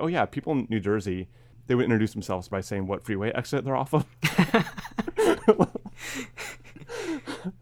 Oh 0.00 0.08
yeah, 0.08 0.24
people 0.24 0.52
in 0.54 0.66
New 0.70 0.80
Jersey, 0.80 1.28
they 1.68 1.74
would 1.76 1.84
introduce 1.84 2.12
themselves 2.12 2.48
by 2.48 2.60
saying 2.60 2.86
what 2.88 3.04
freeway 3.04 3.30
exit 3.32 3.64
they're 3.64 3.76
off 3.76 3.94
of. 3.94 4.04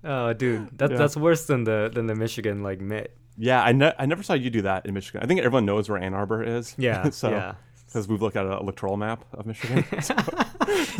oh, 0.05 0.33
dude, 0.33 0.79
that, 0.79 0.91
Yeah. 0.93 0.97
that's 0.97 1.17
worse 1.17 1.47
than 1.47 1.65
the 1.65 1.91
than 1.93 2.07
the 2.07 2.15
Michigan 2.15 2.63
like 2.63 2.81
mitt. 2.81 3.15
yeah, 3.37 3.63
I, 3.63 3.73
ne- 3.73 3.93
I 3.99 4.07
never 4.07 4.23
saw 4.23 4.33
you 4.35 4.49
do 4.51 4.63
that 4.63 4.87
in 4.87 4.95
Michigan. 4.95 5.23
I 5.23 5.27
think 5.27 5.41
everyone 5.41 5.67
knows 5.67 5.89
where 5.91 5.99
Ann 5.99 6.15
Arbor 6.15 6.43
is. 6.43 6.75
Yeah, 6.79 7.11
so 7.11 7.31
yeah, 7.31 7.55
because 7.87 8.09
we've 8.09 8.23
looked 8.23 8.37
at 8.37 8.47
an 8.47 8.53
electoral 8.53 8.97
map 8.97 9.25
of 9.35 9.47
Michigan. 9.47 9.85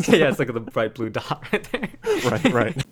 So- 0.03 0.15
yeah. 0.15 0.29
It's 0.29 0.39
like 0.39 0.51
the 0.51 0.59
bright 0.59 0.95
blue 0.95 1.09
dot 1.09 1.45
right 1.51 1.63
there. 1.71 1.89
right, 2.25 2.53
right. 2.53 2.83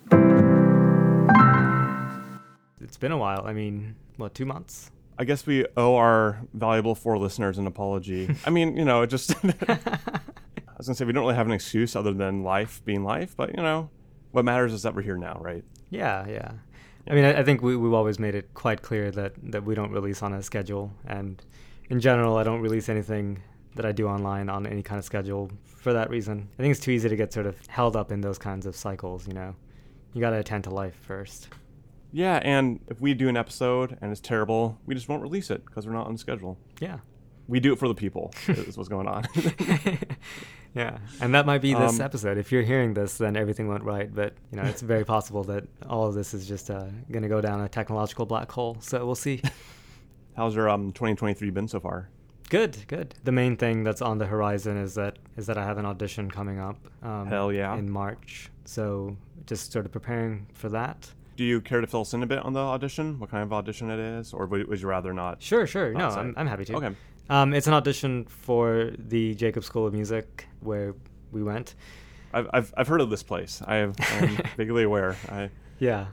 It's 2.79 2.97
been 2.97 3.11
a 3.11 3.17
while. 3.17 3.43
I 3.45 3.53
mean, 3.53 3.95
what, 4.17 4.35
two 4.35 4.45
months? 4.45 4.91
I 5.21 5.23
guess 5.23 5.45
we 5.45 5.67
owe 5.77 5.97
our 5.97 6.41
valuable 6.51 6.95
four 6.95 7.15
listeners 7.19 7.59
an 7.59 7.67
apology. 7.67 8.35
I 8.43 8.49
mean, 8.49 8.75
you 8.75 8.83
know, 8.83 9.03
it 9.03 9.07
just 9.11 9.35
I 9.45 9.77
was 10.79 10.87
gonna 10.87 10.95
say 10.95 11.05
we 11.05 11.13
don't 11.13 11.21
really 11.21 11.35
have 11.35 11.45
an 11.45 11.53
excuse 11.53 11.95
other 11.95 12.11
than 12.11 12.41
life 12.41 12.81
being 12.85 13.03
life, 13.03 13.35
but 13.37 13.55
you 13.55 13.61
know, 13.61 13.91
what 14.31 14.45
matters 14.45 14.73
is 14.73 14.81
that 14.81 14.95
we're 14.95 15.03
here 15.03 15.17
now, 15.17 15.37
right? 15.39 15.63
Yeah, 15.91 16.27
yeah. 16.27 16.53
I 17.07 17.13
mean, 17.13 17.25
I, 17.25 17.41
I 17.41 17.43
think 17.43 17.61
we, 17.61 17.77
we've 17.77 17.93
always 17.93 18.17
made 18.17 18.33
it 18.33 18.51
quite 18.55 18.81
clear 18.81 19.11
that, 19.11 19.33
that 19.51 19.63
we 19.63 19.75
don't 19.75 19.91
release 19.91 20.23
on 20.23 20.33
a 20.33 20.41
schedule. 20.41 20.91
And 21.05 21.39
in 21.91 21.99
general, 21.99 22.37
I 22.37 22.43
don't 22.43 22.61
release 22.61 22.89
anything 22.89 23.43
that 23.75 23.85
I 23.85 23.91
do 23.91 24.07
online 24.07 24.49
on 24.49 24.65
any 24.65 24.81
kind 24.81 24.97
of 24.97 25.05
schedule 25.05 25.51
for 25.65 25.93
that 25.93 26.09
reason. 26.09 26.49
I 26.57 26.63
think 26.63 26.71
it's 26.71 26.83
too 26.83 26.89
easy 26.89 27.09
to 27.09 27.15
get 27.15 27.31
sort 27.31 27.45
of 27.45 27.63
held 27.67 27.95
up 27.95 28.11
in 28.11 28.21
those 28.21 28.39
kinds 28.39 28.65
of 28.65 28.75
cycles, 28.75 29.27
you 29.27 29.33
know? 29.35 29.55
You 30.13 30.21
gotta 30.21 30.37
attend 30.37 30.63
to 30.63 30.71
life 30.71 30.95
first. 30.95 31.49
Yeah, 32.11 32.39
and 32.43 32.79
if 32.87 32.99
we 32.99 33.13
do 33.13 33.29
an 33.29 33.37
episode 33.37 33.97
and 34.01 34.11
it's 34.11 34.21
terrible, 34.21 34.77
we 34.85 34.93
just 34.95 35.07
won't 35.07 35.21
release 35.21 35.49
it 35.49 35.65
because 35.65 35.87
we're 35.87 35.93
not 35.93 36.07
on 36.07 36.17
schedule. 36.17 36.57
Yeah. 36.79 36.99
We 37.47 37.59
do 37.59 37.73
it 37.73 37.79
for 37.79 37.87
the 37.87 37.95
people. 37.95 38.33
is 38.47 38.77
what's 38.77 38.89
going 38.89 39.07
on. 39.07 39.25
yeah. 40.73 40.97
And 41.19 41.33
that 41.35 41.45
might 41.45 41.61
be 41.61 41.73
this 41.73 41.95
Um, 41.99 42.01
episode. 42.01 42.37
If 42.37 42.51
you're 42.51 42.61
hearing 42.63 42.93
this, 42.93 43.17
then 43.17 43.35
everything 43.35 43.67
went 43.67 43.83
right. 43.83 44.13
But, 44.13 44.35
you 44.51 44.57
know, 44.57 44.63
it's 44.63 44.81
very 44.81 45.03
possible 45.05 45.43
that 45.45 45.65
all 45.89 46.07
of 46.07 46.13
this 46.13 46.33
is 46.33 46.47
just 46.47 46.69
uh, 46.69 46.85
gonna 47.11 47.27
go 47.29 47.41
down 47.41 47.61
a 47.61 47.67
technological 47.69 48.25
black 48.25 48.51
hole. 48.51 48.77
So 48.79 49.05
we'll 49.05 49.15
see. 49.15 49.41
How's 50.37 50.55
your 50.55 50.69
um 50.69 50.93
2023 50.93 51.49
been 51.49 51.67
so 51.67 51.79
far? 51.79 52.09
Good, 52.49 52.77
good. 52.87 53.15
The 53.23 53.31
main 53.31 53.57
thing 53.57 53.83
that's 53.83 54.01
on 54.01 54.17
the 54.17 54.25
horizon 54.25 54.77
is 54.77 54.95
that 54.95 55.17
is 55.37 55.45
that 55.47 55.57
I 55.57 55.63
have 55.65 55.77
an 55.77 55.85
audition 55.85 56.29
coming 56.31 56.59
up. 56.59 56.77
Um, 57.01 57.27
Hell 57.27 57.51
yeah. 57.51 57.75
In 57.75 57.89
March, 57.89 58.49
so 58.65 59.15
just 59.45 59.71
sort 59.71 59.85
of 59.85 59.91
preparing 59.91 60.47
for 60.53 60.69
that. 60.69 61.09
Do 61.37 61.43
you 61.43 61.61
care 61.61 61.81
to 61.81 61.87
fill 61.87 62.01
us 62.01 62.13
in 62.13 62.23
a 62.23 62.27
bit 62.27 62.39
on 62.39 62.53
the 62.53 62.59
audition? 62.59 63.17
What 63.19 63.29
kind 63.31 63.41
of 63.43 63.51
audition 63.53 63.89
it 63.89 63.99
is, 63.99 64.33
or 64.33 64.45
would, 64.47 64.67
would 64.67 64.81
you 64.81 64.87
rather 64.87 65.13
not? 65.13 65.41
Sure, 65.41 65.65
sure. 65.65 65.93
No, 65.93 66.07
Oh. 66.09 66.19
I'm, 66.19 66.33
I'm 66.37 66.47
happy 66.47 66.65
to. 66.65 66.75
Okay. 66.75 66.95
Um, 67.29 67.53
it's 67.53 67.67
an 67.67 67.73
audition 67.73 68.25
for 68.25 68.91
the 68.97 69.33
Jacob 69.35 69.63
School 69.63 69.87
of 69.87 69.93
Music 69.93 70.47
where 70.59 70.93
we 71.31 71.41
went. 71.41 71.75
I've, 72.33 72.49
I've, 72.53 72.73
I've 72.77 72.87
heard 72.87 73.01
of 73.01 73.09
this 73.09 73.23
place. 73.23 73.61
I 73.65 73.77
I'm 73.77 73.93
vaguely 74.57 74.83
aware. 74.83 75.15
I, 75.29 75.49
Yeah, 75.79 76.07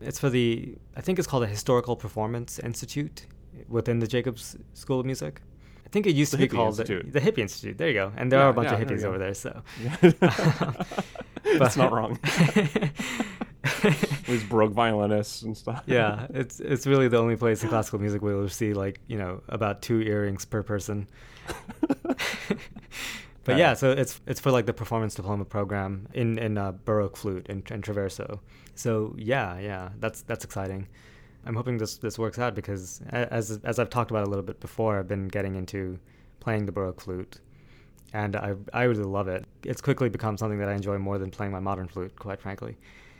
it's 0.00 0.18
for 0.20 0.28
the 0.30 0.76
I 0.96 1.00
think 1.00 1.18
it's 1.18 1.26
called 1.28 1.42
the 1.42 1.46
Historical 1.48 1.96
Performance 1.96 2.58
Institute 2.58 3.26
within 3.68 3.98
the 3.98 4.06
Jacobs 4.06 4.56
School 4.74 5.00
of 5.00 5.06
Music. 5.06 5.40
I 5.86 5.88
think 5.90 6.06
it 6.06 6.14
used 6.14 6.32
The 6.34 6.36
to 6.36 6.42
be 6.42 6.48
called 6.48 6.76
the, 6.76 6.82
Institute. 6.82 7.12
the 7.14 7.20
Hippie 7.20 7.38
Institute. 7.38 7.78
There 7.78 7.88
you 7.88 7.94
go. 7.94 8.12
And 8.16 8.30
there 8.30 8.40
Yeah, 8.40 8.46
are 8.46 8.50
a 8.50 8.52
bunch 8.52 8.68
yeah, 8.70 8.76
of 8.78 8.86
hippies 8.88 9.04
over 9.04 9.16
there. 9.18 9.32
So 9.34 9.62
yeah. 9.82 9.96
it's 10.02 11.58
But- 11.58 11.76
not 11.78 11.92
wrong. 11.92 12.18
These 14.26 14.44
broke 14.44 14.72
violinists 14.72 15.42
and 15.42 15.56
stuff. 15.56 15.82
yeah, 15.86 16.26
it's 16.30 16.60
it's 16.60 16.86
really 16.86 17.08
the 17.08 17.18
only 17.18 17.36
place 17.36 17.62
in 17.62 17.68
classical 17.68 17.98
music 17.98 18.22
where 18.22 18.34
you'll 18.34 18.48
see 18.48 18.72
like 18.72 19.00
you 19.08 19.18
know 19.18 19.42
about 19.48 19.82
two 19.82 20.00
earrings 20.00 20.44
per 20.44 20.62
person. 20.62 21.08
but 23.44 23.56
yeah, 23.56 23.74
so 23.74 23.90
it's 23.90 24.20
it's 24.26 24.38
for 24.38 24.52
like 24.52 24.66
the 24.66 24.72
performance 24.72 25.14
diploma 25.14 25.44
program 25.44 26.06
in 26.14 26.38
in 26.38 26.56
uh, 26.56 26.72
baroque 26.84 27.16
flute 27.16 27.46
and, 27.48 27.68
in 27.70 27.82
Traverso. 27.82 28.38
So 28.74 29.14
yeah, 29.18 29.58
yeah, 29.58 29.88
that's 29.98 30.22
that's 30.22 30.44
exciting. 30.44 30.86
I'm 31.44 31.56
hoping 31.56 31.78
this 31.78 31.96
this 31.96 32.18
works 32.18 32.38
out 32.38 32.54
because 32.54 33.02
as 33.10 33.58
as 33.64 33.78
I've 33.80 33.90
talked 33.90 34.10
about 34.10 34.24
a 34.24 34.30
little 34.30 34.44
bit 34.44 34.60
before, 34.60 34.98
I've 35.00 35.08
been 35.08 35.26
getting 35.28 35.56
into 35.56 35.98
playing 36.38 36.66
the 36.66 36.72
baroque 36.72 37.00
flute, 37.00 37.40
and 38.12 38.36
I 38.36 38.54
I 38.72 38.84
really 38.84 39.02
love 39.02 39.26
it. 39.26 39.46
It's 39.64 39.80
quickly 39.80 40.08
become 40.08 40.36
something 40.36 40.60
that 40.60 40.68
I 40.68 40.74
enjoy 40.74 40.98
more 40.98 41.18
than 41.18 41.32
playing 41.32 41.50
my 41.50 41.60
modern 41.60 41.88
flute, 41.88 42.14
quite 42.16 42.40
frankly 42.40 42.76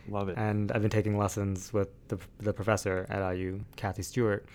Love 0.09 0.29
it. 0.29 0.39
and 0.39 0.73
I've 0.73 0.83
been 0.83 0.91
taking 0.91 1.19
lessons 1.19 1.73
with 1.73 1.89
the 2.09 2.19
the 2.39 2.53
professor 2.53 3.07
at 3.09 3.35
IU, 3.35 3.61
Kathy 3.77 4.03
Stewart, 4.03 4.47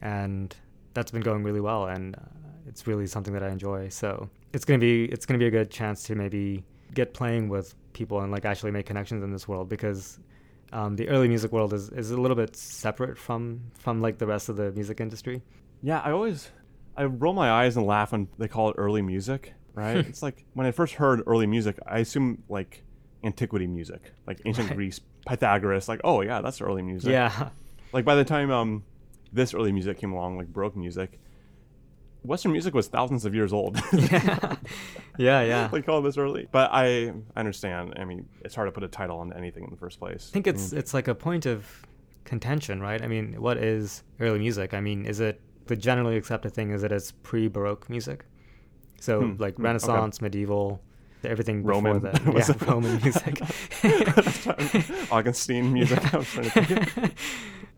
and 0.00 0.54
that's 0.94 1.10
been 1.10 1.22
going 1.22 1.42
really 1.42 1.60
well, 1.60 1.86
and 1.86 2.16
uh, 2.16 2.20
it's 2.66 2.86
really 2.86 3.06
something 3.06 3.34
that 3.34 3.42
I 3.42 3.48
enjoy. 3.50 3.88
So 3.88 4.28
it's 4.52 4.64
gonna 4.64 4.78
be 4.78 5.04
it's 5.06 5.26
gonna 5.26 5.38
be 5.38 5.46
a 5.46 5.50
good 5.50 5.70
chance 5.70 6.02
to 6.04 6.14
maybe 6.14 6.64
get 6.94 7.14
playing 7.14 7.48
with 7.48 7.74
people 7.92 8.20
and 8.20 8.32
like 8.32 8.44
actually 8.44 8.70
make 8.70 8.86
connections 8.86 9.22
in 9.22 9.32
this 9.32 9.46
world 9.48 9.68
because 9.68 10.18
um, 10.72 10.96
the 10.96 11.08
early 11.08 11.28
music 11.28 11.52
world 11.52 11.72
is, 11.72 11.88
is 11.90 12.10
a 12.10 12.20
little 12.20 12.36
bit 12.36 12.56
separate 12.56 13.18
from 13.18 13.60
from 13.74 14.00
like 14.00 14.18
the 14.18 14.26
rest 14.26 14.48
of 14.48 14.56
the 14.56 14.72
music 14.72 15.00
industry. 15.00 15.42
Yeah, 15.82 16.00
I 16.04 16.10
always 16.10 16.50
I 16.96 17.04
roll 17.04 17.34
my 17.34 17.50
eyes 17.50 17.76
and 17.76 17.86
laugh 17.86 18.12
when 18.12 18.28
they 18.38 18.48
call 18.48 18.70
it 18.70 18.76
early 18.78 19.02
music, 19.02 19.52
right? 19.74 19.96
it's 20.08 20.22
like 20.22 20.44
when 20.54 20.66
I 20.66 20.70
first 20.72 20.94
heard 20.94 21.22
early 21.26 21.46
music, 21.46 21.78
I 21.86 21.98
assume 21.98 22.42
like 22.48 22.82
antiquity 23.26 23.66
music, 23.66 24.12
like 24.26 24.40
ancient 24.46 24.68
Right. 24.68 24.76
Greece, 24.76 25.00
Pythagoras, 25.26 25.88
like 25.88 26.00
oh 26.04 26.22
yeah, 26.22 26.40
that's 26.40 26.60
early 26.60 26.82
music. 26.82 27.10
Yeah, 27.10 27.50
Like 27.92 28.04
by 28.04 28.14
the 28.14 28.24
time 28.24 28.50
um 28.50 28.84
this 29.32 29.52
early 29.52 29.72
music 29.72 29.98
came 29.98 30.12
along, 30.12 30.38
like 30.38 30.46
Baroque 30.52 30.76
music, 30.76 31.18
Western 32.22 32.52
music 32.52 32.74
was 32.74 32.88
thousands 32.88 33.24
of 33.24 33.34
years 33.34 33.52
old. 33.52 33.78
yeah, 33.92 34.56
yeah, 35.18 35.42
yeah. 35.42 35.68
like 35.72 35.86
call 35.86 36.02
this 36.02 36.16
early. 36.16 36.48
But 36.50 36.70
I 36.72 37.12
I 37.34 37.40
understand. 37.40 37.94
I 37.96 38.04
mean, 38.04 38.28
it's 38.44 38.54
hard 38.54 38.68
to 38.68 38.72
put 38.72 38.82
a 38.84 38.88
title 38.88 39.18
on 39.18 39.32
anything 39.32 39.64
in 39.64 39.70
the 39.70 39.76
first 39.76 39.98
place. 39.98 40.28
I 40.30 40.32
think 40.32 40.46
it's 40.46 40.72
it's 40.72 40.94
like 40.94 41.08
a 41.08 41.14
point 41.14 41.46
of 41.46 41.82
contention, 42.24 42.80
right? 42.80 43.02
I 43.02 43.06
mean, 43.06 43.40
what 43.40 43.58
is 43.58 44.02
early 44.20 44.38
music? 44.38 44.74
I 44.74 44.80
mean, 44.80 45.06
is 45.06 45.20
it 45.20 45.40
the 45.66 45.76
generally 45.76 46.16
accepted 46.16 46.52
thing? 46.52 46.70
Is 46.70 46.82
it 46.82 46.92
as 46.92 47.12
pre-Baroque 47.22 47.88
music? 47.90 48.24
So 49.00 49.20
Hmm, 49.20 49.42
like 49.42 49.54
hmm, 49.54 49.62
okay. 49.62 49.68
Renaissance, 49.68 50.20
medieval, 50.20 50.82
everything 51.26 51.62
Roman. 51.64 52.00
before 52.00 52.12
that. 52.12 52.26
Was 52.34 52.48
yeah, 52.48 52.54
it- 52.54 52.66
Roman 52.68 53.02
music. 53.02 53.40
Augustine 55.12 55.72
music. 55.72 56.14
I 56.14 56.18
was 56.18 56.28
trying 56.28 56.50
to 56.50 56.84
think. 56.86 57.14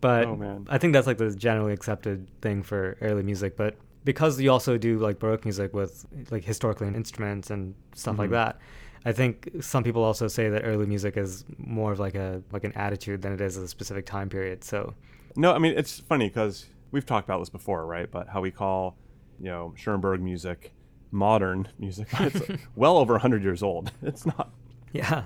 but 0.00 0.26
Oh. 0.26 0.64
I 0.68 0.78
think 0.78 0.92
that's 0.92 1.06
like 1.06 1.18
the 1.18 1.34
generally 1.34 1.72
accepted 1.72 2.28
thing 2.40 2.62
for 2.62 2.96
early 3.00 3.22
music. 3.22 3.56
But 3.56 3.76
because 4.04 4.40
you 4.40 4.50
also 4.50 4.78
do 4.78 4.98
like 4.98 5.18
Baroque 5.18 5.44
music 5.44 5.74
with 5.74 6.06
like 6.30 6.44
historically 6.44 6.88
instruments 6.88 7.50
and 7.50 7.74
stuff 7.94 8.18
like 8.18 8.28
Mhm. 8.30 8.32
that, 8.32 8.58
I 9.04 9.12
think 9.12 9.50
some 9.60 9.84
people 9.84 10.02
also 10.02 10.28
say 10.28 10.48
that 10.48 10.62
early 10.64 10.86
music 10.86 11.16
is 11.16 11.44
more 11.58 11.92
of 11.92 11.98
like 12.00 12.14
a 12.14 12.42
like 12.52 12.64
an 12.64 12.72
attitude 12.72 13.22
than 13.22 13.32
it 13.32 13.40
is 13.40 13.56
a 13.56 13.68
specific 13.68 14.06
time 14.06 14.28
period. 14.28 14.64
So 14.64 14.94
No, 15.36 15.52
I 15.52 15.58
mean 15.58 15.74
it's 15.76 16.00
funny 16.00 16.28
because 16.28 16.66
we've 16.90 17.06
talked 17.06 17.26
about 17.28 17.38
this 17.40 17.50
before, 17.50 17.86
right? 17.86 18.10
But 18.10 18.28
how 18.28 18.40
we 18.40 18.50
call, 18.50 18.96
you 19.38 19.46
know, 19.46 19.72
Schoenberg 19.76 20.20
music 20.20 20.72
modern 21.10 21.68
music. 21.78 22.08
It's 22.20 22.40
well 22.76 22.98
over 22.98 23.18
hundred 23.18 23.42
years 23.42 23.62
old. 23.62 23.92
It's 24.02 24.26
not. 24.26 24.50
yeah. 24.92 25.24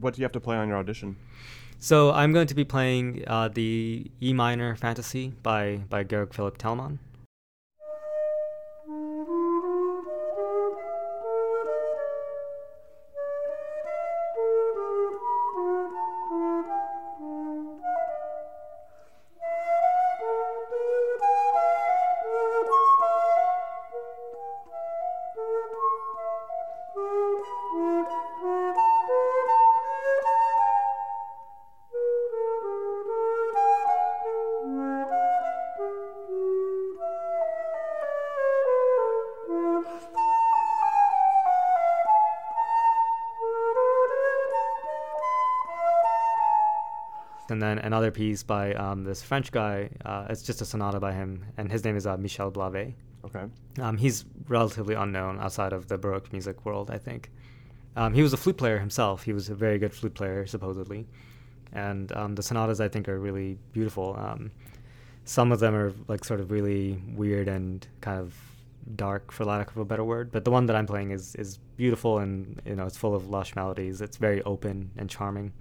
What 0.00 0.14
do 0.14 0.20
you 0.20 0.24
have 0.24 0.32
to 0.32 0.40
play 0.40 0.56
on 0.56 0.68
your 0.68 0.78
audition? 0.78 1.16
So 1.78 2.12
I'm 2.12 2.32
going 2.32 2.46
to 2.46 2.54
be 2.54 2.64
playing 2.64 3.24
uh, 3.26 3.48
the 3.48 4.10
E 4.20 4.32
minor 4.32 4.76
Fantasy 4.76 5.32
by 5.42 5.80
by 5.88 6.04
Georg 6.04 6.32
Philipp 6.34 6.58
Telemann. 6.58 6.98
Another 47.92 48.10
piece 48.10 48.42
by 48.42 48.72
um, 48.72 49.04
this 49.04 49.22
French 49.22 49.52
guy. 49.52 49.90
Uh, 50.02 50.24
it's 50.30 50.42
just 50.42 50.62
a 50.62 50.64
sonata 50.64 50.98
by 50.98 51.12
him, 51.12 51.44
and 51.58 51.70
his 51.70 51.84
name 51.84 51.94
is 51.94 52.06
uh, 52.06 52.16
Michel 52.16 52.50
Blavet. 52.50 52.94
Okay. 53.22 53.44
Um, 53.82 53.98
he's 53.98 54.24
relatively 54.48 54.94
unknown 54.94 55.38
outside 55.38 55.74
of 55.74 55.88
the 55.88 55.98
Baroque 55.98 56.32
music 56.32 56.64
world, 56.64 56.90
I 56.90 56.96
think. 56.96 57.30
Um, 57.94 58.14
he 58.14 58.22
was 58.22 58.32
a 58.32 58.38
flute 58.38 58.56
player 58.56 58.78
himself. 58.78 59.24
He 59.24 59.34
was 59.34 59.50
a 59.50 59.54
very 59.54 59.78
good 59.78 59.92
flute 59.92 60.14
player, 60.14 60.46
supposedly. 60.46 61.06
And 61.74 62.10
um, 62.12 62.34
the 62.34 62.42
sonatas, 62.42 62.80
I 62.80 62.88
think, 62.88 63.10
are 63.10 63.20
really 63.20 63.58
beautiful. 63.74 64.16
Um, 64.18 64.52
some 65.26 65.52
of 65.52 65.60
them 65.60 65.74
are 65.74 65.92
like 66.08 66.24
sort 66.24 66.40
of 66.40 66.50
really 66.50 66.98
weird 67.14 67.46
and 67.46 67.86
kind 68.00 68.18
of 68.18 68.34
dark, 68.96 69.30
for 69.30 69.44
lack 69.44 69.70
of 69.70 69.76
a 69.76 69.84
better 69.84 70.02
word. 70.02 70.32
But 70.32 70.46
the 70.46 70.50
one 70.50 70.64
that 70.64 70.76
I'm 70.76 70.86
playing 70.86 71.10
is 71.10 71.34
is 71.34 71.58
beautiful 71.76 72.20
and 72.20 72.62
you 72.64 72.74
know 72.74 72.86
it's 72.86 72.96
full 72.96 73.14
of 73.14 73.28
lush 73.28 73.54
melodies. 73.54 74.00
It's 74.00 74.16
very 74.16 74.42
open 74.44 74.92
and 74.96 75.10
charming. 75.10 75.52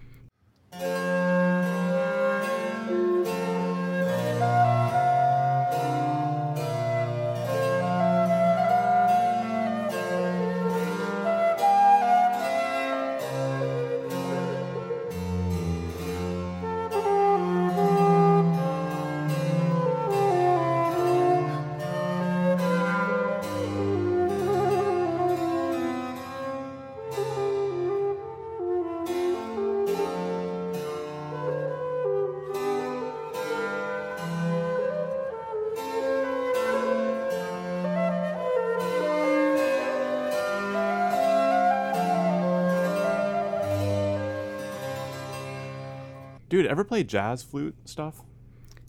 Dude, 46.52 46.66
ever 46.66 46.84
play 46.84 47.02
jazz 47.02 47.42
flute 47.42 47.76
stuff? 47.86 48.24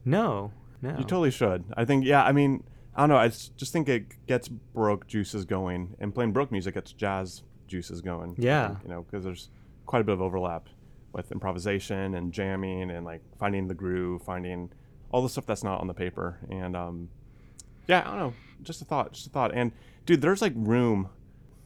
No, 0.04 0.50
no. 0.82 0.90
You 0.90 1.04
totally 1.04 1.30
should. 1.30 1.62
I 1.76 1.84
think, 1.84 2.04
yeah, 2.04 2.24
I 2.24 2.32
mean, 2.32 2.64
I 2.96 3.02
don't 3.02 3.10
know. 3.10 3.16
I 3.16 3.28
just 3.28 3.72
think 3.72 3.88
it 3.88 4.26
gets 4.26 4.48
Baroque 4.48 5.06
juices 5.06 5.44
going, 5.44 5.94
and 6.00 6.12
playing 6.12 6.32
Baroque 6.32 6.50
music 6.50 6.74
gets 6.74 6.92
jazz 6.92 7.44
juices 7.68 8.00
going. 8.00 8.34
Yeah. 8.36 8.70
think, 8.70 8.78
you 8.82 8.88
know, 8.88 9.02
because 9.02 9.22
there's 9.22 9.48
quite 9.86 10.00
a 10.00 10.04
bit 10.04 10.12
of 10.14 10.20
overlap 10.20 10.68
with 11.12 11.30
improvisation 11.30 12.16
and 12.16 12.32
jamming 12.32 12.90
and 12.90 13.06
like 13.06 13.22
finding 13.38 13.68
the 13.68 13.74
groove, 13.74 14.22
finding 14.22 14.70
all 15.12 15.22
the 15.22 15.28
stuff 15.28 15.46
that's 15.46 15.62
not 15.62 15.80
on 15.80 15.86
the 15.86 15.94
paper. 15.94 16.38
And 16.50 16.76
um, 16.76 17.10
yeah, 17.86 18.00
I 18.00 18.10
don't 18.10 18.18
know. 18.18 18.34
Just 18.64 18.82
a 18.82 18.84
thought. 18.84 19.12
Just 19.12 19.28
a 19.28 19.30
thought. 19.30 19.54
And 19.54 19.70
dude, 20.04 20.20
there's 20.20 20.42
like 20.42 20.54
room. 20.56 21.10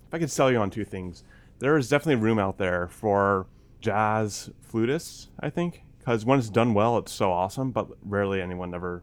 If 0.08 0.12
I 0.12 0.18
could 0.18 0.30
sell 0.30 0.52
you 0.52 0.58
on 0.58 0.68
two 0.68 0.84
things, 0.84 1.24
there 1.58 1.78
is 1.78 1.88
definitely 1.88 2.22
room 2.22 2.38
out 2.38 2.58
there 2.58 2.86
for 2.88 3.46
jazz 3.80 4.50
flutists. 4.70 5.28
I 5.40 5.48
think 5.48 5.82
because 6.06 6.24
when 6.24 6.38
it's 6.38 6.48
done 6.48 6.72
well, 6.72 6.98
it's 6.98 7.10
so 7.10 7.32
awesome. 7.32 7.72
But 7.72 7.88
rarely 8.04 8.40
anyone 8.40 8.72
ever. 8.74 9.02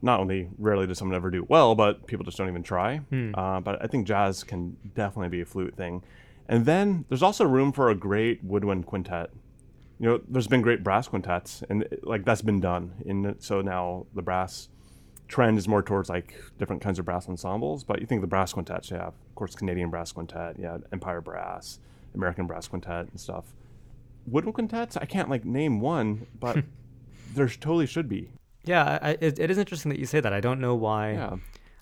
Not 0.00 0.20
only 0.20 0.48
rarely 0.58 0.86
does 0.86 0.98
someone 0.98 1.16
ever 1.16 1.30
do 1.30 1.42
it 1.42 1.50
well, 1.50 1.74
but 1.74 2.06
people 2.06 2.24
just 2.24 2.36
don't 2.36 2.48
even 2.48 2.62
try. 2.62 3.00
Uh, 3.34 3.60
but 3.60 3.82
I 3.82 3.86
think 3.86 4.06
jazz 4.06 4.44
can 4.44 4.76
definitely 4.94 5.28
be 5.28 5.40
a 5.40 5.46
flute 5.46 5.76
thing. 5.76 6.02
And 6.48 6.66
then 6.66 7.04
there's 7.08 7.22
also 7.22 7.44
room 7.44 7.72
for 7.72 7.88
a 7.88 7.94
great 7.94 8.42
woodwind 8.44 8.86
quintet. 8.86 9.30
You 9.98 10.08
know, 10.08 10.20
there's 10.28 10.46
been 10.46 10.60
great 10.60 10.82
brass 10.82 11.08
quintets, 11.08 11.62
and 11.70 11.86
like 12.02 12.24
that's 12.24 12.42
been 12.42 12.60
done. 12.60 12.92
And 13.06 13.36
so 13.38 13.62
now 13.62 14.06
the 14.14 14.20
brass 14.22 14.68
trend 15.28 15.56
is 15.56 15.66
more 15.68 15.82
towards 15.82 16.10
like 16.10 16.34
different 16.58 16.82
kinds 16.82 16.98
of 16.98 17.04
brass 17.06 17.28
ensembles. 17.28 17.84
But 17.84 18.00
you 18.00 18.06
think 18.06 18.20
the 18.20 18.26
brass 18.26 18.52
quintets, 18.52 18.90
you 18.90 18.96
have, 18.96 19.08
of 19.08 19.34
course, 19.34 19.54
Canadian 19.54 19.88
brass 19.90 20.12
quintet, 20.12 20.56
yeah, 20.58 20.78
Empire 20.92 21.22
Brass, 21.22 21.78
American 22.14 22.46
brass 22.46 22.68
quintet, 22.68 23.08
and 23.10 23.18
stuff. 23.20 23.44
Woodwind 24.26 24.54
quintets, 24.54 24.96
I 24.96 25.04
can't 25.04 25.28
like 25.28 25.44
name 25.44 25.80
one, 25.80 26.26
but 26.38 26.64
there 27.34 27.48
totally 27.48 27.86
should 27.86 28.08
be. 28.08 28.30
Yeah, 28.64 28.98
I, 29.02 29.10
it, 29.20 29.38
it 29.38 29.50
is 29.50 29.58
interesting 29.58 29.90
that 29.90 29.98
you 29.98 30.06
say 30.06 30.20
that. 30.20 30.32
I 30.32 30.40
don't 30.40 30.60
know 30.60 30.74
why. 30.74 31.12
Yeah. 31.12 31.36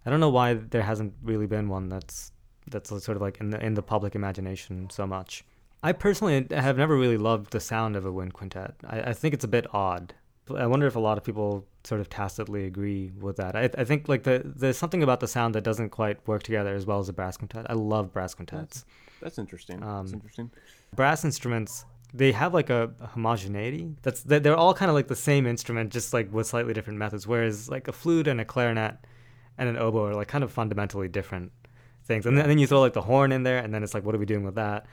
I 0.04 0.10
don't 0.10 0.20
know 0.20 0.30
why 0.30 0.54
there 0.54 0.82
hasn't 0.82 1.14
really 1.22 1.46
been 1.46 1.68
one 1.68 1.88
that's 1.88 2.32
that's 2.68 2.90
sort 2.90 3.16
of 3.16 3.20
like 3.20 3.38
in 3.38 3.50
the 3.50 3.64
in 3.64 3.74
the 3.74 3.82
public 3.82 4.14
imagination 4.14 4.90
so 4.90 5.06
much. 5.06 5.44
I 5.82 5.92
personally 5.92 6.46
have 6.50 6.76
never 6.76 6.96
really 6.96 7.16
loved 7.16 7.52
the 7.52 7.60
sound 7.60 7.96
of 7.96 8.04
a 8.04 8.12
wind 8.12 8.34
quintet. 8.34 8.74
I, 8.84 9.00
I 9.00 9.12
think 9.12 9.34
it's 9.34 9.44
a 9.44 9.48
bit 9.48 9.66
odd. 9.74 10.14
I 10.56 10.66
wonder 10.66 10.86
if 10.86 10.96
a 10.96 11.00
lot 11.00 11.18
of 11.18 11.24
people 11.24 11.66
sort 11.84 12.00
of 12.00 12.08
tacitly 12.08 12.66
agree 12.66 13.12
with 13.18 13.36
that. 13.36 13.56
I, 13.56 13.70
I 13.78 13.84
think 13.84 14.08
like 14.08 14.24
the 14.24 14.42
there's 14.44 14.76
something 14.76 15.02
about 15.02 15.20
the 15.20 15.28
sound 15.28 15.54
that 15.54 15.62
doesn't 15.62 15.90
quite 15.90 16.26
work 16.26 16.42
together 16.42 16.74
as 16.74 16.84
well 16.84 16.98
as 16.98 17.08
a 17.08 17.12
brass 17.12 17.36
quintet. 17.36 17.66
I 17.68 17.74
love 17.74 18.12
brass 18.12 18.34
quintets. 18.34 18.84
That's 19.20 19.38
interesting. 19.38 19.82
Um, 19.82 20.06
that's 20.06 20.12
interesting. 20.12 20.50
brass 20.96 21.24
instruments 21.24 21.84
they 22.14 22.32
have 22.32 22.52
like 22.52 22.68
a 22.70 22.90
homogeneity 23.12 23.96
that's 24.02 24.22
they- 24.22 24.38
they're 24.38 24.56
all 24.56 24.74
kind 24.74 24.90
of 24.90 24.94
like 24.94 25.08
the 25.08 25.16
same 25.16 25.46
instrument 25.46 25.90
just 25.92 26.12
like 26.12 26.32
with 26.32 26.46
slightly 26.46 26.72
different 26.74 26.98
methods 26.98 27.26
whereas 27.26 27.68
like 27.70 27.88
a 27.88 27.92
flute 27.92 28.26
and 28.28 28.40
a 28.40 28.44
clarinet 28.44 28.96
and 29.58 29.68
an 29.68 29.76
oboe 29.78 30.04
are 30.06 30.14
like 30.14 30.28
kind 30.28 30.44
of 30.44 30.52
fundamentally 30.52 31.08
different 31.08 31.52
things 32.04 32.26
and 32.26 32.36
then, 32.36 32.44
and 32.44 32.50
then 32.50 32.58
you 32.58 32.66
throw 32.66 32.80
like 32.80 32.92
the 32.94 33.02
horn 33.02 33.32
in 33.32 33.42
there 33.44 33.58
and 33.58 33.72
then 33.72 33.82
it's 33.82 33.94
like 33.94 34.04
what 34.04 34.14
are 34.14 34.18
we 34.18 34.26
doing 34.26 34.44
with 34.44 34.56
that 34.56 34.86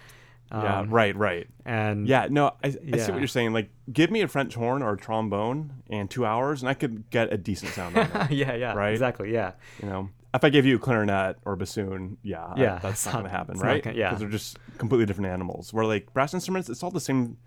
yeah, 0.52 0.80
Um, 0.80 0.90
right, 0.90 1.16
right. 1.16 1.46
and 1.64 2.08
Yeah, 2.08 2.26
no, 2.28 2.48
I, 2.64 2.70
I 2.70 2.98
see 2.98 3.12
what 3.12 3.20
you're 3.20 3.28
saying. 3.28 3.54
Like, 3.54 3.70
give 3.94 4.10
me 4.10 4.22
a 4.24 4.28
French 4.28 4.56
horn 4.56 4.82
or 4.82 4.94
a 4.94 4.98
trombone 4.98 5.84
and 5.92 6.10
two 6.10 6.26
hours, 6.26 6.64
and 6.64 6.70
I 6.70 6.74
could 6.74 7.08
get 7.12 7.32
a 7.32 7.38
decent 7.38 7.72
sound 7.74 7.96
out 7.96 8.10
of 8.16 8.32
it. 8.32 8.36
yeah 8.36 8.56
yeah 8.56 8.74
Right? 8.74 8.90
exactly 8.92 9.32
yeah 9.32 9.52
You 9.80 9.90
know, 9.90 10.10
if 10.34 10.44
I 10.44 10.50
gave 10.50 10.66
you 10.66 10.76
a 10.76 10.80
clarinet 10.80 11.38
or 11.46 11.54
a 11.54 11.58
bassoon, 11.58 12.18
yeah, 12.24 12.46
I- 12.46 12.60
Yeah, 12.62 12.80
that's 12.80 13.06
not 13.06 13.14
not- 13.14 13.20
going 13.22 13.32
to 13.32 13.38
happen, 13.38 13.58
right? 13.60 13.84
gonna- 13.84 13.98
yeah. 13.98 14.10
because 14.10 14.20
they're 14.20 14.30
just 14.30 14.58
completely 14.78 15.06
different 15.06 15.32
animals. 15.32 15.74
Where 15.74 15.86
like 15.86 16.14
brass 16.14 16.34
instruments, 16.34 16.70
it's 16.70 16.84
all 16.84 16.92
the 16.92 17.00
same. 17.02 17.38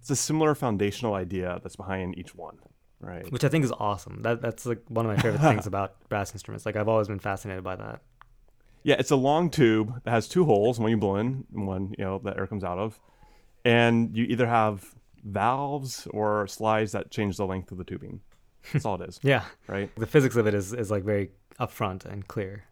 It's 0.00 0.10
a 0.10 0.16
similar 0.16 0.54
foundational 0.54 1.14
idea 1.14 1.60
that's 1.62 1.76
behind 1.76 2.18
each 2.18 2.34
one, 2.34 2.56
right? 3.00 3.30
which 3.30 3.44
i 3.44 3.48
think 3.48 3.64
is 3.64 3.72
awesome 3.72 4.22
that 4.22 4.40
that's 4.40 4.64
like 4.64 4.82
one 4.88 5.04
of 5.06 5.14
my 5.14 5.20
favorite 5.22 5.40
things 5.40 5.66
about 5.72 5.94
brass 6.08 6.32
instruments 6.32 6.64
like 6.66 6.74
i've 6.76 6.88
always 6.88 7.06
been 7.08 7.18
fascinated 7.18 7.62
by 7.64 7.76
that 7.76 8.00
Yeah, 8.82 8.96
it's 8.98 9.10
a 9.10 9.16
long 9.16 9.50
tube 9.50 10.00
that 10.04 10.10
has 10.10 10.26
two 10.26 10.44
holes, 10.46 10.80
one 10.80 10.90
you 10.90 10.96
blow 10.96 11.16
in 11.16 11.44
and 11.54 11.66
one, 11.66 11.94
you 11.98 12.04
know, 12.04 12.18
that 12.24 12.38
air 12.38 12.46
comes 12.46 12.64
out 12.64 12.78
of. 12.78 12.98
And 13.62 14.16
you 14.16 14.24
either 14.24 14.46
have 14.46 14.94
valves 15.22 16.06
or 16.12 16.46
slides 16.46 16.92
that 16.92 17.10
change 17.10 17.36
the 17.36 17.46
length 17.46 17.70
of 17.72 17.78
the 17.78 17.84
tubing. 17.84 18.20
That's 18.72 18.84
all 18.86 19.00
it 19.02 19.08
is, 19.08 19.20
yeah 19.32 19.44
right? 19.66 19.94
the 19.96 20.06
physics 20.06 20.36
of 20.36 20.46
it 20.46 20.54
is, 20.54 20.72
is 20.72 20.90
like 20.90 21.04
very 21.04 21.30
upfront 21.60 22.04
and 22.04 22.26
clear 22.26 22.64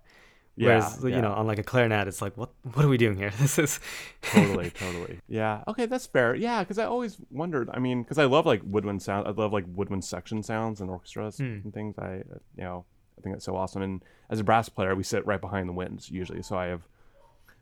Yeah, 0.56 0.66
Whereas, 0.66 1.04
you 1.04 1.20
know, 1.22 1.32
on 1.32 1.46
like 1.46 1.58
a 1.58 1.62
clarinet, 1.62 2.08
it's 2.08 2.20
like, 2.22 2.36
what 2.36 2.50
what 2.74 2.84
are 2.84 2.88
we 2.88 2.96
doing 2.98 3.16
here? 3.16 3.30
This 3.38 3.58
is 3.58 3.78
totally, 4.22 4.70
totally. 4.84 5.20
Yeah. 5.28 5.62
Okay, 5.68 5.86
that's 5.86 6.06
fair. 6.06 6.34
Yeah, 6.34 6.62
because 6.64 6.78
I 6.78 6.84
always 6.84 7.16
wondered. 7.30 7.70
I 7.72 7.78
mean, 7.78 8.02
because 8.02 8.18
I 8.18 8.24
love 8.24 8.44
like 8.46 8.62
woodwind 8.64 9.02
sound. 9.02 9.28
I 9.28 9.30
love 9.30 9.52
like 9.52 9.64
woodwind 9.68 10.04
section 10.04 10.42
sounds 10.42 10.80
and 10.80 10.90
orchestras 10.90 11.36
Hmm. 11.38 11.60
and 11.64 11.72
things. 11.72 11.94
I, 11.98 12.22
uh, 12.32 12.38
you 12.56 12.64
know, 12.64 12.84
I 13.16 13.20
think 13.20 13.34
that's 13.36 13.44
so 13.44 13.54
awesome. 13.56 13.82
And 13.82 14.02
as 14.30 14.40
a 14.40 14.44
brass 14.44 14.68
player, 14.68 14.94
we 14.96 15.02
sit 15.04 15.24
right 15.26 15.40
behind 15.40 15.68
the 15.68 15.72
winds 15.72 16.10
usually. 16.10 16.42
So 16.42 16.56
I 16.56 16.66
have, 16.66 16.82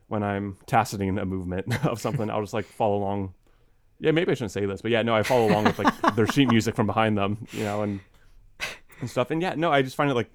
when 0.07 0.23
I'm 0.23 0.57
taciting 0.65 1.17
a 1.19 1.25
movement 1.25 1.85
of 1.85 1.99
something, 2.01 2.29
I'll 2.31 2.41
just 2.41 2.53
like 2.53 2.65
follow 2.65 2.97
along. 2.97 3.33
Yeah, 3.99 4.11
maybe 4.11 4.31
I 4.31 4.35
shouldn't 4.35 4.51
say 4.51 4.65
this, 4.65 4.81
but 4.81 4.91
yeah, 4.91 5.01
no, 5.03 5.15
I 5.15 5.23
follow 5.23 5.47
along 5.49 5.63
with 5.65 5.79
like 5.79 6.15
their 6.15 6.27
sheet 6.27 6.49
music 6.51 6.75
from 6.75 6.85
behind 6.87 7.17
them, 7.17 7.47
you 7.51 7.63
know, 7.63 7.81
and 7.81 7.99
and 9.01 9.09
stuff. 9.09 9.29
And 9.31 9.41
yeah, 9.41 9.53
no, 9.55 9.71
I 9.71 9.81
just 9.81 9.95
find 9.95 10.09
it 10.09 10.13
like, 10.13 10.29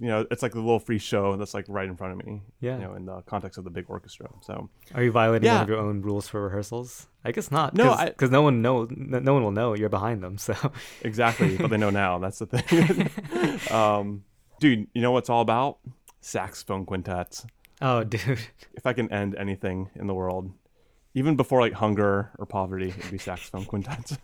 you 0.00 0.06
know, 0.08 0.26
it's 0.30 0.42
like 0.42 0.54
a 0.54 0.58
little 0.58 0.78
free 0.78 0.98
show 0.98 1.36
that's 1.36 1.54
like 1.54 1.64
right 1.68 1.88
in 1.88 1.96
front 1.96 2.12
of 2.20 2.26
me. 2.26 2.42
Yeah. 2.60 2.76
You 2.76 2.82
know, 2.84 2.94
in 2.94 3.04
the 3.06 3.20
context 3.22 3.58
of 3.58 3.64
the 3.64 3.70
big 3.70 3.86
orchestra. 3.88 4.28
So. 4.40 4.68
Are 4.94 5.02
you 5.02 5.10
violating 5.10 5.46
Yeah. 5.46 5.54
one 5.54 5.62
of 5.62 5.68
your 5.68 5.78
own 5.78 6.02
rules 6.02 6.28
for 6.28 6.42
rehearsals? 6.42 7.08
I 7.24 7.32
guess 7.32 7.50
not. 7.50 7.74
No, 7.74 7.94
Cause, 8.16 8.30
no 8.30 8.42
one 8.42 8.62
know 8.62 8.86
no 8.90 9.18
no 9.18 9.34
one 9.34 9.42
will 9.42 9.50
know 9.52 9.74
you're 9.74 9.88
behind 9.88 10.22
them. 10.22 10.38
So 10.38 10.54
Exactly, 11.02 11.56
but 11.56 11.68
they 11.70 11.76
know 11.76 11.90
now. 11.90 12.18
That's 12.18 12.38
the 12.38 12.46
thing. 12.46 13.70
um, 13.76 14.24
dude, 14.60 14.86
you 14.94 15.02
know 15.02 15.10
what's 15.12 15.28
all 15.28 15.40
about? 15.42 15.78
Saxophone 16.20 16.84
quintets. 16.84 17.46
oh, 17.82 18.04
dude, 18.04 18.40
If 18.74 18.86
I 18.86 18.92
can 18.92 19.10
end 19.12 19.34
anything 19.36 19.90
in 19.94 20.06
the 20.06 20.14
world, 20.14 20.52
even 21.14 21.36
before 21.36 21.60
like 21.60 21.72
hunger 21.74 22.30
or 22.38 22.46
poverty, 22.46 22.88
it'd 22.96 23.10
be 23.10 23.18
saxophone 23.18 23.64
quintets. 23.64 24.16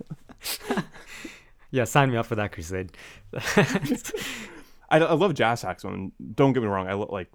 yeah, 1.71 1.85
sign 1.85 2.11
me 2.11 2.17
up 2.17 2.27
for 2.27 2.37
that 2.37 2.53
crusade. 2.53 2.93
I, 4.91 4.99
I 4.99 5.13
love 5.15 5.35
jazz 5.35 5.61
saxophone. 5.61 6.13
Don't 6.35 6.53
get 6.53 6.63
me 6.63 6.69
wrong. 6.69 6.87
I 6.89 6.95
lo- 6.95 7.09
like 7.11 7.31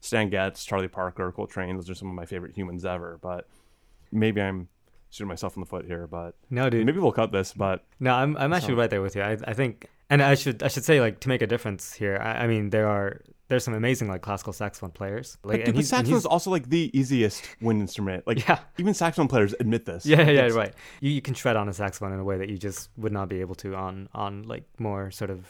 Stan 0.00 0.30
Getz, 0.30 0.64
Charlie 0.64 0.88
Parker, 0.88 1.30
Coltrane. 1.32 1.76
Those 1.76 1.90
are 1.90 1.94
some 1.94 2.08
of 2.08 2.14
my 2.14 2.26
favorite 2.26 2.54
humans 2.54 2.84
ever. 2.84 3.18
But 3.20 3.48
maybe 4.12 4.40
I'm 4.40 4.68
shooting 5.10 5.28
myself 5.28 5.56
in 5.56 5.60
the 5.60 5.66
foot 5.66 5.86
here. 5.86 6.06
But 6.06 6.34
no, 6.50 6.70
dude, 6.70 6.86
maybe 6.86 6.98
we'll 6.98 7.12
cut 7.12 7.32
this. 7.32 7.52
But 7.52 7.84
no, 7.98 8.14
I'm 8.14 8.36
I'm 8.36 8.52
actually 8.52 8.74
right 8.74 8.90
there 8.90 9.02
with 9.02 9.16
you. 9.16 9.22
I 9.22 9.36
I 9.46 9.54
think, 9.54 9.86
and 10.08 10.22
I 10.22 10.34
should 10.34 10.62
I 10.62 10.68
should 10.68 10.84
say 10.84 11.00
like 11.00 11.20
to 11.20 11.28
make 11.28 11.42
a 11.42 11.46
difference 11.46 11.92
here. 11.92 12.18
I, 12.22 12.44
I 12.44 12.46
mean, 12.46 12.70
there 12.70 12.86
are 12.88 13.20
there's 13.48 13.64
some 13.64 13.74
amazing 13.74 14.06
like 14.08 14.22
classical 14.22 14.52
saxophone 14.52 14.92
players. 14.92 15.36
Like, 15.42 15.56
and 15.56 15.66
dude, 15.66 15.74
but 15.74 15.84
saxophone 15.84 16.18
is 16.18 16.24
also 16.26 16.50
like 16.52 16.68
the 16.70 16.88
easiest 16.96 17.44
wind 17.60 17.80
instrument. 17.80 18.24
Like 18.26 18.46
Yeah. 18.48 18.60
even 18.78 18.94
saxophone 18.94 19.26
players 19.26 19.54
admit 19.58 19.86
this. 19.86 20.06
Yeah, 20.06 20.18
yeah, 20.20 20.30
It's- 20.46 20.52
right. 20.52 20.72
You, 21.00 21.10
you 21.10 21.20
can 21.20 21.34
shred 21.34 21.56
on 21.56 21.68
a 21.68 21.72
saxophone 21.72 22.12
in 22.12 22.20
a 22.20 22.24
way 22.24 22.38
that 22.38 22.48
you 22.48 22.56
just 22.58 22.90
would 22.96 23.10
not 23.10 23.28
be 23.28 23.40
able 23.40 23.56
to 23.56 23.74
on 23.74 24.08
on 24.14 24.44
like 24.44 24.62
more 24.78 25.10
sort 25.10 25.30
of 25.30 25.44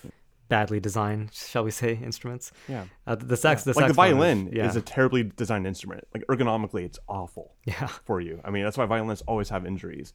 badly 0.50 0.78
designed, 0.80 1.32
shall 1.32 1.64
we 1.64 1.70
say, 1.70 1.94
instruments. 1.94 2.52
Yeah. 2.68 2.84
Uh, 3.06 3.14
the 3.14 3.36
sax, 3.38 3.64
the 3.64 3.70
like 3.70 3.76
the 3.76 3.80
saxophone 3.80 3.90
is- 3.90 3.96
violin 3.96 4.50
yeah, 4.52 4.68
is 4.68 4.76
a 4.76 4.82
terribly 4.82 5.22
designed 5.22 5.66
instrument. 5.66 6.06
Like 6.12 6.26
ergonomically, 6.26 6.82
it's 6.84 6.98
awful 7.08 7.54
yeah, 7.64 7.86
for 8.04 8.20
you. 8.20 8.40
I 8.44 8.50
mean, 8.50 8.64
that's 8.64 8.76
why 8.76 8.84
violinists 8.84 9.24
always 9.26 9.48
have 9.48 9.64
injuries. 9.64 10.12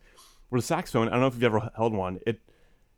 Where 0.50 0.62
the 0.62 0.68
saxophone, 0.68 1.08
I 1.08 1.12
don't 1.12 1.22
know 1.22 1.28
if 1.28 1.34
you've 1.34 1.44
ever 1.44 1.72
held 1.76 1.94
one. 1.94 2.20
It 2.28 2.40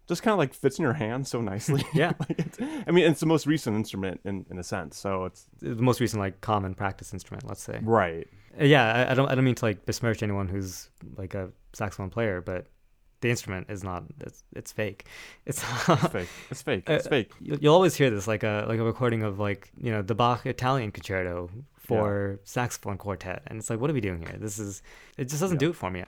just 0.08 0.22
kind 0.24 0.34
of 0.34 0.38
like 0.38 0.54
fits 0.54 0.80
in 0.80 0.84
your 0.84 0.94
hand 0.94 1.28
so 1.28 1.40
nicely. 1.42 1.84
Yeah. 1.94 2.12
like 2.20 2.38
it's, 2.40 2.60
I 2.62 2.92
mean, 2.92 3.06
it's 3.10 3.20
the 3.22 3.26
most 3.26 3.46
recent 3.48 3.76
instrument 3.78 4.20
in, 4.26 4.46
in 4.52 4.58
a 4.60 4.64
sense. 4.64 4.98
So 4.98 5.26
it's 5.26 5.46
The 5.62 5.76
most 5.76 6.00
recent 6.02 6.20
like 6.22 6.42
common 6.42 6.74
practice 6.76 7.14
instrument, 7.14 7.46
let's 7.48 7.62
say. 7.64 7.80
right. 7.84 8.28
Uh, 8.60 8.66
Yeah, 8.66 8.86
I, 9.08 9.12
I 9.12 9.14
don't 9.14 9.30
I 9.30 9.36
don't 9.36 9.46
mean 9.46 9.56
to 9.56 9.66
like 9.66 9.86
besmirch 9.86 10.24
anyone 10.24 10.48
who's 10.48 10.90
like 11.16 11.34
a 11.36 11.50
saxophone 11.74 12.10
player, 12.10 12.42
but 12.42 12.68
the 13.22 13.30
instrument 13.30 13.68
is 13.70 13.84
not 13.84 14.04
it's 14.22 14.44
it's 14.56 14.72
fake. 14.72 15.06
It's 15.46 15.64
It's 15.90 16.08
fake. 16.08 16.30
It's 16.52 16.62
fake. 16.62 16.84
It's 16.90 17.06
Uh, 17.08 17.10
fake. 17.10 17.32
you- 17.42 17.58
You'll 17.62 17.74
always 17.74 17.96
hear 17.96 18.10
this 18.10 18.28
like 18.28 18.44
a 18.44 18.66
like 18.68 18.80
a 18.80 18.84
recording 18.84 19.24
of 19.24 19.40
like 19.40 19.72
you 19.82 19.92
know 19.92 20.02
the 20.02 20.16
Bach 20.16 20.46
Italian 20.46 20.92
concerto 20.92 21.50
for 21.76 22.40
saxophone 22.44 22.98
quartet, 22.98 23.44
and 23.48 23.58
it's 23.60 23.70
like 23.70 23.80
what 23.80 23.90
are 23.90 23.94
we 23.94 24.02
doing 24.02 24.22
here? 24.28 24.38
This 24.40 24.60
is 24.60 24.82
it 25.18 25.26
just 25.30 25.42
doesn't 25.42 25.56
Yeah. 25.62 25.68
do 25.68 25.70
it 25.72 25.76
for 25.76 25.90
me. 25.92 26.04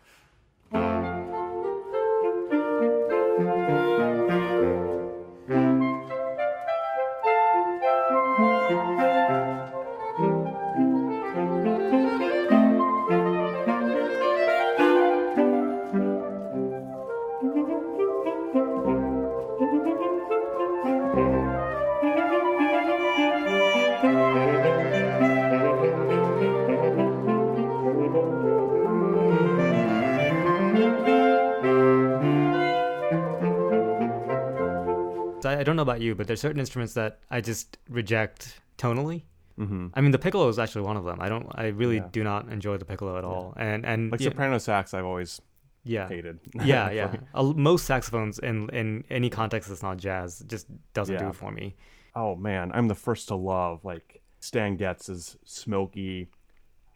I, 35.59 35.63
don't 35.63 35.75
know 35.75 35.81
about 35.81 36.01
you, 36.01 36.15
but 36.15 36.27
there's 36.27 36.41
certain 36.41 36.59
instruments 36.59 36.93
that 36.93 37.19
I 37.29 37.41
just 37.41 37.77
reject 37.89 38.59
tonally. 38.77 39.23
hmm 39.57 39.87
I 39.93 40.01
mean, 40.01 40.11
the 40.11 40.19
piccolo 40.19 40.47
is 40.47 40.57
actually 40.59 40.83
one 40.83 40.97
of 40.97 41.03
them. 41.05 41.19
I 41.21 41.29
don't. 41.29 41.47
I 41.53 41.67
really 41.67 41.97
Yeah. 41.97 42.07
do 42.11 42.23
not 42.23 42.49
enjoy 42.49 42.77
the 42.77 42.85
piccolo 42.85 43.17
at 43.17 43.23
all. 43.23 43.53
And 43.57 43.85
and 43.85 44.11
Like 44.11 44.21
yeah, 44.21 44.29
soprano 44.29 44.57
sax, 44.57 44.93
I've 44.93 45.05
always 45.05 45.41
yeah, 45.83 46.07
hated. 46.07 46.39
yeah, 46.63 46.91
yeah. 46.91 47.15
Most 47.41 47.85
saxophones 47.85 48.39
in 48.39 48.69
in 48.69 49.03
any 49.09 49.29
context 49.29 49.69
that's 49.69 49.83
not 49.83 49.97
jazz 49.97 50.39
just 50.47 50.67
doesn't 50.93 51.17
do 51.17 51.27
it 51.29 51.35
for 51.35 51.51
me. 51.51 51.75
oh 52.15 52.35
man, 52.35 52.71
I'm 52.73 52.87
the 52.87 52.95
first 52.95 53.27
to 53.29 53.35
love 53.35 53.83
like 53.85 54.21
Stan 54.39 54.77
Getz's 54.77 55.37
smoky 55.45 56.29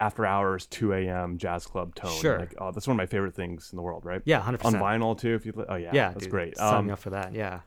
after 0.00 0.26
hours 0.26 0.66
2 0.66 0.92
a.m. 0.92 1.38
jazz 1.38 1.66
club 1.66 1.94
tone. 1.94 2.10
Sure. 2.20 2.38
Like, 2.38 2.54
oh, 2.58 2.72
that's 2.72 2.86
one 2.86 2.94
of 2.96 2.98
my 2.98 3.06
favorite 3.06 3.34
things 3.34 3.70
in 3.72 3.76
the 3.76 3.82
world, 3.82 4.04
right? 4.04 4.20
Yeah, 4.24 4.40
100% 4.42 4.64
On 4.64 4.74
vinyl 4.74 5.16
too. 5.18 5.34
If 5.34 5.46
you, 5.46 5.52
oh 5.68 5.76
yeah, 5.76 5.90
Yeah, 5.94 6.08
that's 6.08 6.24
dude, 6.24 6.30
great. 6.30 6.56
Sign 6.58 6.74
Um, 6.80 6.86
me 6.86 6.92
up 6.92 6.98
for 6.98 7.10
that. 7.10 7.32
Yeah. 7.32 7.60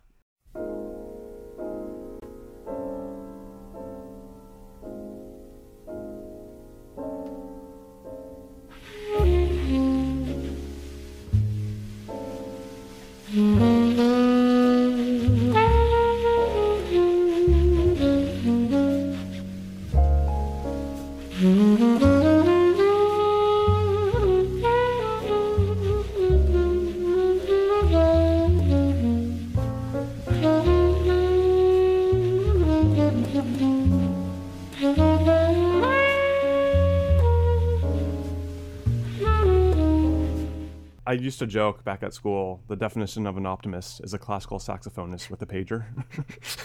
Used 41.27 41.39
to 41.39 41.45
joke 41.45 41.83
back 41.83 42.03
at 42.03 42.13
school. 42.13 42.63
The 42.67 42.77
definition 42.77 43.27
of 43.27 43.35
an 43.35 43.45
optimist 43.45 43.99
is 44.01 44.13
a 44.13 44.17
classical 44.17 44.59
saxophonist 44.59 45.29
with 45.29 45.41
a 45.41 45.45
pager. 45.45 45.83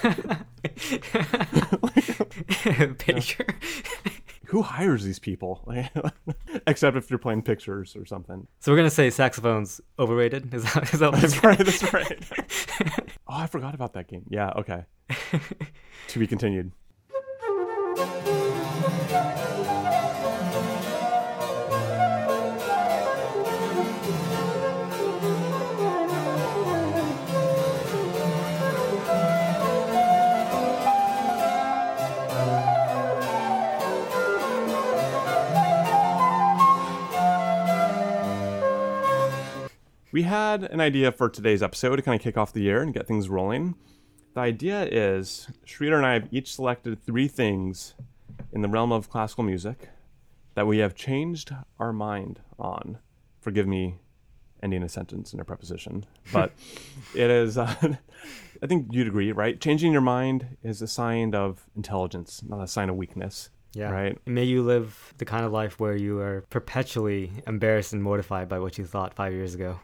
Pager. 2.99 3.55
Who 4.47 4.63
hires 4.63 5.03
these 5.03 5.19
people? 5.19 5.67
Except 6.67 6.97
if 6.97 7.11
you're 7.11 7.19
playing 7.19 7.43
pictures 7.43 7.97
or 7.97 8.05
something. 8.05 8.47
So 8.61 8.71
we're 8.71 8.77
gonna 8.77 8.91
say 8.91 9.11
saxophones 9.11 9.81
overrated. 9.99 10.55
Is 10.55 10.63
that 10.75 10.95
is 10.95 11.01
that 11.01 11.13
That's 11.15 11.43
right. 11.43 11.59
That's 11.59 11.93
right. 11.93 12.19
oh, 13.27 13.37
I 13.37 13.47
forgot 13.47 13.75
about 13.75 13.95
that 13.95 14.09
game. 14.09 14.25
Yeah. 14.29 14.51
Okay. 14.51 14.85
to 16.09 16.19
be 16.19 16.27
continued. 16.27 16.73
We 40.13 40.25
had 40.25 40.65
an 40.65 40.79
idea 40.79 41.11
for 41.11 41.31
today's 41.31 41.63
episode 41.63 41.97
to 41.97 42.03
kind 42.03 42.15
of 42.15 42.23
kick 42.23 42.37
off 42.37 42.53
the 42.53 42.61
year 42.61 42.83
and 42.83 42.93
get 42.93 43.07
things 43.07 43.31
rolling. 43.31 43.77
The 44.35 44.41
idea 44.41 44.85
is 44.85 45.49
Sridhar 45.65 45.97
and 45.97 46.05
I 46.05 46.13
have 46.13 46.29
each 46.31 46.55
selected 46.55 47.03
three 47.03 47.29
things 47.29 47.95
in 48.53 48.61
the 48.61 48.69
realm 48.69 48.93
of 48.93 49.09
classical 49.09 49.43
music 49.43 49.89
that 50.55 50.67
we 50.67 50.79
have 50.79 50.95
changed 50.95 51.55
our 51.79 51.95
mind 51.95 52.41
on. 52.59 52.99
Forgive 53.41 53.67
me 53.67 54.01
ending 54.63 54.83
a 54.83 54.89
sentence 54.91 55.33
in 55.33 55.41
a 55.41 55.47
preposition, 55.47 56.05
but 56.31 56.53
it 57.15 57.31
is, 57.31 57.57
uh, 57.57 57.75
I 58.63 58.67
think 58.67 58.89
you'd 58.91 59.09
agree, 59.09 59.33
right? 59.33 59.59
Changing 59.59 59.93
your 59.93 60.03
mind 60.03 60.59
is 60.63 60.83
a 60.83 60.87
sign 60.87 61.35
of 61.35 61.65
intelligence, 61.75 62.43
not 62.47 62.63
a 62.63 62.69
sign 62.69 62.91
of 62.91 62.97
weakness. 62.97 63.49
Yeah. 63.75 63.91
Right. 63.91 64.19
May 64.27 64.45
you 64.45 64.63
live 64.63 65.15
the 65.17 65.25
kind 65.25 65.47
of 65.47 65.53
life 65.53 65.81
where 65.81 65.97
you 65.97 66.19
are 66.19 66.45
perpetually 66.51 67.33
embarrassed 67.47 67.95
and 67.95 68.03
mortified 68.03 68.47
by 68.47 68.59
what 68.59 68.77
you 68.77 68.85
thought 68.85 69.15
five 69.15 69.33
years 69.33 69.55
ago. 69.55 69.81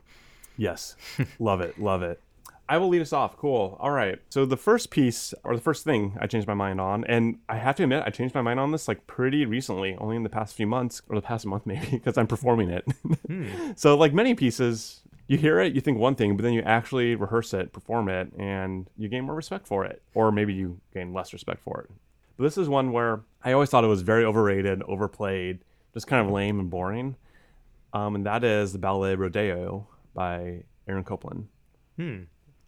Yes. 0.58 0.96
love 1.38 1.62
it. 1.62 1.80
Love 1.80 2.02
it. 2.02 2.20
I 2.68 2.76
will 2.76 2.88
lead 2.88 3.00
us 3.00 3.14
off. 3.14 3.36
Cool. 3.38 3.78
All 3.80 3.92
right. 3.92 4.18
So 4.28 4.44
the 4.44 4.56
first 4.56 4.90
piece 4.90 5.32
or 5.42 5.56
the 5.56 5.62
first 5.62 5.84
thing 5.84 6.18
I 6.20 6.26
changed 6.26 6.46
my 6.46 6.54
mind 6.54 6.80
on, 6.80 7.04
and 7.04 7.38
I 7.48 7.56
have 7.56 7.76
to 7.76 7.84
admit, 7.84 8.02
I 8.04 8.10
changed 8.10 8.34
my 8.34 8.42
mind 8.42 8.60
on 8.60 8.72
this 8.72 8.86
like 8.88 9.06
pretty 9.06 9.46
recently, 9.46 9.96
only 9.98 10.16
in 10.16 10.22
the 10.22 10.28
past 10.28 10.54
few 10.54 10.66
months 10.66 11.00
or 11.08 11.16
the 11.16 11.22
past 11.22 11.46
month 11.46 11.64
maybe, 11.66 11.86
because 11.92 12.18
I'm 12.18 12.26
performing 12.26 12.68
it. 12.68 12.84
So 13.78 13.96
like 13.96 14.12
many 14.12 14.34
pieces, 14.34 15.00
you 15.28 15.38
hear 15.38 15.60
it, 15.60 15.74
you 15.74 15.80
think 15.80 15.98
one 15.98 16.14
thing, 16.14 16.36
but 16.36 16.42
then 16.42 16.52
you 16.52 16.60
actually 16.62 17.14
rehearse 17.14 17.54
it, 17.54 17.72
perform 17.72 18.10
it, 18.10 18.32
and 18.38 18.86
you 18.98 19.08
gain 19.08 19.24
more 19.24 19.34
respect 19.34 19.66
for 19.66 19.86
it, 19.86 20.02
or 20.12 20.30
maybe 20.30 20.52
you 20.52 20.78
gain 20.92 21.14
less 21.14 21.32
respect 21.32 21.62
for 21.62 21.80
it. 21.80 21.90
But 22.36 22.44
this 22.44 22.58
is 22.58 22.68
one 22.68 22.92
where 22.92 23.20
I 23.42 23.52
always 23.52 23.70
thought 23.70 23.84
it 23.84 23.88
was 23.88 24.02
very 24.02 24.24
overrated, 24.24 24.82
overplayed, 24.82 25.60
just 25.94 26.06
kind 26.06 26.26
of 26.26 26.32
lame 26.32 26.60
and 26.60 26.68
boring. 26.68 27.16
Um, 27.94 28.14
and 28.14 28.26
that 28.26 28.44
is 28.44 28.72
the 28.72 28.78
ballet 28.78 29.14
Rodeo 29.14 29.86
by 30.18 30.64
Aaron 30.88 31.04
Copland. 31.04 31.46
Hmm. 31.96 32.22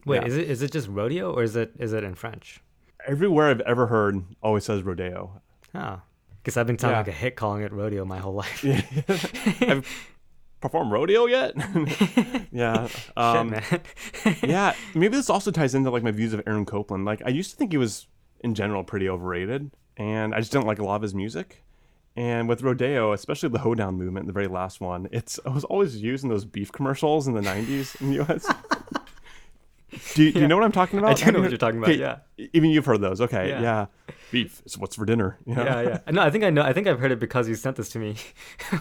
Wait, 0.06 0.22
Yeah. 0.22 0.28
is 0.28 0.36
it 0.36 0.48
is 0.48 0.62
it 0.62 0.70
just 0.70 0.88
rodeo 0.88 1.32
or 1.32 1.42
is 1.42 1.56
it 1.56 1.72
is 1.78 1.92
it 1.92 2.04
in 2.04 2.14
French? 2.14 2.60
Everywhere 3.06 3.48
I've 3.50 3.60
ever 3.62 3.88
heard 3.88 4.22
always 4.40 4.64
says 4.64 4.82
rodeo. 4.84 5.40
Oh, 5.74 6.00
because 6.38 6.56
I've 6.56 6.66
been 6.68 6.78
sounding 6.78 6.94
Yeah. 6.94 7.00
like 7.00 7.08
a 7.08 7.12
hit 7.24 7.34
calling 7.36 7.62
it 7.62 7.72
rodeo 7.72 8.04
my 8.04 8.18
whole 8.18 8.34
life. 8.34 8.64
I've 9.62 9.84
performed 10.60 10.92
rodeo 10.92 11.26
yet? 11.26 11.54
yeah. 12.52 12.86
Um, 13.16 13.52
Shit, 13.54 13.82
man. 14.24 14.36
yeah. 14.42 14.74
Maybe 14.94 15.16
this 15.16 15.28
also 15.30 15.50
ties 15.50 15.74
into 15.74 15.90
like 15.90 16.02
my 16.04 16.12
views 16.12 16.32
of 16.32 16.40
Aaron 16.46 16.64
Copland. 16.66 17.04
Like 17.04 17.20
I 17.26 17.30
used 17.30 17.50
to 17.50 17.56
think 17.56 17.72
he 17.72 17.78
was 17.78 18.06
in 18.44 18.54
general 18.54 18.84
pretty 18.84 19.08
overrated, 19.08 19.70
and 19.96 20.34
I 20.34 20.38
just 20.38 20.52
didn't 20.52 20.66
like 20.66 20.78
a 20.78 20.84
lot 20.84 20.96
of 20.96 21.02
his 21.02 21.14
music. 21.14 21.64
And 22.16 22.48
with 22.48 22.62
rodeo, 22.62 23.12
especially 23.12 23.50
the 23.50 23.60
hoedown 23.60 23.94
movement, 23.94 24.26
the 24.26 24.32
very 24.32 24.48
last 24.48 24.80
one, 24.80 25.08
it's 25.12 25.38
it 25.38 25.52
was 25.52 25.64
always 25.64 25.96
used 25.96 26.24
in 26.24 26.30
those 26.30 26.44
beef 26.44 26.72
commercials 26.72 27.28
in 27.28 27.34
the 27.34 27.40
'90s 27.40 28.00
in 28.00 28.10
the 28.10 28.14
U.S. 28.16 28.46
Do 30.14 30.22
you, 30.22 30.32
do 30.32 30.40
you 30.40 30.46
know 30.46 30.56
what 30.56 30.64
I'm 30.64 30.72
talking 30.72 30.98
about? 31.00 31.16
do 31.16 31.24
Have 31.24 31.34
know 31.34 31.40
what 31.40 31.50
you're 31.50 31.58
talking 31.58 31.78
about, 31.78 31.90
okay, 31.90 31.98
yeah. 31.98 32.18
Even 32.52 32.70
you've 32.70 32.86
heard 32.86 33.00
those. 33.00 33.20
Okay. 33.20 33.48
Yeah. 33.48 33.60
Yeah. 33.60 33.86
Beef 34.30 34.62
is 34.64 34.78
what's 34.78 34.94
for 34.94 35.04
dinner. 35.04 35.36
you 35.44 35.54
know? 35.54 35.64
yeah, 35.64 35.80
yeah. 35.82 35.98
No, 36.12 36.22
I 36.22 36.30
think 36.30 36.44
I 36.44 36.50
know. 36.50 36.62
I 36.62 36.72
think 36.72 36.86
I've 36.86 37.00
heard 37.00 37.10
it 37.10 37.18
because 37.18 37.48
you 37.48 37.56
sent 37.56 37.76
this 37.76 37.88
to 37.90 37.98
me. 37.98 38.14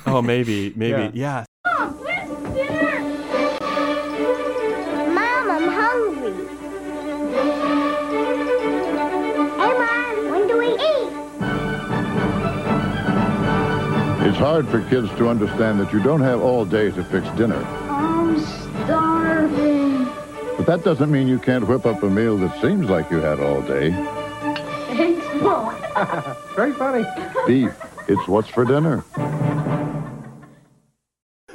Oh, 0.06 0.22
maybe, 0.22 0.72
maybe. 0.76 1.18
Yeah. 1.18 1.46
Yeah. 1.66 1.94
Hard 14.39 14.69
for 14.69 14.81
kids 14.89 15.10
to 15.17 15.27
understand 15.27 15.81
that 15.81 15.91
you 15.91 16.01
don't 16.01 16.22
have 16.22 16.41
all 16.41 16.63
day 16.63 16.89
to 16.91 17.03
fix 17.03 17.27
dinner. 17.38 17.62
I'm 17.89 18.39
starving. 18.39 20.05
But 20.55 20.65
that 20.65 20.86
doesn't 20.86 21.12
mean 21.12 21.27
you 21.27 21.39
can't 21.39 21.67
whip 21.67 21.86
up 21.86 22.01
a 22.03 22.10
meal 22.10 22.38
that 22.38 22.62
seems 22.62 22.89
like 22.89 23.12
you 23.12 23.17
had 23.17 23.41
all 23.41 23.62
day. 23.62 23.91
Thanks, 24.96 25.27
Mom. 25.41 25.75
Very 26.55 26.72
funny. 26.72 27.05
Beef. 27.46 27.74
It's 28.08 28.27
what's 28.29 28.48
for 28.48 28.63
dinner. 28.63 29.03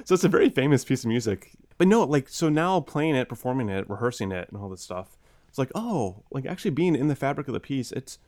So 0.04 0.14
it's 0.14 0.24
a 0.24 0.28
very 0.28 0.50
famous 0.50 0.84
piece 0.84 1.04
of 1.04 1.08
music. 1.08 1.52
But 1.78 1.88
no, 1.88 2.04
like 2.04 2.28
so 2.28 2.50
now 2.50 2.80
playing 2.80 3.16
it, 3.16 3.30
performing 3.30 3.70
it, 3.70 3.88
rehearsing 3.88 4.30
it, 4.30 4.48
and 4.50 4.60
all 4.60 4.68
this 4.68 4.82
stuff. 4.82 5.16
It's 5.48 5.58
like 5.58 5.72
oh, 5.74 6.22
like 6.30 6.44
actually 6.44 6.72
being 6.72 6.94
in 6.94 7.08
the 7.08 7.16
fabric 7.16 7.48
of 7.48 7.54
the 7.54 7.60
piece. 7.60 7.90
It's 7.92 8.18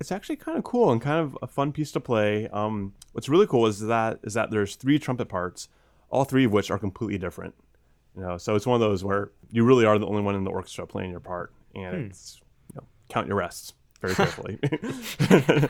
it's 0.00 0.10
actually 0.10 0.36
kind 0.36 0.56
of 0.56 0.64
cool 0.64 0.90
and 0.90 1.00
kind 1.00 1.20
of 1.20 1.36
a 1.42 1.46
fun 1.46 1.72
piece 1.72 1.92
to 1.92 2.00
play. 2.00 2.48
Um, 2.48 2.94
what's 3.12 3.28
really 3.28 3.46
cool 3.46 3.66
is 3.66 3.80
that 3.80 4.18
is 4.22 4.34
that 4.34 4.50
there's 4.50 4.76
three 4.76 4.98
trumpet 4.98 5.28
parts, 5.28 5.68
all 6.08 6.24
three 6.24 6.46
of 6.46 6.52
which 6.52 6.70
are 6.70 6.78
completely 6.78 7.18
different. 7.18 7.54
You 8.16 8.22
know, 8.22 8.38
so 8.38 8.56
it's 8.56 8.66
one 8.66 8.74
of 8.74 8.80
those 8.80 9.04
where 9.04 9.30
you 9.50 9.62
really 9.64 9.84
are 9.84 9.98
the 9.98 10.06
only 10.06 10.22
one 10.22 10.34
in 10.34 10.44
the 10.44 10.50
orchestra 10.50 10.86
playing 10.86 11.10
your 11.10 11.20
part, 11.20 11.52
and 11.74 12.06
it's 12.06 12.40
you 12.72 12.80
know, 12.80 12.86
count 13.08 13.26
your 13.28 13.36
rests 13.36 13.74
very 14.00 14.14
carefully. 14.16 14.58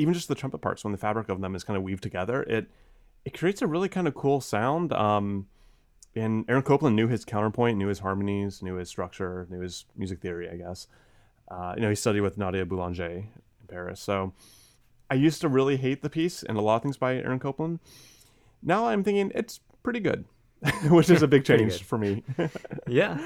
even 0.00 0.14
just 0.14 0.28
the 0.28 0.34
trumpet 0.34 0.58
parts 0.58 0.82
when 0.84 0.92
the 0.92 0.98
fabric 0.98 1.28
of 1.28 1.40
them 1.40 1.54
is 1.54 1.62
kind 1.64 1.76
of 1.76 1.82
weaved 1.82 2.02
together 2.02 2.42
it 2.44 2.66
it 3.24 3.36
creates 3.38 3.60
a 3.62 3.66
really 3.66 3.88
kind 3.88 4.08
of 4.08 4.14
cool 4.14 4.40
sound 4.40 4.92
um 4.92 5.46
and 6.16 6.44
aaron 6.48 6.62
copland 6.62 6.96
knew 6.96 7.06
his 7.08 7.24
counterpoint 7.24 7.76
knew 7.78 7.88
his 7.88 8.00
harmonies 8.00 8.62
knew 8.62 8.76
his 8.76 8.88
structure 8.88 9.46
knew 9.50 9.60
his 9.60 9.84
music 9.96 10.20
theory 10.20 10.48
i 10.48 10.56
guess. 10.56 10.86
Uh, 11.48 11.74
you 11.76 11.82
know 11.82 11.88
he 11.88 11.96
studied 11.96 12.20
with 12.20 12.38
nadia 12.38 12.64
boulanger 12.64 13.08
in 13.10 13.26
paris. 13.68 14.00
So 14.00 14.32
i 15.10 15.14
used 15.14 15.40
to 15.40 15.48
really 15.48 15.76
hate 15.76 16.00
the 16.02 16.10
piece 16.10 16.42
and 16.42 16.56
a 16.56 16.60
lot 16.60 16.76
of 16.76 16.82
things 16.82 16.96
by 16.96 17.14
aaron 17.16 17.38
copland. 17.40 17.80
Now 18.62 18.86
i'm 18.86 19.02
thinking 19.04 19.32
it's 19.34 19.60
pretty 19.82 20.00
good 20.00 20.24
which 20.90 21.10
is 21.10 21.22
a 21.22 21.28
big 21.28 21.44
change 21.44 21.82
for 21.82 21.98
me. 21.98 22.22
Yeah. 22.86 23.18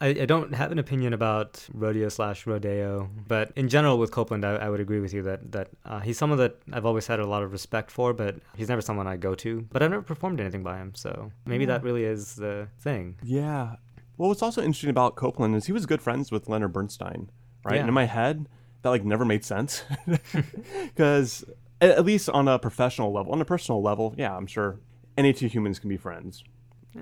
I, 0.00 0.08
I 0.08 0.26
don't 0.26 0.54
have 0.54 0.70
an 0.70 0.78
opinion 0.78 1.12
about 1.12 1.66
rodeo 1.72 2.08
slash 2.08 2.46
rodeo, 2.46 3.10
but 3.26 3.52
in 3.56 3.68
general 3.68 3.98
with 3.98 4.10
Copland, 4.10 4.44
I, 4.44 4.56
I 4.56 4.68
would 4.68 4.80
agree 4.80 5.00
with 5.00 5.12
you 5.12 5.22
that 5.22 5.52
that 5.52 5.70
uh, 5.84 6.00
he's 6.00 6.16
someone 6.16 6.38
that 6.38 6.56
I've 6.72 6.86
always 6.86 7.06
had 7.06 7.20
a 7.20 7.26
lot 7.26 7.42
of 7.42 7.52
respect 7.52 7.90
for, 7.90 8.12
but 8.12 8.36
he's 8.56 8.68
never 8.68 8.80
someone 8.80 9.06
I 9.06 9.16
go 9.16 9.34
to. 9.36 9.62
But 9.70 9.82
I've 9.82 9.90
never 9.90 10.02
performed 10.02 10.40
anything 10.40 10.62
by 10.62 10.78
him, 10.78 10.94
so 10.94 11.32
maybe 11.46 11.64
that 11.64 11.82
really 11.82 12.04
is 12.04 12.36
the 12.36 12.68
thing. 12.80 13.16
Yeah. 13.22 13.76
Well, 14.16 14.28
what's 14.28 14.42
also 14.42 14.62
interesting 14.62 14.90
about 14.90 15.16
Copland 15.16 15.54
is 15.56 15.66
he 15.66 15.72
was 15.72 15.86
good 15.86 16.02
friends 16.02 16.30
with 16.30 16.48
Leonard 16.48 16.72
Bernstein, 16.72 17.30
right? 17.64 17.74
Yeah. 17.74 17.80
And 17.80 17.88
in 17.88 17.94
my 17.94 18.04
head, 18.04 18.48
that 18.82 18.90
like 18.90 19.04
never 19.04 19.24
made 19.24 19.44
sense 19.44 19.84
because 20.84 21.44
at, 21.80 21.90
at 21.90 22.04
least 22.04 22.28
on 22.28 22.48
a 22.48 22.58
professional 22.58 23.12
level, 23.12 23.32
on 23.32 23.40
a 23.40 23.44
personal 23.44 23.82
level, 23.82 24.14
yeah, 24.16 24.36
I'm 24.36 24.46
sure 24.46 24.78
any 25.16 25.32
two 25.32 25.48
humans 25.48 25.78
can 25.78 25.88
be 25.88 25.96
friends 25.96 26.44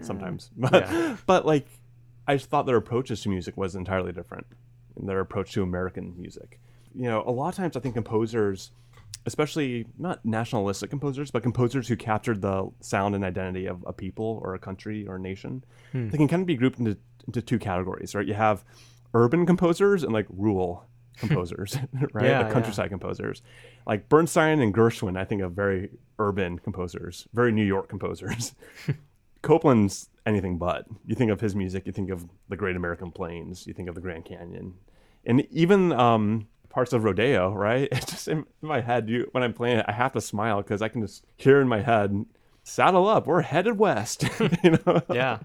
sometimes, 0.00 0.50
but 0.56 0.90
yeah. 0.90 1.16
but 1.26 1.46
like 1.46 1.66
I 2.26 2.36
just 2.36 2.50
thought 2.50 2.66
their 2.66 2.76
approaches 2.76 3.22
to 3.22 3.28
music 3.28 3.56
was 3.56 3.74
entirely 3.74 4.12
different, 4.12 4.46
and 4.96 5.08
their 5.08 5.20
approach 5.20 5.52
to 5.52 5.62
American 5.62 6.14
music. 6.18 6.60
You 6.94 7.04
know, 7.04 7.22
a 7.26 7.30
lot 7.30 7.48
of 7.48 7.54
times 7.54 7.76
I 7.76 7.80
think 7.80 7.94
composers, 7.94 8.72
especially 9.26 9.86
not 9.98 10.24
nationalistic 10.24 10.90
composers, 10.90 11.30
but 11.30 11.42
composers 11.42 11.88
who 11.88 11.96
captured 11.96 12.40
the 12.40 12.70
sound 12.80 13.14
and 13.14 13.24
identity 13.24 13.66
of 13.66 13.84
a 13.86 13.92
people 13.92 14.40
or 14.42 14.54
a 14.54 14.58
country 14.58 15.06
or 15.06 15.16
a 15.16 15.20
nation, 15.20 15.64
hmm. 15.92 16.08
they 16.08 16.18
can 16.18 16.28
kind 16.28 16.40
of 16.40 16.46
be 16.46 16.56
grouped 16.56 16.78
into 16.78 16.96
into 17.26 17.42
two 17.42 17.58
categories, 17.58 18.14
right? 18.14 18.26
You 18.26 18.34
have 18.34 18.64
urban 19.14 19.46
composers 19.46 20.02
and 20.02 20.12
like 20.12 20.26
rural 20.30 20.84
composers, 21.16 21.76
right? 22.12 22.26
Yeah, 22.26 22.42
like 22.42 22.52
countryside 22.52 22.90
composers. 22.90 23.42
Like 23.86 24.08
Bernstein 24.08 24.60
and 24.60 24.74
Gershwin, 24.74 25.18
I 25.18 25.24
think 25.24 25.42
of 25.42 25.52
very 25.52 25.90
urban 26.18 26.58
composers, 26.58 27.26
very 27.32 27.52
New 27.52 27.64
York 27.64 27.88
composers. 27.88 28.54
Copland's 29.42 30.08
anything 30.26 30.58
but. 30.58 30.86
You 31.06 31.14
think 31.14 31.30
of 31.30 31.40
his 31.40 31.54
music, 31.54 31.86
you 31.86 31.92
think 31.92 32.10
of 32.10 32.26
the 32.48 32.56
Great 32.56 32.76
American 32.76 33.10
Plains, 33.10 33.66
you 33.66 33.72
think 33.72 33.88
of 33.88 33.94
the 33.94 34.00
Grand 34.00 34.24
Canyon, 34.24 34.74
and 35.24 35.46
even 35.50 35.92
um, 35.92 36.48
parts 36.68 36.92
of 36.92 37.04
Rodeo. 37.04 37.52
Right? 37.52 37.88
It's 37.92 38.10
just 38.10 38.28
in 38.28 38.44
my 38.60 38.80
head. 38.80 39.08
You 39.08 39.28
when 39.32 39.42
I'm 39.42 39.52
playing 39.52 39.78
it, 39.78 39.86
I 39.88 39.92
have 39.92 40.12
to 40.12 40.20
smile 40.20 40.62
because 40.62 40.82
I 40.82 40.88
can 40.88 41.02
just 41.02 41.24
hear 41.36 41.60
in 41.60 41.68
my 41.68 41.80
head, 41.80 42.26
"Saddle 42.64 43.08
up, 43.08 43.26
we're 43.26 43.42
headed 43.42 43.78
west." 43.78 44.24
you 44.64 44.78
know? 44.84 45.02
Yeah. 45.12 45.38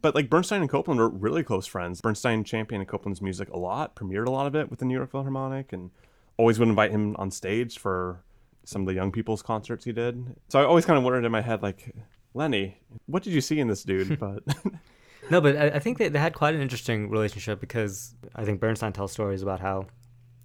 But 0.00 0.14
like 0.14 0.30
Bernstein 0.30 0.62
and 0.62 0.70
Copland 0.70 0.98
were 1.00 1.08
really 1.08 1.42
close 1.42 1.66
friends. 1.66 2.00
Bernstein 2.00 2.44
championed 2.44 2.88
Copland's 2.88 3.20
music 3.20 3.50
a 3.50 3.58
lot, 3.58 3.94
premiered 3.94 4.26
a 4.26 4.30
lot 4.30 4.46
of 4.46 4.56
it 4.56 4.70
with 4.70 4.78
the 4.78 4.86
New 4.86 4.94
York 4.94 5.10
Philharmonic, 5.10 5.72
and 5.72 5.90
always 6.38 6.58
would 6.58 6.68
invite 6.68 6.90
him 6.90 7.14
on 7.16 7.30
stage 7.30 7.78
for 7.78 8.24
some 8.64 8.82
of 8.82 8.86
the 8.86 8.94
young 8.94 9.12
people's 9.12 9.42
concerts 9.42 9.84
he 9.84 9.92
did. 9.92 10.34
So 10.48 10.60
I 10.60 10.64
always 10.64 10.86
kind 10.86 10.96
of 10.96 11.04
wondered 11.04 11.24
in 11.24 11.32
my 11.32 11.42
head, 11.42 11.62
like, 11.62 11.94
Lenny, 12.34 12.78
what 13.06 13.22
did 13.22 13.32
you 13.32 13.40
see 13.40 13.60
in 13.60 13.68
this 13.68 13.82
dude? 13.82 14.18
But 14.18 14.42
No, 15.30 15.40
but 15.40 15.56
I, 15.56 15.66
I 15.68 15.78
think 15.78 15.98
they, 15.98 16.08
they 16.08 16.18
had 16.18 16.34
quite 16.34 16.54
an 16.54 16.60
interesting 16.60 17.08
relationship 17.08 17.60
because 17.60 18.14
I 18.34 18.44
think 18.44 18.60
Bernstein 18.60 18.92
tells 18.92 19.12
stories 19.12 19.42
about 19.42 19.60
how 19.60 19.86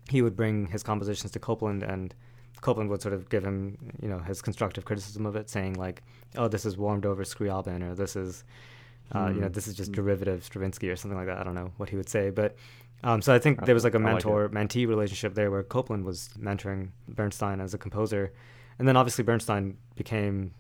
he 0.10 0.22
would 0.22 0.36
bring 0.36 0.68
his 0.68 0.84
compositions 0.84 1.32
to 1.32 1.40
Copland 1.40 1.84
and 1.84 2.14
Copland 2.62 2.90
would 2.90 3.02
sort 3.02 3.14
of 3.14 3.30
give 3.30 3.44
him, 3.44 3.78
you 4.02 4.08
know, 4.08 4.20
his 4.20 4.42
constructive 4.42 4.86
criticism 4.86 5.26
of 5.26 5.36
it, 5.36 5.50
saying 5.50 5.74
like, 5.74 6.04
"Oh, 6.36 6.48
this 6.48 6.66
is 6.66 6.78
warmed 6.78 7.06
over 7.06 7.24
Scriabin," 7.24 7.84
or 7.84 7.94
"This 7.96 8.16
is, 8.16 8.44
uh, 9.14 9.32
you 9.34 9.42
know, 9.42 9.50
this 9.50 9.68
is 9.68 9.76
just 9.76 9.92
derivative 9.92 10.44
Stravinsky," 10.44 10.90
or 10.90 10.96
something 10.96 11.18
like 11.18 11.28
that. 11.28 11.38
I 11.38 11.44
don't 11.44 11.56
know 11.56 11.72
what 11.78 11.90
he 11.90 11.96
would 11.96 12.10
say, 12.10 12.30
but 12.30 12.56
um, 13.04 13.22
so 13.22 13.34
I 13.34 13.40
think 13.40 13.66
there 13.66 13.76
was 13.76 13.84
like 13.84 13.94
a 13.94 14.00
mentor 14.00 14.50
mentee 14.50 14.88
relationship 14.88 15.36
there 15.36 15.52
where 15.52 15.64
Copland 15.64 16.04
was 16.04 16.30
mentoring 16.40 16.90
Bernstein 17.08 17.60
as 17.62 17.74
a 17.74 17.78
composer, 17.78 18.34
and 18.80 18.88
then 18.88 18.98
obviously 18.98 19.24
Bernstein 19.24 19.78
became 19.96 20.54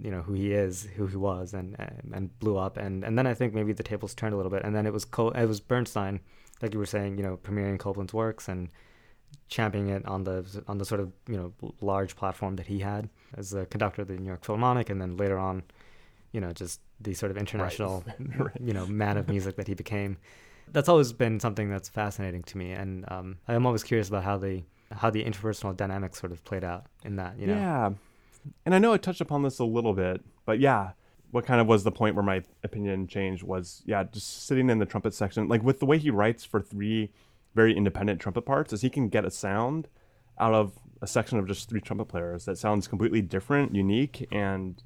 you 0.00 0.10
know 0.10 0.22
who 0.22 0.34
he 0.34 0.52
is, 0.52 0.88
who 0.96 1.06
he 1.06 1.16
was, 1.16 1.54
and 1.54 1.76
and, 2.12 2.38
blew 2.38 2.56
up. 2.56 2.76
And, 2.76 3.04
and 3.04 3.18
then 3.18 3.26
I 3.26 3.34
think 3.34 3.54
maybe 3.54 3.72
the 3.72 3.82
tables 3.82 4.14
turned 4.14 4.34
a 4.34 4.36
little 4.36 4.50
bit, 4.50 4.64
and 4.64 4.74
then 4.74 4.86
it 4.86 4.92
was 4.92 5.04
Co- 5.04 5.30
it 5.30 5.46
was 5.46 5.60
Bernstein, 5.60 6.20
like 6.62 6.72
you 6.72 6.78
were 6.78 6.86
saying, 6.86 7.16
you 7.16 7.22
know, 7.22 7.36
premiering 7.36 7.78
Copland's 7.78 8.14
works 8.14 8.48
and 8.48 8.70
championing 9.48 9.90
it 9.90 10.04
on 10.06 10.24
the 10.24 10.64
on 10.68 10.78
the 10.78 10.84
sort 10.84 11.00
of 11.00 11.12
you 11.28 11.36
know 11.36 11.52
large 11.80 12.16
platform 12.16 12.56
that 12.56 12.66
he 12.66 12.80
had 12.80 13.08
as 13.36 13.52
a 13.52 13.66
conductor 13.66 14.02
of 14.02 14.08
the 14.08 14.14
New 14.14 14.26
York 14.26 14.44
Philharmonic, 14.44 14.90
and 14.90 15.00
then 15.00 15.16
later 15.16 15.38
on, 15.38 15.62
you 16.32 16.40
know, 16.40 16.52
just 16.52 16.80
the 17.00 17.14
sort 17.14 17.30
of 17.30 17.36
international, 17.36 18.04
you 18.60 18.72
know, 18.72 18.86
man 18.86 19.16
of 19.16 19.28
music 19.28 19.56
that 19.56 19.66
he 19.66 19.74
became. 19.74 20.16
That's 20.72 20.88
always 20.88 21.12
been 21.12 21.40
something 21.40 21.68
that's 21.68 21.88
fascinating 21.88 22.42
to 22.44 22.58
me, 22.58 22.72
and 22.72 23.04
um, 23.08 23.36
I'm 23.48 23.66
always 23.66 23.84
curious 23.84 24.08
about 24.08 24.24
how 24.24 24.38
the 24.38 24.62
how 24.92 25.10
the 25.10 25.24
interpersonal 25.24 25.76
dynamics 25.76 26.20
sort 26.20 26.32
of 26.32 26.44
played 26.44 26.64
out 26.64 26.86
in 27.04 27.16
that. 27.16 27.38
You 27.38 27.48
know, 27.48 27.54
yeah, 27.54 27.90
and 28.64 28.74
I 28.74 28.78
know 28.78 28.92
I 28.92 28.98
touched 28.98 29.20
upon 29.20 29.42
this 29.42 29.58
a 29.58 29.64
little 29.64 29.92
bit, 29.92 30.22
but 30.44 30.60
yeah, 30.60 30.92
what 31.30 31.44
kind 31.44 31.60
of 31.60 31.66
was 31.66 31.84
the 31.84 31.90
point 31.90 32.14
where 32.14 32.24
my 32.24 32.42
opinion 32.62 33.06
changed 33.06 33.42
was 33.42 33.82
yeah, 33.86 34.04
just 34.04 34.46
sitting 34.46 34.70
in 34.70 34.78
the 34.78 34.86
trumpet 34.86 35.14
section, 35.14 35.48
like 35.48 35.62
with 35.62 35.80
the 35.80 35.86
way 35.86 35.98
he 35.98 36.10
writes 36.10 36.44
for 36.44 36.60
three 36.60 37.10
very 37.54 37.76
independent 37.76 38.20
trumpet 38.20 38.42
parts, 38.42 38.72
is 38.72 38.82
he 38.82 38.90
can 38.90 39.08
get 39.08 39.24
a 39.24 39.30
sound 39.30 39.88
out 40.38 40.54
of 40.54 40.78
a 41.02 41.06
section 41.06 41.38
of 41.38 41.46
just 41.46 41.68
three 41.68 41.80
trumpet 41.80 42.06
players 42.06 42.44
that 42.44 42.58
sounds 42.58 42.88
completely 42.88 43.20
different, 43.20 43.74
unique, 43.74 44.26
and 44.32 44.82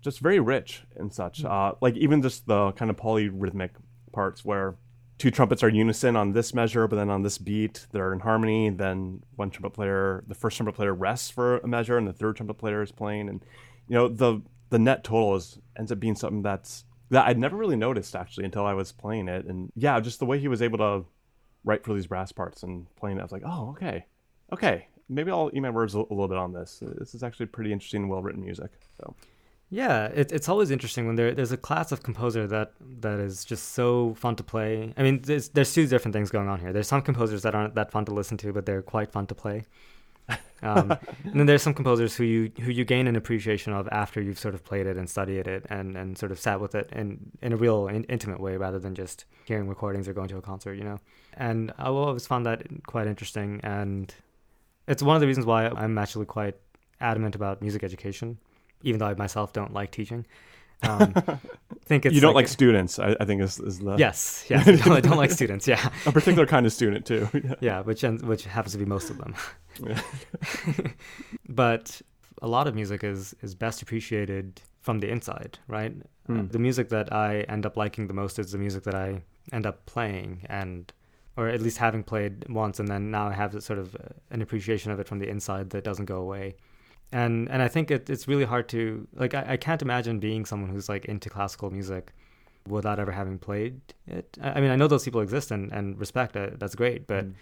just 0.00 0.20
very 0.20 0.40
rich 0.40 0.82
and 0.96 1.12
such. 1.12 1.44
Uh, 1.44 1.72
like 1.80 1.96
even 1.96 2.22
just 2.22 2.46
the 2.46 2.72
kind 2.72 2.90
of 2.90 2.96
polyrhythmic 2.96 3.70
parts 4.12 4.44
where 4.44 4.76
two 5.18 5.30
trumpets 5.30 5.62
are 5.62 5.68
unison 5.68 6.16
on 6.16 6.32
this 6.32 6.54
measure, 6.54 6.88
but 6.88 6.96
then 6.96 7.10
on 7.10 7.22
this 7.22 7.38
beat 7.38 7.86
they're 7.92 8.12
in 8.12 8.20
harmony. 8.20 8.70
Then 8.70 9.22
one 9.36 9.50
trumpet 9.50 9.74
player, 9.74 10.24
the 10.26 10.34
first 10.34 10.56
trumpet 10.56 10.74
player 10.74 10.94
rests 10.94 11.30
for 11.30 11.58
a 11.58 11.68
measure, 11.68 11.98
and 11.98 12.06
the 12.06 12.12
third 12.12 12.36
trumpet 12.36 12.54
player 12.54 12.82
is 12.82 12.92
playing. 12.92 13.28
And 13.28 13.44
you 13.88 13.94
know 13.94 14.08
the 14.08 14.42
the 14.70 14.78
net 14.78 15.04
total 15.04 15.36
is 15.36 15.58
ends 15.78 15.92
up 15.92 16.00
being 16.00 16.14
something 16.14 16.42
that's 16.42 16.84
that 17.10 17.26
I'd 17.26 17.38
never 17.38 17.56
really 17.56 17.76
noticed 17.76 18.16
actually 18.16 18.46
until 18.46 18.64
I 18.64 18.72
was 18.72 18.90
playing 18.90 19.28
it. 19.28 19.44
And 19.44 19.70
yeah, 19.76 20.00
just 20.00 20.18
the 20.18 20.26
way 20.26 20.38
he 20.38 20.48
was 20.48 20.62
able 20.62 20.78
to 20.78 21.04
write 21.64 21.84
for 21.84 21.92
these 21.94 22.06
brass 22.06 22.32
parts 22.32 22.62
and 22.62 22.86
playing 22.96 23.18
it, 23.18 23.20
I 23.20 23.24
was 23.24 23.32
like, 23.32 23.42
oh 23.44 23.70
okay, 23.70 24.06
okay, 24.52 24.88
maybe 25.08 25.30
I'll 25.30 25.50
eat 25.52 25.60
my 25.60 25.70
words 25.70 25.94
a, 25.94 25.98
a 25.98 26.10
little 26.10 26.28
bit 26.28 26.38
on 26.38 26.52
this. 26.52 26.82
This 26.98 27.14
is 27.14 27.22
actually 27.22 27.46
pretty 27.46 27.72
interesting, 27.72 28.08
well 28.08 28.22
written 28.22 28.42
music. 28.42 28.70
So 28.96 29.14
Yeah, 29.72 30.08
it, 30.08 30.32
it's 30.32 30.50
always 30.50 30.70
interesting 30.70 31.06
when 31.06 31.16
there 31.16 31.32
there's 31.32 31.50
a 31.50 31.56
class 31.56 31.92
of 31.92 32.02
composer 32.02 32.46
that 32.46 32.74
that 33.00 33.18
is 33.18 33.42
just 33.42 33.72
so 33.72 34.12
fun 34.18 34.36
to 34.36 34.42
play. 34.42 34.92
I 34.98 35.02
mean, 35.02 35.22
there's 35.22 35.48
there's 35.48 35.72
two 35.72 35.86
different 35.86 36.12
things 36.12 36.30
going 36.30 36.46
on 36.46 36.60
here. 36.60 36.74
There's 36.74 36.88
some 36.88 37.00
composers 37.00 37.40
that 37.40 37.54
aren't 37.54 37.74
that 37.76 37.90
fun 37.90 38.04
to 38.04 38.12
listen 38.12 38.36
to, 38.38 38.52
but 38.52 38.66
they're 38.66 38.82
quite 38.82 39.10
fun 39.10 39.26
to 39.28 39.34
play. 39.34 39.64
Um, 40.64 40.92
and 41.24 41.40
then 41.40 41.46
there's 41.46 41.60
some 41.60 41.74
composers 41.74 42.14
who 42.14 42.22
you 42.22 42.52
who 42.60 42.70
you 42.70 42.84
gain 42.84 43.08
an 43.08 43.16
appreciation 43.16 43.72
of 43.72 43.88
after 43.90 44.22
you've 44.22 44.38
sort 44.38 44.54
of 44.54 44.62
played 44.62 44.86
it 44.86 44.96
and 44.96 45.10
studied 45.10 45.48
it 45.48 45.66
and, 45.68 45.96
and 45.96 46.16
sort 46.16 46.30
of 46.30 46.38
sat 46.38 46.60
with 46.60 46.76
it 46.76 46.88
in 46.92 47.32
in 47.42 47.52
a 47.52 47.56
real 47.56 47.88
in, 47.88 48.04
intimate 48.04 48.38
way 48.38 48.56
rather 48.56 48.78
than 48.78 48.94
just 48.94 49.24
hearing 49.44 49.66
recordings 49.66 50.06
or 50.06 50.12
going 50.12 50.28
to 50.28 50.36
a 50.36 50.40
concert, 50.40 50.74
you 50.74 50.84
know. 50.84 51.00
And 51.36 51.72
I 51.78 51.86
always 51.86 52.28
found 52.28 52.46
that 52.46 52.62
quite 52.86 53.08
interesting, 53.08 53.58
and 53.64 54.14
it's 54.86 55.02
one 55.02 55.16
of 55.16 55.20
the 55.20 55.26
reasons 55.26 55.46
why 55.46 55.66
I'm 55.66 55.98
actually 55.98 56.26
quite 56.26 56.54
adamant 57.00 57.34
about 57.34 57.60
music 57.60 57.82
education, 57.82 58.38
even 58.82 58.98
though 58.98 59.06
I 59.06 59.14
myself 59.14 59.52
don't 59.52 59.72
like 59.72 59.90
teaching. 59.90 60.26
Um, 60.82 61.14
think 61.84 62.06
it's 62.06 62.14
you 62.14 62.20
don't 62.20 62.34
like, 62.34 62.48
students. 62.48 62.98
I, 62.98 63.14
I 63.20 63.24
think 63.24 63.40
is, 63.40 63.60
is 63.60 63.78
the 63.78 63.96
yes, 63.96 64.44
yes. 64.48 64.66
I 64.66 64.72
don't, 64.76 64.92
I 64.92 65.00
don't 65.00 65.16
like 65.16 65.30
students. 65.30 65.68
Yeah, 65.68 65.90
a 66.06 66.12
particular 66.12 66.46
kind 66.46 66.66
of 66.66 66.72
student 66.72 67.06
too. 67.06 67.28
yeah, 67.60 67.82
which 67.82 68.02
ends, 68.04 68.22
which 68.24 68.44
happens 68.44 68.72
to 68.72 68.78
be 68.78 68.84
most 68.84 69.08
of 69.10 69.18
them. 69.18 69.34
Yeah. 69.80 70.00
but 71.48 72.02
a 72.40 72.48
lot 72.48 72.66
of 72.66 72.74
music 72.74 73.04
is 73.04 73.34
is 73.42 73.54
best 73.54 73.82
appreciated 73.82 74.60
from 74.80 74.98
the 75.00 75.08
inside, 75.08 75.58
right? 75.68 75.94
Uh, 76.28 76.34
Hmm. 76.34 76.46
the 76.46 76.58
music 76.60 76.88
that 76.90 77.12
I 77.12 77.40
end 77.48 77.66
up 77.66 77.76
liking 77.76 78.06
the 78.06 78.14
most 78.14 78.38
is 78.38 78.52
the 78.52 78.58
music 78.58 78.84
that 78.84 78.94
I 78.94 79.22
end 79.52 79.66
up 79.66 79.86
playing 79.86 80.46
and 80.48 80.92
or 81.36 81.48
at 81.48 81.60
least 81.60 81.78
having 81.78 82.04
played 82.04 82.48
once 82.48 82.78
and 82.78 82.86
then 82.88 83.10
now 83.10 83.26
I 83.28 83.32
have 83.32 83.60
sort 83.60 83.80
of 83.80 83.96
uh, 83.96 83.98
an 84.30 84.40
appreciation 84.40 84.92
of 84.92 85.00
it 85.00 85.08
from 85.08 85.18
the 85.18 85.28
inside 85.28 85.70
that 85.70 85.82
doesn't 85.82 86.04
go 86.04 86.18
away. 86.20 86.54
And 87.12 87.50
and 87.50 87.62
I 87.62 87.68
think 87.68 87.90
it, 87.90 88.08
it's 88.10 88.26
really 88.26 88.44
hard 88.44 88.68
to 88.70 89.06
like 89.14 89.34
I, 89.34 89.44
I 89.50 89.56
can't 89.56 89.82
imagine 89.82 90.18
being 90.18 90.46
someone 90.46 90.70
who's 90.70 90.88
like 90.88 91.04
into 91.04 91.28
classical 91.28 91.70
music 91.70 92.12
without 92.68 92.98
ever 92.98 93.12
having 93.12 93.38
played 93.38 93.80
it. 94.06 94.38
I, 94.40 94.50
I 94.52 94.60
mean 94.60 94.70
I 94.70 94.76
know 94.76 94.88
those 94.88 95.04
people 95.04 95.20
exist 95.20 95.50
and, 95.50 95.72
and 95.72 95.98
respect 95.98 96.36
it. 96.36 96.58
That's 96.60 96.74
great, 96.74 97.06
but 97.06 97.24
Mm. 97.26 97.34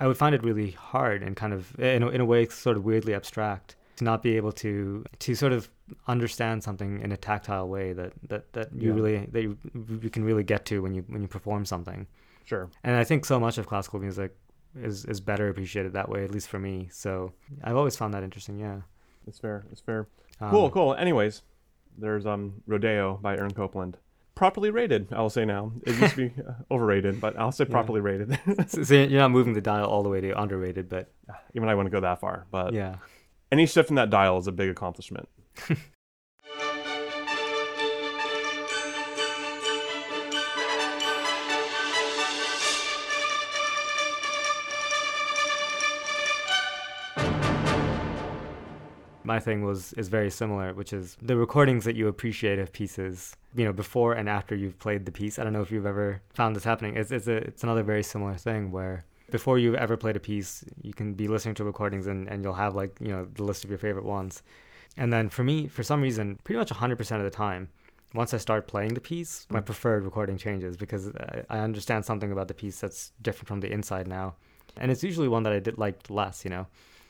I 0.00 0.06
would 0.06 0.16
find 0.16 0.32
it 0.34 0.44
really 0.44 0.70
hard 0.72 1.22
and 1.24 1.34
kind 1.34 1.52
of 1.52 1.76
in 1.80 2.02
a, 2.04 2.08
in 2.08 2.20
a 2.20 2.24
way 2.24 2.46
sort 2.46 2.76
of 2.76 2.84
weirdly 2.84 3.14
abstract 3.14 3.74
to 3.96 4.04
not 4.04 4.22
be 4.22 4.36
able 4.36 4.52
to 4.52 5.04
to 5.18 5.34
sort 5.34 5.52
of 5.52 5.68
understand 6.06 6.62
something 6.62 7.00
in 7.02 7.10
a 7.12 7.16
tactile 7.16 7.68
way 7.68 7.92
that 7.94 8.12
that, 8.28 8.52
that 8.52 8.68
you 8.72 8.88
Yeah. 8.90 8.94
really 8.94 9.16
that 9.32 9.42
you, 9.42 9.58
you 10.04 10.10
can 10.10 10.22
really 10.24 10.44
get 10.44 10.64
to 10.66 10.82
when 10.82 10.94
you 10.94 11.02
when 11.08 11.22
you 11.22 11.28
perform 11.28 11.64
something. 11.64 12.06
Sure. 12.44 12.68
And 12.84 12.94
I 12.96 13.04
think 13.04 13.24
so 13.26 13.40
much 13.40 13.58
of 13.58 13.66
classical 13.66 13.98
music 14.00 14.30
is 14.88 15.04
is 15.06 15.20
better 15.20 15.48
appreciated 15.48 15.92
that 15.94 16.08
way, 16.08 16.22
at 16.24 16.30
least 16.30 16.48
for 16.48 16.58
me. 16.60 16.88
So 16.92 17.32
I've 17.64 17.76
always 17.76 17.96
found 17.96 18.12
that 18.14 18.22
interesting. 18.22 18.58
Yeah. 18.58 18.80
It's 19.28 19.38
fair. 19.38 19.64
It's 19.70 19.80
fair. 19.80 20.08
Um, 20.40 20.50
cool. 20.50 20.70
Cool. 20.70 20.94
Anyways, 20.94 21.42
there's 21.96 22.26
um 22.26 22.62
Rodeo 22.66 23.18
by 23.22 23.36
Aaron 23.36 23.50
Copland. 23.52 23.96
Properly 24.34 24.70
rated, 24.70 25.12
I 25.12 25.20
will 25.20 25.30
say 25.30 25.44
now. 25.44 25.72
It 25.84 25.98
used 26.00 26.14
to 26.14 26.28
be 26.28 26.42
uh, 26.48 26.52
overrated, 26.70 27.20
but 27.20 27.36
I'll 27.38 27.50
say 27.52 27.64
Yeah. 27.64 27.70
properly 27.72 28.00
rated. 28.00 28.38
So, 28.68 28.82
so 28.84 28.94
you're 28.94 29.20
not 29.20 29.32
moving 29.32 29.52
the 29.54 29.60
dial 29.60 29.86
all 29.86 30.02
the 30.04 30.08
way 30.08 30.20
to 30.20 30.40
underrated, 30.40 30.88
but 30.88 31.10
Even 31.54 31.68
I 31.68 31.74
wouldn't 31.74 31.92
go 31.92 32.00
that 32.00 32.20
far, 32.20 32.46
but 32.52 32.72
yeah. 32.72 32.96
any 33.50 33.66
shift 33.66 33.90
in 33.90 33.96
that 33.96 34.10
dial 34.10 34.38
is 34.38 34.46
a 34.46 34.52
big 34.52 34.70
accomplishment. 34.70 35.28
my 49.28 49.38
thing 49.38 49.62
was 49.62 49.92
is 49.92 50.08
very 50.08 50.30
similar, 50.30 50.74
which 50.74 50.92
is 50.92 51.16
the 51.30 51.36
recordings 51.36 51.84
that 51.84 51.94
you 51.94 52.08
appreciate 52.08 52.58
of 52.58 52.72
pieces, 52.72 53.36
you 53.54 53.64
know, 53.64 53.74
before 53.84 54.14
and 54.14 54.28
after 54.28 54.54
you've 54.56 54.78
played 54.78 55.04
the 55.04 55.12
piece. 55.12 55.38
I 55.38 55.44
don't 55.44 55.52
know 55.52 55.62
if 55.62 55.70
you've 55.70 55.92
ever 55.94 56.20
found 56.40 56.56
this 56.56 56.64
happening. 56.64 56.96
It's 56.96 57.12
it's 57.12 57.28
a 57.28 57.36
it's 57.50 57.62
another 57.62 57.84
very 57.92 58.02
similar 58.02 58.34
thing 58.34 58.72
where 58.72 59.04
before 59.30 59.58
you've 59.58 59.74
ever 59.74 59.96
played 59.96 60.16
a 60.16 60.20
piece, 60.32 60.64
you 60.82 60.94
can 60.94 61.12
be 61.14 61.28
listening 61.28 61.54
to 61.56 61.64
recordings 61.64 62.06
and, 62.06 62.28
and 62.28 62.42
you'll 62.42 62.54
have 62.54 62.74
like, 62.74 62.96
you 62.98 63.08
know, 63.08 63.26
the 63.34 63.42
list 63.42 63.62
of 63.64 63.70
your 63.70 63.78
favorite 63.78 64.06
ones. 64.06 64.42
And 64.96 65.12
then 65.12 65.28
for 65.28 65.44
me, 65.44 65.68
for 65.68 65.82
some 65.82 66.00
reason, 66.00 66.38
pretty 66.44 66.58
much 66.58 66.70
100% 66.70 67.16
of 67.16 67.22
the 67.22 67.30
time, 67.30 67.68
once 68.14 68.32
I 68.32 68.38
start 68.38 68.66
playing 68.66 68.94
the 68.94 69.02
piece, 69.02 69.46
my 69.50 69.60
preferred 69.60 70.04
recording 70.04 70.38
changes 70.38 70.78
because 70.78 71.08
I, 71.08 71.42
I 71.50 71.58
understand 71.58 72.06
something 72.06 72.32
about 72.32 72.48
the 72.48 72.54
piece 72.54 72.80
that's 72.80 73.12
different 73.20 73.48
from 73.48 73.60
the 73.60 73.70
inside 73.70 74.08
now. 74.08 74.34
And 74.78 74.90
it's 74.90 75.04
usually 75.04 75.28
one 75.28 75.42
that 75.42 75.52
I 75.52 75.58
did 75.58 75.76
like 75.76 76.08
less, 76.08 76.44
you 76.44 76.50
know. 76.50 76.66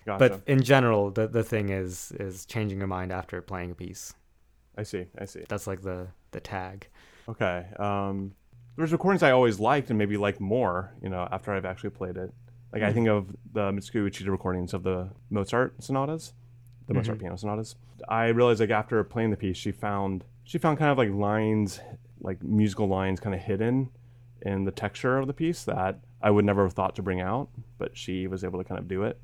Gotcha. 0.08 0.28
But 0.30 0.42
in 0.50 0.62
general, 0.62 1.10
the 1.10 1.28
the 1.28 1.44
thing 1.44 1.68
is 1.68 2.12
is 2.18 2.46
changing 2.46 2.78
your 2.78 2.86
mind 2.88 3.12
after 3.12 3.42
playing 3.42 3.70
a 3.70 3.74
piece. 3.74 4.14
I 4.76 4.82
see. 4.84 5.04
I 5.18 5.26
see. 5.26 5.44
That's 5.48 5.66
like 5.66 5.82
the 5.82 6.08
the 6.30 6.40
tag. 6.40 6.88
Okay. 7.28 7.66
Um, 7.78 8.32
there's 8.76 8.90
recordings 8.92 9.22
I 9.22 9.32
always 9.32 9.60
liked 9.60 9.90
and 9.90 9.98
maybe 9.98 10.16
liked 10.16 10.40
more, 10.40 10.94
you 11.02 11.10
know, 11.10 11.28
after 11.30 11.52
I've 11.52 11.66
actually 11.66 11.90
played 11.90 12.16
it. 12.16 12.32
Like 12.72 12.82
I 12.82 12.90
Mhm. 12.90 12.94
think 12.94 13.08
of 13.08 13.36
the 13.52 13.70
Mitsuko 13.72 14.06
Uchida 14.08 14.28
recordings 14.30 14.72
of 14.72 14.82
the 14.82 15.10
Mozart 15.28 15.82
sonatas, 15.82 16.32
the 16.86 16.94
Mozart 16.94 17.18
Mhm. 17.18 17.20
piano 17.22 17.36
sonatas. 17.36 17.76
I 18.08 18.28
realized 18.28 18.60
like 18.60 18.70
after 18.70 19.02
playing 19.04 19.30
the 19.30 19.36
piece, 19.36 19.58
she 19.58 19.72
found 19.72 20.24
she 20.44 20.56
found 20.56 20.78
kind 20.78 20.90
of 20.90 20.96
like 20.96 21.10
lines, 21.10 21.80
like 22.20 22.42
musical 22.42 22.88
lines, 22.88 23.20
kind 23.20 23.34
of 23.34 23.42
hidden 23.42 23.90
in 24.40 24.64
the 24.64 24.70
texture 24.70 25.18
of 25.18 25.26
the 25.26 25.34
piece 25.34 25.64
that 25.64 26.00
I 26.22 26.30
would 26.30 26.44
never 26.46 26.62
have 26.62 26.72
thought 26.72 26.94
to 26.96 27.02
bring 27.02 27.20
out, 27.20 27.50
but 27.76 27.94
she 27.96 28.26
was 28.26 28.42
able 28.42 28.58
to 28.58 28.64
kind 28.64 28.78
of 28.78 28.88
do 28.88 29.02
it. 29.02 29.20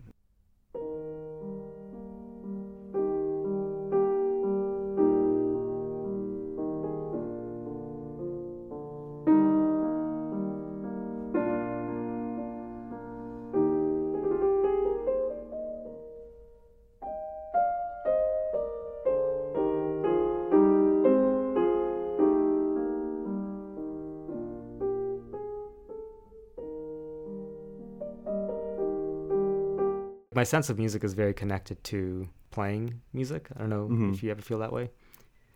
My 30.44 30.46
sense 30.46 30.68
of 30.68 30.78
music 30.78 31.04
is 31.04 31.14
very 31.14 31.32
connected 31.32 31.82
to 31.84 32.28
playing 32.50 33.00
music. 33.14 33.48
I 33.56 33.60
don't 33.60 33.70
know 33.70 33.88
Mhm. 33.88 34.12
if 34.12 34.22
you 34.22 34.30
ever 34.30 34.42
feel 34.42 34.58
that 34.58 34.74
way. 34.74 34.90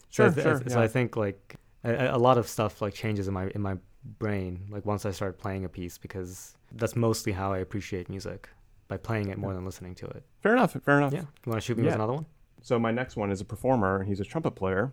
Sure, 0.08 0.32
so 0.32 0.40
I, 0.40 0.42
sure. 0.42 0.58
th- 0.60 0.70
so 0.72 0.78
yeah. 0.78 0.84
I 0.84 0.88
think 0.88 1.14
like 1.14 1.56
a, 1.84 2.16
a 2.16 2.16
lot 2.16 2.38
of 2.38 2.48
stuff 2.48 2.80
like 2.80 2.94
changes 2.94 3.28
in 3.28 3.34
my 3.34 3.48
in 3.54 3.60
my 3.60 3.76
brain 4.18 4.52
like 4.70 4.86
once 4.86 5.04
I 5.04 5.10
start 5.10 5.36
playing 5.36 5.66
a 5.66 5.68
piece 5.68 5.98
because 5.98 6.56
that's 6.72 6.96
mostly 6.96 7.32
how 7.32 7.52
I 7.52 7.58
appreciate 7.58 8.08
music 8.08 8.48
by 8.92 8.96
playing 8.96 9.28
it 9.28 9.36
more 9.36 9.52
than 9.52 9.66
listening 9.66 9.94
to 9.96 10.06
it. 10.06 10.22
Fair 10.40 10.54
enough. 10.54 10.72
Fair 10.88 10.96
enough. 10.96 11.12
Yeah. 11.12 11.26
You 11.44 11.50
want 11.50 11.60
to 11.60 11.66
shoot 11.66 11.76
me 11.76 11.82
Yeah. 11.82 11.88
with 11.90 11.96
another 11.96 12.14
one? 12.14 12.26
So 12.62 12.78
my 12.78 12.90
next 12.90 13.14
one 13.14 13.30
is 13.30 13.42
a 13.42 13.44
performer. 13.44 13.98
and 14.00 14.08
He's 14.08 14.20
a 14.20 14.24
trumpet 14.24 14.52
player. 14.52 14.90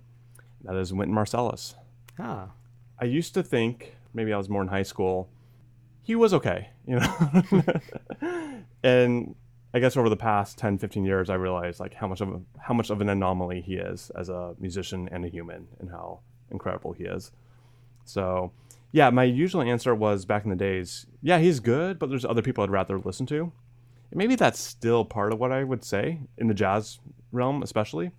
That 0.66 0.76
is 0.76 0.92
Wynton 0.92 1.16
Marsalis. 1.16 1.76
Ah. 2.20 2.50
I 3.00 3.06
used 3.06 3.34
to 3.36 3.44
think 3.44 3.96
maybe 4.14 4.34
I 4.34 4.38
was 4.38 4.50
more 4.50 4.62
in 4.62 4.68
high 4.68 4.84
school. 4.94 5.30
He 6.04 6.16
was 6.16 6.34
okay, 6.34 6.72
you 6.86 7.00
know. 7.00 7.64
and 8.84 9.36
I 9.76 9.80
guess 9.80 9.98
over 9.98 10.08
the 10.08 10.16
past 10.16 10.58
10, 10.58 10.78
15 10.78 11.04
years, 11.04 11.30
I 11.30 11.34
realized 11.34 11.82
like 11.82 11.94
how 11.94 12.08
much 12.08 12.22
of 12.22 12.30
a, 12.30 12.40
how 12.58 12.74
much 12.74 12.90
of 12.90 13.02
an 13.02 13.10
anomaly 13.10 13.60
he 13.60 13.76
is 13.76 14.10
as 14.16 14.30
a 14.30 14.56
musician 14.58 15.10
and 15.12 15.26
a 15.26 15.28
human, 15.28 15.68
and 15.82 15.90
how 15.90 16.22
incredible 16.50 16.94
he 16.94 17.04
is. 17.04 17.32
So, 18.06 18.54
yeah, 18.94 19.10
my 19.10 19.26
usual 19.26 19.62
answer 19.62 19.94
was 19.94 20.24
back 20.24 20.46
in 20.46 20.50
the 20.50 20.56
days, 20.56 21.08
yeah, 21.22 21.40
he's 21.40 21.60
good, 21.60 22.00
but 22.00 22.10
there's 22.10 22.24
other 22.24 22.42
people 22.42 22.64
I'd 22.64 22.70
rather 22.70 22.98
listen 22.98 23.26
to. 23.26 23.52
And 24.12 24.18
maybe 24.18 24.36
that's 24.36 24.62
still 24.62 25.04
part 25.04 25.34
of 25.34 25.40
what 25.40 25.52
I 25.52 25.66
would 25.66 25.84
say 25.84 26.20
in 26.38 26.48
the 26.48 26.54
jazz 26.54 27.00
realm, 27.34 27.62
especially. 27.62 28.12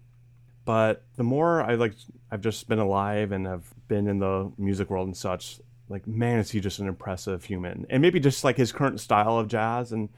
But 0.67 1.05
the 1.17 1.25
more 1.25 1.63
I 1.63 1.77
like, 1.77 1.95
I've 2.31 2.43
just 2.43 2.69
been 2.69 2.81
alive 2.81 3.33
and 3.33 3.47
have 3.47 3.73
been 3.89 4.09
in 4.09 4.19
the 4.19 4.53
music 4.59 4.91
world 4.91 5.07
and 5.07 5.17
such. 5.17 5.61
Like, 5.89 6.07
man, 6.07 6.39
is 6.39 6.51
he 6.51 6.61
just 6.61 6.81
an 6.81 6.87
impressive 6.87 7.45
human? 7.45 7.87
And 7.89 8.03
maybe 8.03 8.21
just 8.21 8.45
like 8.45 8.59
his 8.59 8.73
current 8.73 9.01
style 9.01 9.39
of 9.39 9.49
jazz 9.49 9.91
and 9.93 10.11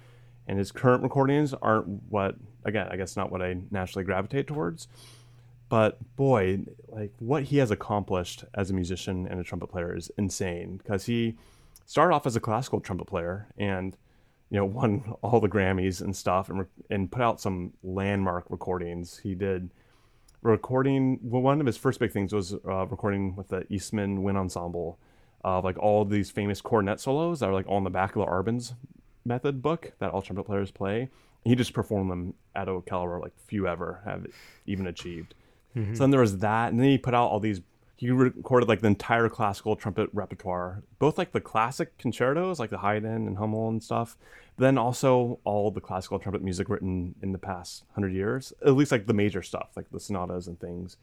and 0.49 0.59
his 0.59 0.73
current 0.73 1.03
recordings 1.03 1.55
aren't 1.55 1.87
what 2.09 2.37
again, 2.65 2.89
I 2.91 2.97
guess 2.97 3.17
not 3.17 3.31
what 3.31 3.43
I 3.43 3.57
naturally 3.71 4.05
gravitate 4.05 4.47
towards. 4.47 4.89
But 5.69 5.99
boy, 6.17 6.61
like 6.89 7.13
what 7.19 7.45
he 7.45 7.59
has 7.59 7.71
accomplished 7.71 8.45
as 8.55 8.71
a 8.71 8.75
musician 8.75 9.27
and 9.29 9.39
a 9.39 9.45
trumpet 9.45 9.69
player 9.69 9.95
is 9.95 10.11
insane 10.17 10.79
because 10.79 11.05
he 11.05 11.37
started 11.85 12.15
off 12.15 12.27
as 12.27 12.37
a 12.37 12.41
classical 12.41 12.81
trumpet 12.81 13.07
player 13.07 13.49
and 13.59 13.97
you 14.51 14.57
know 14.57 14.65
won 14.65 15.15
all 15.23 15.41
the 15.41 15.49
Grammys 15.49 16.01
and 16.01 16.17
stuff 16.17 16.49
and 16.49 16.67
and 16.91 17.13
put 17.13 17.23
out 17.23 17.41
some 17.41 17.75
landmark 17.83 18.47
recordings. 18.49 19.19
He 19.19 19.35
did 19.35 19.71
recording 20.41 21.19
well, 21.23 21.43
one 21.43 21.61
of 21.61 21.67
his 21.67 21.77
first 21.77 22.01
big 22.01 22.13
things 22.13 22.33
was 22.33 22.55
uh, 22.55 22.87
recording 22.87 23.37
with 23.37 23.49
the 23.49 23.71
Eastman 23.71 24.23
Wind 24.23 24.39
Ensemble 24.39 24.99
of 25.45 25.65
like 25.65 25.79
all 25.79 26.05
these 26.05 26.31
famous 26.31 26.61
cornet 26.61 26.99
solos 26.99 27.41
that 27.41 27.49
are 27.49 27.55
like 27.55 27.69
on 27.69 27.85
the 27.85 27.91
back 27.91 28.17
of 28.17 28.21
the 28.21 28.27
Arban's 28.27 28.75
method 29.29 29.63
book 29.63 29.93
that 30.01 30.11
all 30.11 30.23
trumpet 30.23 30.45
players 30.45 30.71
play. 30.71 31.09
He 31.45 31.55
just 31.55 31.73
performed 31.73 32.11
them 32.11 32.35
at 32.57 32.69
a 32.69 32.81
caliber 32.81 33.21
like 33.21 33.33
few 33.47 33.69
ever 33.69 34.01
have 34.05 34.27
even 34.67 34.87
achieved. 34.87 35.35
Mm-hmm. 35.77 35.95
So 35.95 36.01
then 36.01 36.11
there 36.11 36.21
was 36.21 36.39
that, 36.39 36.71
and 36.71 36.81
then 36.81 36.89
he 36.89 36.99
put 36.99 37.15
out 37.15 37.29
all 37.29 37.39
these 37.39 37.61
he 37.99 38.13
recorded 38.13 38.69
like 38.69 38.81
the 38.81 38.87
entire 38.87 39.29
classical 39.29 39.75
trumpet 39.75 40.09
repertoire, 40.13 40.85
both 41.01 41.19
like 41.19 41.33
the 41.33 41.41
classic 41.41 41.99
concertos, 41.99 42.61
like 42.61 42.71
the 42.71 42.79
Haydn 42.79 43.27
and 43.27 43.37
Hummel 43.39 43.69
and 43.69 43.83
stuff, 43.83 44.17
then 44.57 44.79
also 44.79 45.41
all 45.43 45.73
the 45.73 45.81
classical 45.81 46.21
trumpet 46.21 46.41
music 46.41 46.69
written 46.69 47.17
in 47.23 47.33
the 47.33 47.39
past 47.39 47.83
hundred 47.95 48.13
years, 48.13 48.53
at 48.65 48.75
least 48.75 48.93
like 48.93 49.07
the 49.07 49.15
major 49.15 49.43
stuff, 49.43 49.71
like 49.75 49.91
the 49.91 49.99
sonatas 49.99 50.47
and 50.47 50.61
things 50.61 50.97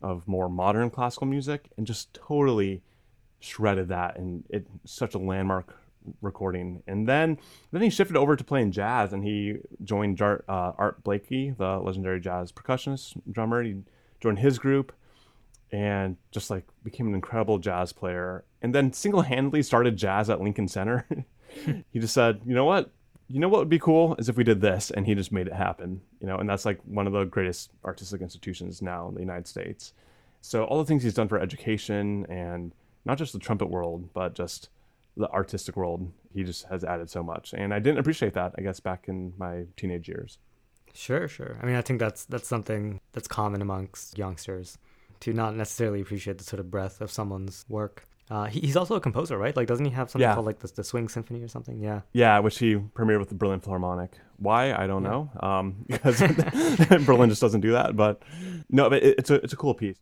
of 0.00 0.26
more 0.26 0.48
modern 0.48 0.88
classical 0.88 1.26
music, 1.26 1.68
and 1.76 1.86
just 1.86 2.14
totally 2.14 2.80
shredded 3.40 3.88
that, 3.88 4.16
and 4.16 4.44
it's 4.48 4.70
such 4.86 5.14
a 5.14 5.18
landmark 5.18 5.76
recording. 6.20 6.82
And 6.86 7.08
then 7.08 7.38
then 7.72 7.82
he 7.82 7.90
shifted 7.90 8.16
over 8.16 8.36
to 8.36 8.44
playing 8.44 8.72
jazz, 8.72 9.12
and 9.12 9.24
he 9.24 9.56
joined 9.82 10.16
Jar, 10.16 10.44
uh, 10.48 10.72
Art 10.78 11.02
Blakey, 11.02 11.50
the 11.50 11.78
legendary 11.78 12.20
jazz 12.20 12.52
percussionist 12.52 13.20
drummer. 13.30 13.62
He 13.62 13.82
joined 14.20 14.38
his 14.38 14.58
group 14.58 14.92
and 15.70 16.16
just 16.30 16.50
like 16.50 16.64
became 16.82 17.06
an 17.06 17.14
incredible 17.14 17.58
jazz 17.58 17.92
player. 17.92 18.44
And 18.62 18.74
then 18.74 18.92
single-handedly 18.92 19.62
started 19.62 19.96
jazz 19.96 20.30
at 20.30 20.40
lincoln 20.40 20.68
center. 20.68 21.06
He 21.90 21.98
just 21.98 22.12
said 22.12 22.42
you 22.44 22.54
know 22.54 22.66
what? 22.66 22.90
You 23.26 23.40
know 23.40 23.48
what 23.48 23.60
would 23.60 23.70
be 23.70 23.78
cool 23.78 24.14
is 24.16 24.28
if 24.28 24.36
we 24.36 24.44
did 24.44 24.60
this 24.60 24.90
and 24.90 25.06
he 25.06 25.14
just 25.14 25.32
made 25.32 25.46
it 25.46 25.54
happen 25.54 26.02
you 26.20 26.26
know? 26.26 26.36
And 26.36 26.48
that's 26.48 26.66
like 26.66 26.78
one 26.84 27.06
of 27.06 27.14
the 27.14 27.24
greatest 27.24 27.70
artistic 27.86 28.20
institutions 28.20 28.82
now 28.82 29.08
in 29.08 29.14
the 29.14 29.20
united 29.20 29.46
states. 29.46 29.94
So 30.42 30.64
all 30.64 30.78
the 30.78 30.84
things 30.84 31.02
he's 31.02 31.14
done 31.14 31.26
for 31.26 31.40
education 31.40 32.26
and 32.28 32.74
not 33.06 33.16
just 33.16 33.32
the 33.32 33.38
trumpet 33.38 33.70
world 33.70 34.12
but 34.12 34.34
just 34.34 34.68
the 35.18 35.28
artistic 35.30 35.76
world 35.76 36.10
he 36.32 36.42
just 36.44 36.64
has 36.72 36.84
added 36.84 37.10
so 37.10 37.22
much 37.22 37.52
and 37.52 37.74
i 37.74 37.78
didn't 37.78 37.98
appreciate 37.98 38.32
that 38.34 38.54
i 38.58 38.62
guess 38.62 38.80
back 38.80 39.06
in 39.08 39.32
my 39.38 39.64
teenage 39.76 40.08
years 40.08 40.38
Sure, 40.94 41.28
sure. 41.28 41.56
I 41.62 41.66
mean, 41.66 41.76
I 41.76 41.82
think 41.82 42.00
that's 42.00 42.24
that's 42.24 42.48
something 42.48 42.98
that's 43.12 43.28
common 43.28 43.62
amongst 43.62 44.18
youngsters 44.18 44.78
to 45.20 45.32
not 45.32 45.54
necessarily 45.54 46.00
appreciate 46.00 46.38
the 46.38 46.44
sort 46.44 46.58
of 46.58 46.70
breadth 46.72 47.00
of 47.00 47.10
someone's 47.12 47.64
work. 47.68 48.08
Uh, 48.30 48.46
he, 48.46 48.58
he's 48.60 48.76
also 48.76 48.96
a 48.96 49.00
composer, 49.00 49.38
right? 49.38 49.54
Like, 49.54 49.68
doesn't 49.68 49.84
he 49.84 49.92
have 49.92 50.10
something 50.10 50.26
Yeah. 50.28 50.34
called 50.34 50.46
like 50.46 50.58
the, 50.58 50.66
the 50.74 50.82
Swing 50.82 51.08
Symphony 51.08 51.40
or 51.42 51.46
something? 51.46 51.78
Yeah. 51.78 52.00
Yeah, 52.12 52.38
which 52.40 52.58
he 52.58 52.74
premiered 52.76 53.20
with 53.20 53.28
the 53.28 53.36
Berlin 53.36 53.60
Philharmonic. 53.60 54.18
Why 54.38 54.72
I 54.72 54.86
don't 54.88 55.04
know, 55.04 55.30
um, 55.40 55.76
because 55.86 56.20
Berlin 57.06 57.28
just 57.28 57.42
doesn't 57.42 57.60
do 57.60 57.72
that. 57.72 57.94
But 57.94 58.22
no, 58.70 58.90
but 58.90 59.02
it, 59.02 59.18
it's 59.18 59.30
a 59.30 59.34
it's 59.44 59.52
a 59.52 59.56
cool 59.56 59.74
piece. 59.74 59.98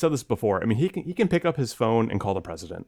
Said 0.00 0.12
this 0.12 0.22
before. 0.22 0.62
I 0.62 0.66
mean, 0.66 0.78
he 0.78 0.88
can 0.88 1.04
he 1.04 1.14
can 1.14 1.28
pick 1.28 1.44
up 1.44 1.56
his 1.56 1.72
phone 1.72 2.10
and 2.10 2.18
call 2.20 2.34
the 2.34 2.40
president. 2.40 2.86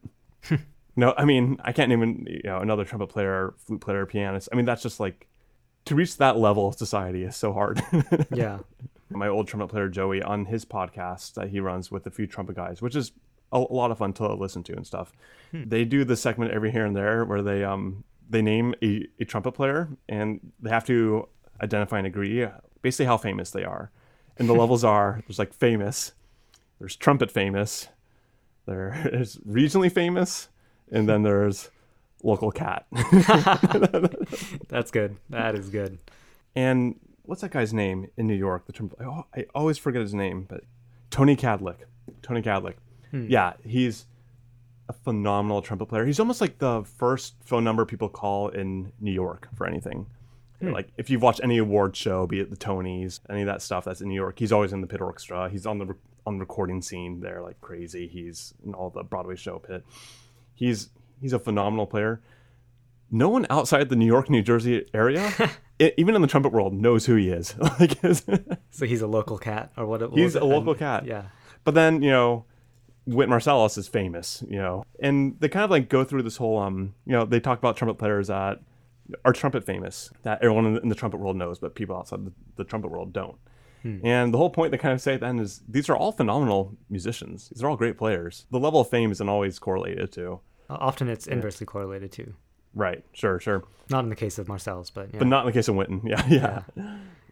no, 0.97 1.15
I 1.17 1.25
mean, 1.25 1.59
I 1.65 1.73
can't 1.73 1.93
even 1.93 2.27
you 2.29 2.43
know 2.45 2.59
another 2.59 2.85
trumpet 2.85 3.09
player, 3.09 3.55
flute 3.59 3.81
player, 3.81 4.07
pianist. 4.07 4.49
I 4.53 4.57
mean, 4.57 4.67
that's 4.67 4.83
just 4.83 5.01
like 5.01 5.29
to 5.85 5.95
reach 5.95 6.17
that 6.19 6.37
level 6.37 6.69
of 6.69 6.75
society 6.77 7.25
is 7.25 7.37
so 7.37 7.53
hard. 7.53 7.83
Yeah. 8.35 8.59
my 9.11 9.29
old 9.29 9.47
trumpet 9.47 9.69
player 9.69 9.89
Joey 9.89 10.23
on 10.23 10.47
his 10.47 10.65
podcast 10.65 11.35
that 11.35 11.49
he 11.49 11.61
runs 11.61 11.91
with 11.91 12.07
a 12.07 12.11
few 12.11 12.27
trumpet 12.27 12.57
guys, 12.57 12.81
which 12.81 12.97
is 12.97 13.13
a, 13.53 13.59
a 13.59 13.75
lot 13.75 13.91
of 13.91 13.99
fun 13.99 14.13
to 14.15 14.33
listen 14.35 14.63
to 14.65 14.73
and 14.75 14.87
stuff. 14.87 15.13
They 15.53 15.85
do 15.85 16.05
the 16.05 16.17
segment 16.17 16.53
every 16.53 16.71
here 16.71 16.87
and 16.87 16.97
there 16.97 17.25
where 17.25 17.43
they 17.43 17.63
um 17.63 18.05
they 18.31 18.41
name 18.41 18.75
a, 18.83 19.07
a 19.21 19.25
trumpet 19.27 19.53
player 19.53 19.89
and 20.09 20.41
they 20.61 20.71
have 20.71 20.87
to 20.87 21.29
identify 21.63 21.99
and 21.99 22.07
agree 22.07 22.47
basically 22.81 23.07
how 23.07 23.19
famous 23.19 23.51
they 23.51 23.65
are. 23.65 23.91
And 24.39 24.49
the 24.49 24.55
levels 24.55 24.83
are 24.83 25.21
there's 25.27 25.39
like 25.39 25.53
famous, 25.53 26.13
there's 26.83 26.97
trumpet 26.97 27.31
famous, 27.31 27.87
there's 28.67 29.37
regionally 29.49 29.91
famous, 29.91 30.49
and 30.91 31.09
then 31.09 31.23
there's 31.23 31.71
local 32.25 32.51
cat. 32.51 32.87
That's 34.69 34.91
good. 34.91 35.17
That 35.31 35.55
is 35.55 35.71
good. 35.71 36.01
And 36.57 36.99
what's 37.23 37.43
that 37.43 37.53
guy's 37.53 37.73
name 37.73 38.09
in 38.17 38.27
New 38.27 38.35
York? 38.35 38.67
The 38.67 38.73
trumpet. 38.73 38.99
I, 39.01 39.23
I 39.33 39.47
always 39.55 39.79
forget 39.79 40.03
his 40.03 40.13
name, 40.13 40.45
but 40.49 40.65
Tony 41.11 41.37
Kadleck. 41.37 41.77
Tony 42.21 42.43
Kadleck. 42.43 42.75
Hmm. 43.13 43.27
Yeah, 43.29 43.53
he's 43.65 44.07
a 44.89 44.93
phenomenal 44.93 45.63
trumpet 45.63 45.87
player. 45.87 46.05
He's 46.05 46.19
almost 46.19 46.41
like 46.41 46.59
the 46.59 46.83
first 46.83 47.37
phone 47.45 47.63
number 47.63 47.85
people 47.87 48.09
call 48.09 48.49
in 48.49 48.93
New 49.01 49.13
York 49.13 49.47
for 49.55 49.69
anything. 49.69 50.07
Hmm. 50.59 50.73
Like 50.73 50.89
if 50.97 51.11
you've 51.11 51.23
watched 51.23 51.43
any 51.45 51.59
award 51.59 51.95
show, 51.95 52.27
be 52.27 52.41
it 52.41 52.51
the 52.51 52.57
Tonys, 52.57 53.21
any 53.31 53.43
of 53.43 53.47
that 53.47 53.63
stuff 53.63 53.85
that's 53.85 54.01
in 54.01 54.09
New 54.09 54.17
York, 54.17 54.41
he's 54.41 54.51
always 54.51 54.73
in 54.73 54.81
the 54.81 54.89
pit 54.89 55.01
orchestra. 55.01 55.49
He's 55.49 55.65
on 55.65 55.79
the 55.79 55.95
on 56.27 56.35
the 56.35 56.41
recording 56.41 56.83
scene 56.83 57.21
there 57.21 57.41
like 57.43 57.61
crazy. 57.61 58.07
He's 58.09 58.55
in 58.65 58.75
all 58.75 58.91
the 58.91 59.03
Broadway 59.03 59.37
show 59.37 59.59
pit. 59.59 59.85
He's 60.55 60.91
he's 61.21 61.33
a 61.33 61.39
phenomenal 61.39 61.87
player 61.87 62.21
no 63.15 63.29
one 63.29 63.45
outside 63.51 63.91
the 63.91 63.95
New 63.97 64.07
York, 64.07 64.31
New 64.31 64.41
Jersey 64.41 64.87
area, 64.95 65.31
e- 65.79 65.91
even 65.99 66.15
in 66.15 66.23
the 66.23 66.27
trumpet 66.27 66.51
world, 66.51 66.73
knows 66.73 67.05
who 67.05 67.15
he 67.15 67.29
is. 67.29 67.55
like, 67.79 67.99
So 68.71 68.87
he's 68.87 69.03
a 69.03 69.07
local 69.07 69.37
cat, 69.37 69.71
or 69.77 69.85
what? 69.85 70.01
what 70.01 70.13
he's 70.19 70.25
was 70.29 70.37
it? 70.37 70.43
a 70.43 70.47
local 70.47 70.71
And- 70.71 70.79
cat. 70.79 71.05
Yeah. 71.05 71.25
But 71.63 71.75
then, 71.75 72.01
you 72.01 72.09
know, 72.11 72.47
Whit 73.07 73.29
Marsalis 73.29 73.77
is 73.77 73.87
famous, 73.87 74.43
you 74.49 74.57
know, 74.57 74.87
and 74.99 75.37
they 75.41 75.51
kind 75.51 75.63
of 75.63 75.71
like 75.71 75.91
go 75.91 76.05
through 76.05 76.23
this 76.23 76.39
whole, 76.39 76.59
um, 76.59 76.95
you 77.05 77.13
know, 77.13 77.27
they 77.27 77.39
talk 77.39 77.59
about 77.59 77.77
trumpet 77.77 77.99
players 77.99 78.29
that 78.29 78.61
are 79.27 79.35
trumpet 79.35 79.65
famous 79.67 80.09
that 80.23 80.39
everyone 80.43 80.65
in 80.65 80.75
the, 80.75 80.81
in 80.81 80.89
the 80.89 80.95
trumpet 80.95 81.21
world 81.21 81.37
knows, 81.37 81.59
but 81.59 81.75
people 81.75 81.95
outside 81.95 82.25
the, 82.25 82.33
the 82.57 82.65
trumpet 82.65 82.91
world 82.91 83.13
don't. 83.13 83.37
And 83.85 84.33
the 84.33 84.39
whole 84.39 84.51
point 84.51 84.71
they 84.71 84.79
kind 84.79 84.95
of 84.95 85.01
say 85.01 85.17
then 85.17 85.39
is 85.39 85.63
these 85.69 85.89
are 85.89 85.97
all 85.97 86.13
phenomenal 86.13 86.77
musicians. 86.89 87.49
These 87.49 87.63
are 87.63 87.69
all 87.69 87.77
great 87.77 87.99
players. 87.99 88.47
The 88.51 88.59
level 88.61 88.81
of 88.81 88.89
fame 88.89 89.11
isn't 89.11 89.29
always 89.29 89.59
correlated 89.59 90.13
to. 90.13 90.41
Uh, 90.71 90.77
Often 90.81 91.09
it's 91.09 91.27
inversely 91.27 91.67
correlated 91.67 92.13
to. 92.13 92.35
Right. 92.75 93.05
Sure. 93.13 93.41
Sure. 93.41 93.65
Not 93.91 94.05
in 94.05 94.11
the 94.11 94.17
case 94.17 94.39
of 94.39 94.47
Marsalis, 94.47 94.91
but 94.95 95.09
yeah. 95.13 95.19
But 95.19 95.27
not 95.29 95.41
in 95.41 95.47
the 95.47 95.53
case 95.53 95.69
of 95.69 95.75
Wynton. 95.75 96.01
Yeah, 96.07 96.25
yeah, 96.29 96.63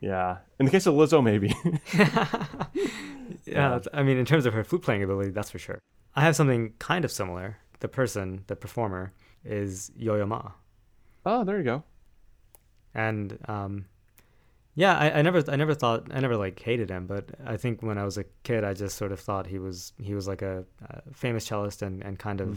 yeah. 0.00 0.36
In 0.58 0.66
the 0.66 0.72
case 0.72 0.86
of 0.86 0.94
Lizzo, 0.94 1.22
maybe. 1.22 1.54
yeah, 3.46 3.78
I 3.94 4.02
mean, 4.02 4.18
in 4.18 4.24
terms 4.24 4.46
of 4.46 4.52
her 4.54 4.64
flute 4.64 4.82
playing 4.82 5.02
ability, 5.02 5.30
that's 5.30 5.50
for 5.50 5.58
sure. 5.58 5.78
I 6.14 6.22
have 6.22 6.36
something 6.36 6.74
kind 6.78 7.04
of 7.04 7.12
similar. 7.12 7.58
The 7.80 7.88
person, 7.88 8.44
the 8.48 8.56
performer, 8.56 9.12
is 9.44 9.90
Yo-Yo 9.96 10.26
Ma, 10.26 10.50
oh, 11.24 11.44
there 11.44 11.56
you 11.58 11.64
go. 11.64 11.84
and 12.94 13.38
um, 13.48 13.86
yeah, 14.82 14.94
I, 15.04 15.06
I 15.18 15.20
never, 15.26 15.40
I 15.54 15.56
never 15.62 15.74
thought, 15.82 16.00
I 16.16 16.18
never 16.26 16.36
like 16.44 16.56
hated 16.70 16.88
him, 16.94 17.04
but 17.14 17.24
I 17.54 17.56
think 17.62 17.74
when 17.88 17.98
I 18.02 18.04
was 18.10 18.16
a 18.18 18.24
kid, 18.48 18.62
I 18.70 18.72
just 18.84 18.94
sort 19.02 19.12
of 19.14 19.20
thought 19.26 19.44
he 19.54 19.58
was, 19.66 19.76
he 20.08 20.12
was 20.18 20.26
like 20.32 20.42
a, 20.52 20.54
a 20.88 20.96
famous 21.24 21.44
cellist 21.48 21.78
and 21.86 21.96
and 22.06 22.14
kind 22.28 22.40
of 22.44 22.50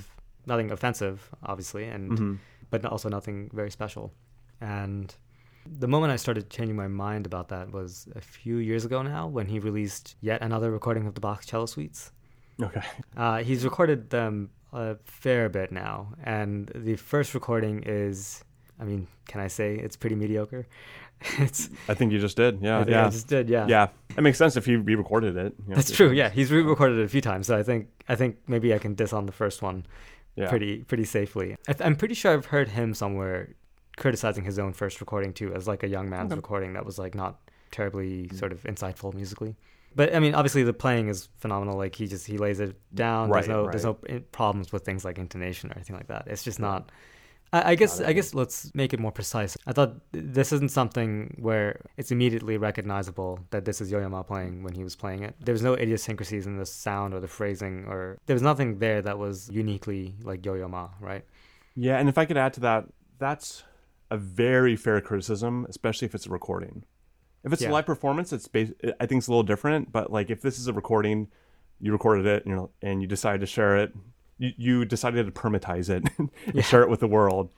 nothing 0.51 0.71
offensive, 0.71 1.17
obviously, 1.51 1.85
and 1.95 2.05
Mhm. 2.11 2.35
but 2.71 2.79
also 2.93 3.07
nothing 3.17 3.37
very 3.61 3.71
special. 3.79 4.05
And 4.61 5.05
the 5.83 5.87
moment 5.93 6.09
I 6.15 6.17
started 6.25 6.43
changing 6.57 6.77
my 6.85 6.89
mind 7.05 7.23
about 7.31 7.47
that 7.53 7.65
was 7.77 7.91
a 8.21 8.21
few 8.21 8.57
years 8.69 8.83
ago 8.89 8.99
now, 9.15 9.23
when 9.37 9.47
he 9.53 9.57
released 9.69 10.05
yet 10.29 10.39
another 10.47 10.69
recording 10.79 11.03
of 11.07 11.13
the 11.17 11.21
Bach 11.27 11.41
cello 11.49 11.65
suites. 11.75 12.11
Okay. 12.67 12.85
Uh, 13.23 13.37
he's 13.47 13.63
recorded 13.69 14.09
them 14.17 14.49
a 14.73 14.95
fair 15.23 15.43
bit 15.57 15.69
now, 15.71 15.95
and 16.23 16.71
the 16.89 16.95
first 17.11 17.29
recording 17.39 17.75
is, 18.03 18.43
I 18.81 18.83
mean, 18.89 19.07
can 19.31 19.39
I 19.47 19.49
say 19.59 19.69
it's 19.85 19.97
pretty 20.01 20.15
mediocre? 20.23 20.63
it's 21.39 21.69
I 21.87 21.93
think 21.93 22.11
you 22.11 22.19
just 22.19 22.37
did. 22.37 22.61
Yeah, 22.61 22.83
yeah, 22.87 23.07
I 23.07 23.09
just 23.09 23.27
did, 23.27 23.49
yeah. 23.49 23.65
yeah. 23.67 23.87
It 24.17 24.21
makes 24.21 24.37
sense 24.37 24.57
if 24.57 24.65
he 24.65 24.75
re-recorded 24.75 25.37
it. 25.37 25.53
you 25.63 25.69
know, 25.69 25.75
That's 25.75 25.91
true. 25.91 26.11
Yeah, 26.11 26.29
he's 26.29 26.51
re-recorded 26.51 26.99
it 26.99 27.03
a 27.03 27.07
few 27.07 27.21
times, 27.21 27.47
so 27.47 27.57
I 27.57 27.63
think 27.63 27.87
I 28.07 28.15
think 28.15 28.37
maybe 28.47 28.73
I 28.73 28.77
can 28.77 28.93
diss 28.95 29.13
on 29.13 29.25
the 29.25 29.31
first 29.31 29.61
one 29.61 29.85
Yeah. 30.35 30.49
pretty 30.49 30.83
pretty 30.83 31.05
safely. 31.05 31.55
I 31.67 31.73
th- 31.73 31.85
I'm 31.85 31.95
pretty 31.95 32.13
sure 32.13 32.33
I've 32.33 32.47
heard 32.47 32.69
him 32.69 32.93
somewhere 32.93 33.55
criticizing 33.97 34.43
his 34.43 34.59
own 34.59 34.73
first 34.73 34.99
recording 34.99 35.33
too, 35.33 35.53
as 35.53 35.67
like 35.67 35.83
a 35.83 35.87
young 35.87 36.09
man's 36.09 36.31
Okay. 36.31 36.37
recording 36.37 36.73
that 36.73 36.85
was 36.85 36.97
like 36.99 37.15
not 37.15 37.39
terribly 37.71 38.27
mm. 38.27 38.37
sort 38.37 38.51
of 38.51 38.63
insightful 38.63 39.13
musically. 39.13 39.55
But 39.95 40.15
I 40.15 40.19
mean, 40.19 40.33
obviously 40.35 40.63
the 40.63 40.73
playing 40.73 41.07
is 41.07 41.29
phenomenal. 41.37 41.77
Like 41.77 41.95
he 41.95 42.07
just 42.07 42.25
he 42.25 42.37
lays 42.37 42.59
it 42.59 42.75
down. 42.93 43.29
Right, 43.29 43.45
there's 43.45 43.47
no 43.47 43.69
there's 43.69 43.85
no 43.85 43.97
eh, 44.09 44.19
problems 44.31 44.71
with 44.71 44.83
things 44.83 45.05
like 45.05 45.19
intonation 45.19 45.69
or 45.69 45.75
anything 45.75 45.95
like 45.95 46.07
that. 46.07 46.27
It's 46.27 46.43
just 46.43 46.59
not. 46.59 46.91
I, 47.53 47.71
I 47.71 47.75
guess 47.75 48.01
I 48.01 48.11
guess 48.13 48.33
let's 48.33 48.73
make 48.73 48.93
it 48.93 48.99
more 48.99 49.11
precise. 49.11 49.55
I 49.67 49.71
thought 49.73 49.93
this 50.11 50.51
isn't 50.51 50.71
something 50.71 51.35
where 51.39 51.81
it's 51.97 52.11
immediately 52.11 52.57
recognizable 52.57 53.39
that 53.51 53.63
this 53.65 53.79
is 53.79 53.91
Yo-Yo 53.91 54.09
Ma 54.09 54.23
playing 54.23 54.63
when 54.63 54.73
he 54.73 54.83
was 54.83 54.95
playing 54.95 55.23
it. 55.23 55.35
There 55.39 55.53
was 55.53 55.61
no 55.63 55.73
idiosyncrasies 55.75 56.45
in 56.47 56.57
the 56.57 56.65
sound 56.65 57.13
or 57.13 57.19
the 57.19 57.27
phrasing, 57.27 57.85
or 57.87 58.17
there 58.25 58.33
was 58.33 58.41
nothing 58.41 58.79
there 58.79 59.01
that 59.03 59.17
was 59.19 59.49
uniquely 59.51 60.15
like 60.23 60.45
Yo-Yo 60.45 60.67
Ma, 60.67 60.89
right? 60.99 61.23
Yeah, 61.75 61.97
and 61.99 62.09
if 62.09 62.17
I 62.17 62.25
could 62.25 62.37
add 62.37 62.53
to 62.53 62.59
that, 62.61 62.85
that's 63.19 63.63
a 64.11 64.17
very 64.17 64.75
fair 64.75 64.99
criticism, 65.01 65.65
especially 65.69 66.07
if 66.07 66.15
it's 66.15 66.25
a 66.25 66.29
recording. 66.29 66.83
If 67.43 67.51
it's 67.53 67.61
Yeah. 67.61 67.69
a 67.69 67.73
live 67.73 67.85
performance, 67.85 68.31
it's 68.33 68.47
bas- 68.47 68.73
I 68.99 69.05
think 69.05 69.19
it's 69.19 69.27
a 69.27 69.31
little 69.31 69.43
different. 69.43 69.91
But 69.91 70.11
like 70.11 70.29
if 70.29 70.41
this 70.41 70.57
is 70.59 70.67
a 70.67 70.73
recording, 70.73 71.27
you 71.79 71.91
recorded 71.91 72.25
it, 72.25 72.43
you 72.45 72.55
know, 72.55 72.69
and 72.81 73.01
you 73.01 73.07
decide 73.07 73.39
to 73.41 73.45
share 73.45 73.77
it, 73.77 73.93
you, 74.43 74.53
you 74.57 74.85
decided 74.85 75.25
to 75.25 75.31
permatize 75.31 75.89
it 75.89 76.03
and 76.17 76.65
share 76.65 76.83
it 76.83 76.89
with 76.89 76.99
the 76.99 77.07
world. 77.07 77.49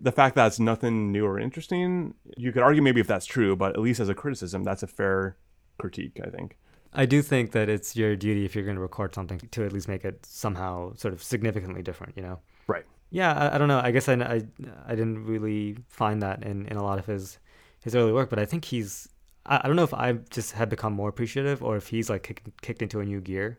The 0.00 0.12
fact 0.12 0.34
that 0.36 0.46
it's 0.46 0.58
nothing 0.58 1.12
new 1.12 1.26
or 1.26 1.38
interesting, 1.38 2.14
you 2.36 2.50
could 2.50 2.62
argue 2.62 2.82
maybe 2.82 3.00
if 3.00 3.06
that's 3.06 3.26
true, 3.26 3.54
but 3.54 3.74
at 3.74 3.80
least 3.80 4.00
as 4.00 4.08
a 4.08 4.14
criticism, 4.14 4.64
that's 4.64 4.82
a 4.82 4.86
fair 4.86 5.36
critique, 5.78 6.18
I 6.24 6.30
think. 6.30 6.56
I 6.94 7.06
do 7.06 7.22
think 7.22 7.52
that 7.52 7.68
it's 7.68 7.94
your 7.96 8.16
duty 8.16 8.44
if 8.44 8.54
you're 8.54 8.64
going 8.64 8.76
to 8.76 8.82
record 8.82 9.14
something 9.14 9.38
to 9.38 9.64
at 9.64 9.72
least 9.72 9.88
make 9.88 10.04
it 10.04 10.26
somehow 10.26 10.94
sort 10.94 11.14
of 11.14 11.22
significantly 11.22 11.82
different, 11.82 12.16
you 12.16 12.22
know? 12.22 12.38
Right. 12.66 12.84
Yeah, 13.10 13.32
I, 13.32 13.54
I 13.54 13.58
don't 13.58 13.68
know. 13.68 13.80
I 13.82 13.90
guess 13.90 14.08
I, 14.08 14.14
I, 14.14 14.42
I 14.86 14.94
didn't 14.94 15.24
really 15.24 15.76
find 15.88 16.22
that 16.22 16.42
in, 16.42 16.66
in 16.66 16.76
a 16.76 16.82
lot 16.82 16.98
of 16.98 17.06
his 17.06 17.38
his 17.80 17.96
early 17.96 18.12
work, 18.12 18.30
but 18.30 18.38
I 18.38 18.46
think 18.46 18.64
he's. 18.64 19.08
I, 19.44 19.60
I 19.62 19.66
don't 19.66 19.74
know 19.74 19.82
if 19.82 19.92
I 19.92 20.12
just 20.30 20.52
have 20.52 20.68
become 20.68 20.92
more 20.92 21.08
appreciative 21.08 21.62
or 21.62 21.76
if 21.76 21.88
he's 21.88 22.08
like 22.08 22.22
kicked, 22.22 22.62
kicked 22.62 22.80
into 22.80 23.00
a 23.00 23.04
new 23.04 23.20
gear 23.20 23.58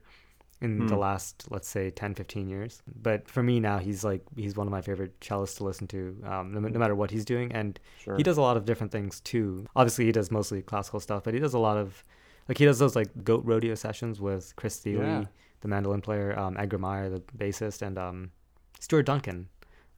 in 0.64 0.88
the 0.88 0.96
last, 0.96 1.46
let's 1.50 1.68
say, 1.68 1.90
10, 1.92 2.16
15 2.16 2.48
years. 2.48 2.82
But 3.02 3.28
for 3.28 3.44
me 3.44 3.60
now, 3.60 3.78
he's 3.80 4.04
like, 4.04 4.22
he's 4.36 4.56
one 4.56 4.66
of 4.68 4.72
my 4.72 4.82
favorite 4.82 5.20
cellists 5.20 5.58
to 5.58 5.64
listen 5.66 5.88
to, 5.88 6.18
um, 6.26 6.54
no, 6.54 6.60
no 6.62 6.80
matter 6.80 6.96
what 6.96 7.12
he's 7.12 7.26
doing. 7.26 7.52
And 7.52 7.80
Sure. 8.00 8.16
he 8.18 8.24
does 8.24 8.38
a 8.38 8.42
lot 8.42 8.56
of 8.58 8.66
different 8.66 8.92
things 8.92 9.20
too. 9.20 9.66
Obviously, 9.76 10.06
he 10.06 10.12
does 10.12 10.32
mostly 10.32 10.62
classical 10.62 11.00
stuff, 11.00 11.24
but 11.26 11.34
he 11.34 11.40
does 11.40 11.54
a 11.54 11.60
lot 11.60 11.78
of, 11.78 12.04
like, 12.48 12.58
he 12.58 12.66
does 12.66 12.80
those 12.80 12.96
like 12.96 13.24
goat 13.24 13.44
rodeo 13.46 13.76
sessions 13.76 14.20
with 14.22 14.56
Chris 14.56 14.80
Thile, 14.80 14.94
Yeah. 15.02 15.26
the 15.62 15.68
mandolin 15.68 16.02
player, 16.02 16.38
um, 16.40 16.56
Edgar 16.58 16.78
Meyer, 16.78 17.10
the 17.10 17.20
bassist, 17.38 17.82
and 17.82 17.98
um, 17.98 18.32
Stuart 18.80 19.04
Duncan, 19.06 19.50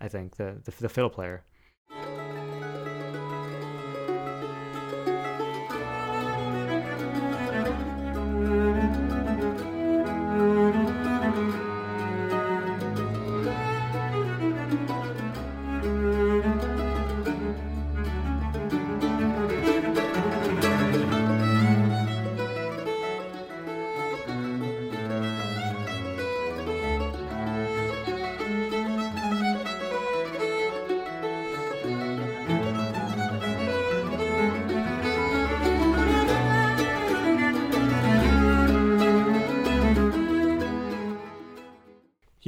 I 0.01 0.08
think, 0.08 0.36
the, 0.38 0.58
the, 0.63 0.71
the 0.80 0.89
fiddle 0.89 1.10
player. 1.10 1.43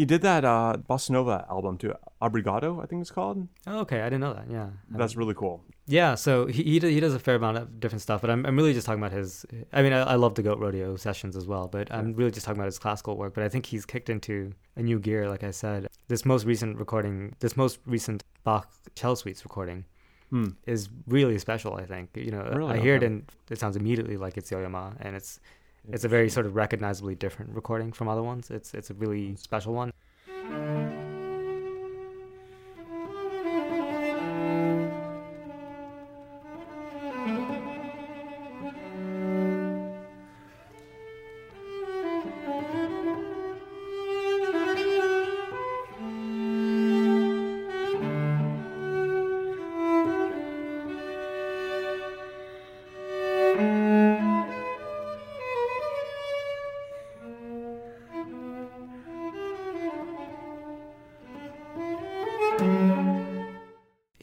Did 0.08 0.22
that 0.24 0.44
uh, 0.46 0.78
Bossa 0.90 1.12
Nova 1.12 1.46
album 1.50 1.78
too, 1.78 1.94
Obrigado, 2.22 2.82
I 2.82 2.86
think 2.88 3.02
it's 3.02 3.12
called. 3.12 3.48
Oh, 3.68 3.80
okay, 3.82 4.02
I 4.02 4.06
didn't 4.06 4.22
know 4.22 4.34
that. 4.34 4.50
Yeah, 4.50 4.70
That's 4.90 5.16
really 5.16 5.34
cool. 5.36 5.64
Yeah, 5.86 6.16
so 6.16 6.48
he 6.48 6.64
he, 6.64 6.80
he 6.80 7.00
does 7.00 7.14
a 7.14 7.20
fair 7.20 7.36
amount 7.36 7.58
of 7.58 7.80
different 7.80 8.02
stuff, 8.02 8.20
but 8.22 8.30
I'm 8.30 8.46
I'm 8.46 8.56
really 8.58 8.74
just 8.74 8.86
talking 8.88 9.02
about 9.02 9.12
his. 9.14 9.46
I 9.72 9.82
mean, 9.84 9.94
I, 9.94 10.00
I 10.00 10.16
love 10.16 10.34
the 10.36 10.44
goat 10.44 10.60
rodeo 10.60 10.96
sessions 10.98 11.36
as 11.38 11.46
well, 11.48 11.68
but 11.68 11.92
I'm 11.94 12.14
really 12.14 12.32
just 12.32 12.46
talking 12.46 12.60
about 12.60 12.66
his 12.74 12.80
classical 12.80 13.16
work. 13.18 13.34
But 13.36 13.44
I 13.44 13.50
think 13.50 13.66
he's 13.68 13.86
kicked 13.86 14.10
into 14.10 14.52
a 14.76 14.82
new 14.82 15.00
gear, 15.00 15.30
like 15.30 15.44
I 15.44 15.52
said. 15.52 15.88
This 16.08 16.26
most 16.26 16.46
recent 16.46 16.78
recording, 16.78 17.36
this 17.40 17.56
most 17.56 17.80
recent 17.86 18.24
Bach 18.44 18.68
cello 18.96 19.16
suites 19.16 19.44
recording, 19.46 19.86
Hmm. 20.30 20.50
is 20.66 20.90
really 21.08 21.38
special. 21.40 21.76
I 21.76 21.86
think 21.86 22.10
you 22.16 22.32
know 22.32 22.44
Really? 22.54 22.74
I 22.74 22.80
hear 22.82 22.96
it 22.96 23.04
and 23.04 23.24
it 23.50 23.58
sounds 23.60 23.78
immediately 23.78 24.18
like 24.18 24.36
it's 24.38 24.52
Yo-Yo 24.52 24.68
Ma, 24.70 24.92
and 25.00 25.16
it's 25.16 25.40
it's 25.90 26.04
a 26.04 26.10
very 26.10 26.30
sort 26.30 26.46
of 26.46 26.54
recognizably 26.56 27.16
different 27.16 27.56
recording 27.56 27.94
from 27.94 28.10
other 28.10 28.24
ones. 28.24 28.52
It's 28.52 28.74
it's 28.74 28.90
a 28.90 28.94
really 28.96 29.38
special 29.38 29.74
one. 29.74 29.94
Música 30.50 31.07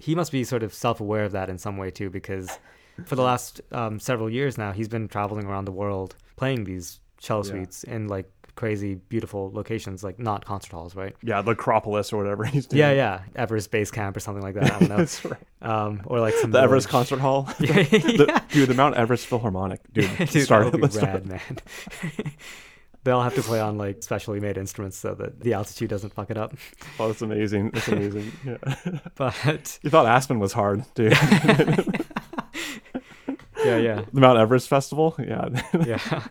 he 0.05 0.15
must 0.15 0.31
be 0.33 0.43
sort 0.45 0.63
of 0.63 0.73
self-aware 0.75 1.25
of 1.25 1.33
that 1.33 1.49
in 1.49 1.59
some 1.59 1.77
way 1.77 1.91
too 1.91 2.11
because 2.11 2.49
for 3.07 3.17
the 3.17 3.23
last 3.23 3.61
um, 3.73 3.99
several 3.99 4.29
years 4.31 4.57
now 4.59 4.71
he's 4.73 4.89
been 4.89 5.09
traveling 5.09 5.47
around 5.47 5.65
the 5.65 5.73
world 5.83 6.15
playing 6.37 6.65
these 6.65 7.01
cello 7.19 7.43
Yeah. 7.45 7.51
suites 7.51 7.85
in 7.85 8.09
like 8.09 8.31
crazy 8.57 8.95
beautiful 9.09 9.51
locations 9.53 10.05
like 10.05 10.17
not 10.21 10.45
concert 10.45 10.71
halls 10.73 10.95
right 10.95 11.17
Yeah, 11.23 11.43
the 11.43 11.53
Acropolis 11.53 12.13
or 12.13 12.19
whatever 12.19 12.45
he's 12.55 12.67
doing. 12.69 12.79
yeah 12.81 12.93
yeah 12.93 13.23
everest 13.35 13.73
base 13.73 13.91
camp 13.91 14.17
or 14.17 14.21
something 14.21 14.45
like 14.45 14.55
that 14.55 14.65
i 14.73 14.79
don't 14.79 14.89
know 14.91 14.97
That's 15.05 15.25
right. 15.25 15.41
um, 15.63 16.03
or 16.07 16.21
like 16.21 16.35
some 16.35 16.53
The 16.53 16.61
Everest. 16.61 16.89
Concert 16.89 17.19
Hall. 17.19 17.49
yeah, 17.59 17.83
The- 17.83 18.27
yeah. 18.29 18.41
dude, 18.51 18.69
the 18.69 18.75
Mount 18.75 18.95
Everest 18.97 19.27
Philharmonic. 19.27 19.81
Dude, 19.93 20.09
Dude, 20.31 20.45
start 20.45 20.65
that 20.71 20.73
would 20.81 20.83
be 20.83 20.97
start 20.97 21.15
rad, 21.15 21.27
man. 21.27 21.57
They'll 23.05 23.23
have 23.23 23.35
to 23.35 23.43
play 23.43 23.61
on 23.61 23.77
like 23.79 24.03
specially 24.03 24.41
made 24.41 24.57
instruments 24.57 24.97
so 24.97 25.15
that 25.15 25.41
the 25.41 25.53
altitude 25.53 25.91
doesn't 25.91 26.15
fuck 26.15 26.31
it 26.31 26.37
up. 26.39 26.55
Oh, 26.99 27.09
that's 27.09 27.23
amazing. 27.23 27.71
That's 27.71 27.89
amazing. 27.89 28.33
Yeah. 28.45 28.99
But 29.15 29.79
you 29.83 29.91
thought 29.91 30.07
Aspen 30.07 30.39
was 30.39 30.53
hard, 30.53 30.85
dude. 30.95 31.13
yeah, 33.65 33.77
yeah, 33.79 34.03
the 34.13 34.21
Mount 34.21 34.39
Everest 34.39 34.69
Festival. 34.69 35.15
Yeah. 35.19 35.49
yeah. 35.87 36.25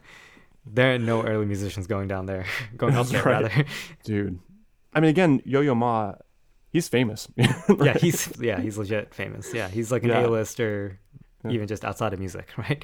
There 0.65 0.95
are 0.95 0.99
no 0.99 1.23
early 1.23 1.45
musicians 1.45 1.87
going 1.87 2.07
down 2.07 2.25
there, 2.25 2.45
going 2.77 2.95
up 2.95 3.07
there 3.07 3.23
right. 3.23 3.43
rather. 3.43 3.65
dude. 4.03 4.39
I 4.93 4.99
mean, 4.99 5.09
again, 5.09 5.41
Yo-Yo 5.45 5.75
Ma, 5.75 6.13
he's 6.69 6.87
famous. 6.87 7.27
yeah, 7.35 7.97
he's 7.97 8.31
yeah, 8.39 8.59
he's 8.61 8.77
legit 8.77 9.13
famous. 9.13 9.53
Yeah, 9.53 9.67
he's 9.67 9.91
like 9.91 10.03
an 10.03 10.09
Yeah. 10.09 10.25
A-lister, 10.25 10.99
Yeah. 11.43 11.51
even 11.51 11.67
just 11.67 11.83
outside 11.83 12.13
of 12.13 12.19
music, 12.19 12.49
right? 12.57 12.83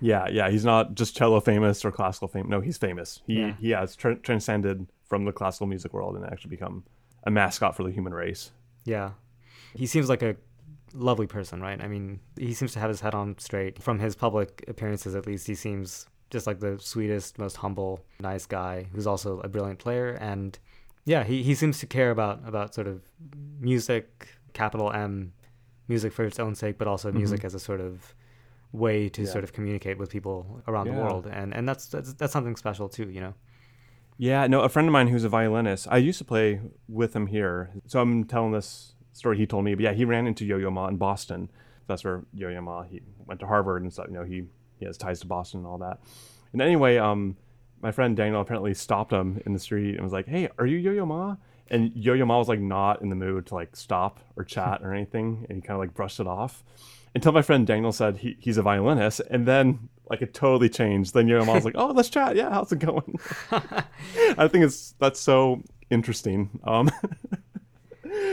Yeah, 0.00 0.28
yeah, 0.28 0.50
he's 0.50 0.64
not 0.64 0.94
just 0.94 1.16
cello 1.16 1.40
famous 1.40 1.84
or 1.84 1.90
classical 1.90 2.28
famous. 2.28 2.48
No, 2.48 2.60
he's 2.60 2.78
famous. 2.78 3.20
He 3.26 3.40
Yeah. 3.40 3.54
he 3.60 3.70
has 3.70 3.96
tr- 3.96 4.12
transcended 4.12 4.86
from 5.08 5.24
the 5.24 5.32
classical 5.32 5.66
music 5.66 5.92
world 5.92 6.16
and 6.16 6.24
actually 6.24 6.50
become 6.50 6.84
a 7.24 7.30
mascot 7.30 7.76
for 7.76 7.82
the 7.82 7.90
human 7.90 8.14
race. 8.14 8.52
Yeah, 8.84 9.12
he 9.74 9.86
seems 9.86 10.08
like 10.08 10.22
a 10.22 10.36
lovely 10.94 11.26
person, 11.26 11.60
right? 11.60 11.82
I 11.82 11.88
mean, 11.88 12.20
he 12.38 12.54
seems 12.54 12.72
to 12.72 12.78
have 12.78 12.88
his 12.88 13.00
head 13.00 13.14
on 13.14 13.36
straight. 13.38 13.82
From 13.82 13.98
his 13.98 14.14
public 14.14 14.64
appearances, 14.68 15.14
at 15.14 15.26
least, 15.26 15.46
he 15.46 15.54
seems 15.54 16.06
just 16.30 16.46
like 16.46 16.60
the 16.60 16.78
sweetest, 16.78 17.38
most 17.38 17.56
humble, 17.56 18.04
nice 18.20 18.46
guy 18.46 18.86
who's 18.92 19.06
also 19.06 19.40
a 19.40 19.48
brilliant 19.48 19.78
player. 19.78 20.12
And 20.20 20.58
yeah, 21.04 21.24
he, 21.24 21.42
he 21.42 21.54
seems 21.54 21.78
to 21.80 21.86
care 21.86 22.10
about 22.10 22.40
about 22.46 22.74
sort 22.74 22.86
of 22.86 23.02
music, 23.60 24.28
capital 24.52 24.92
M, 24.92 25.32
music 25.88 26.12
for 26.12 26.24
its 26.24 26.38
own 26.38 26.54
sake, 26.54 26.78
but 26.78 26.86
also 26.86 27.08
mm-hmm. 27.08 27.18
music 27.18 27.44
as 27.44 27.54
a 27.54 27.60
sort 27.60 27.80
of 27.80 28.14
way 28.72 29.08
to 29.08 29.22
Yeah. 29.22 29.28
sort 29.28 29.44
of 29.44 29.52
communicate 29.52 29.98
with 29.98 30.10
people 30.10 30.62
around 30.68 30.86
the 30.88 30.92
world. 30.92 31.26
And 31.26 31.54
and 31.54 31.68
that's, 31.68 31.86
that's 31.86 32.12
that's 32.14 32.32
something 32.32 32.56
special 32.56 32.88
too, 32.88 33.08
you 33.10 33.20
know. 33.20 33.34
Yeah, 34.20 34.46
no, 34.48 34.62
a 34.62 34.68
friend 34.68 34.88
of 34.88 34.92
mine 34.92 35.08
who's 35.08 35.22
a 35.24 35.28
violinist, 35.28 35.86
I 35.90 35.98
used 35.98 36.18
to 36.18 36.24
play 36.24 36.60
with 36.88 37.14
him 37.14 37.28
here. 37.28 37.70
So 37.86 38.00
I'm 38.00 38.24
telling 38.24 38.50
this 38.52 38.94
story 39.12 39.36
he 39.38 39.46
told 39.46 39.64
me, 39.64 39.74
but 39.76 39.82
yeah, 39.84 39.92
he 39.92 40.04
ran 40.04 40.26
into 40.26 40.44
Yo-Yo 40.44 40.70
Ma 40.70 40.88
in 40.88 40.96
Boston. 40.96 41.50
That's 41.86 42.02
where 42.02 42.24
Yo-Yo 42.34 42.60
Ma, 42.60 42.82
he 42.82 43.00
went 43.26 43.38
to 43.40 43.46
Harvard 43.46 43.82
and 43.82 43.92
stuff, 43.92 44.06
you 44.08 44.14
know, 44.14 44.24
he, 44.24 44.42
he 44.76 44.86
has 44.86 44.98
ties 44.98 45.20
to 45.20 45.26
Boston 45.28 45.60
and 45.60 45.66
all 45.68 45.78
that. 45.78 46.00
And 46.52 46.60
anyway, 46.60 46.96
um, 46.96 47.36
my 47.80 47.92
friend 47.92 48.16
Daniel 48.16 48.40
apparently 48.40 48.74
stopped 48.74 49.12
him 49.12 49.40
in 49.46 49.52
the 49.52 49.60
street 49.60 49.94
and 49.94 50.02
was 50.02 50.12
like, 50.12 50.26
hey, 50.26 50.48
are 50.58 50.66
you 50.66 50.78
Yo-Yo 50.78 51.06
Ma? 51.06 51.36
And 51.70 51.92
Yo-Yo 51.94 52.26
Ma 52.26 52.38
was 52.38 52.48
like 52.48 52.60
not 52.60 53.02
in 53.02 53.10
the 53.10 53.16
mood 53.16 53.46
to 53.46 53.54
like 53.54 53.76
stop 53.76 54.18
or 54.36 54.42
chat 54.42 54.80
or 54.84 54.92
anything. 54.92 55.46
And 55.48 55.58
he 55.58 55.62
kind 55.62 55.76
of 55.76 55.78
like 55.80 55.94
brushed 55.94 56.18
it 56.18 56.26
off 56.26 56.64
until 57.14 57.32
my 57.32 57.42
friend 57.42 57.66
Daniel 57.66 57.92
said 57.92 58.18
he, 58.18 58.36
he's 58.38 58.56
a 58.56 58.62
violinist. 58.62 59.20
And 59.30 59.46
then 59.46 59.88
like 60.10 60.22
it 60.22 60.34
totally 60.34 60.68
changed. 60.68 61.14
Then 61.14 61.28
Ma 61.28 61.54
was 61.54 61.64
like, 61.64 61.74
oh, 61.76 61.88
let's 61.88 62.08
chat. 62.08 62.36
Yeah, 62.36 62.50
how's 62.50 62.72
it 62.72 62.78
going? 62.78 63.18
I 63.50 64.48
think 64.48 64.64
it's 64.64 64.94
that's 64.98 65.20
so 65.20 65.62
interesting. 65.90 66.60
Um, 66.64 66.90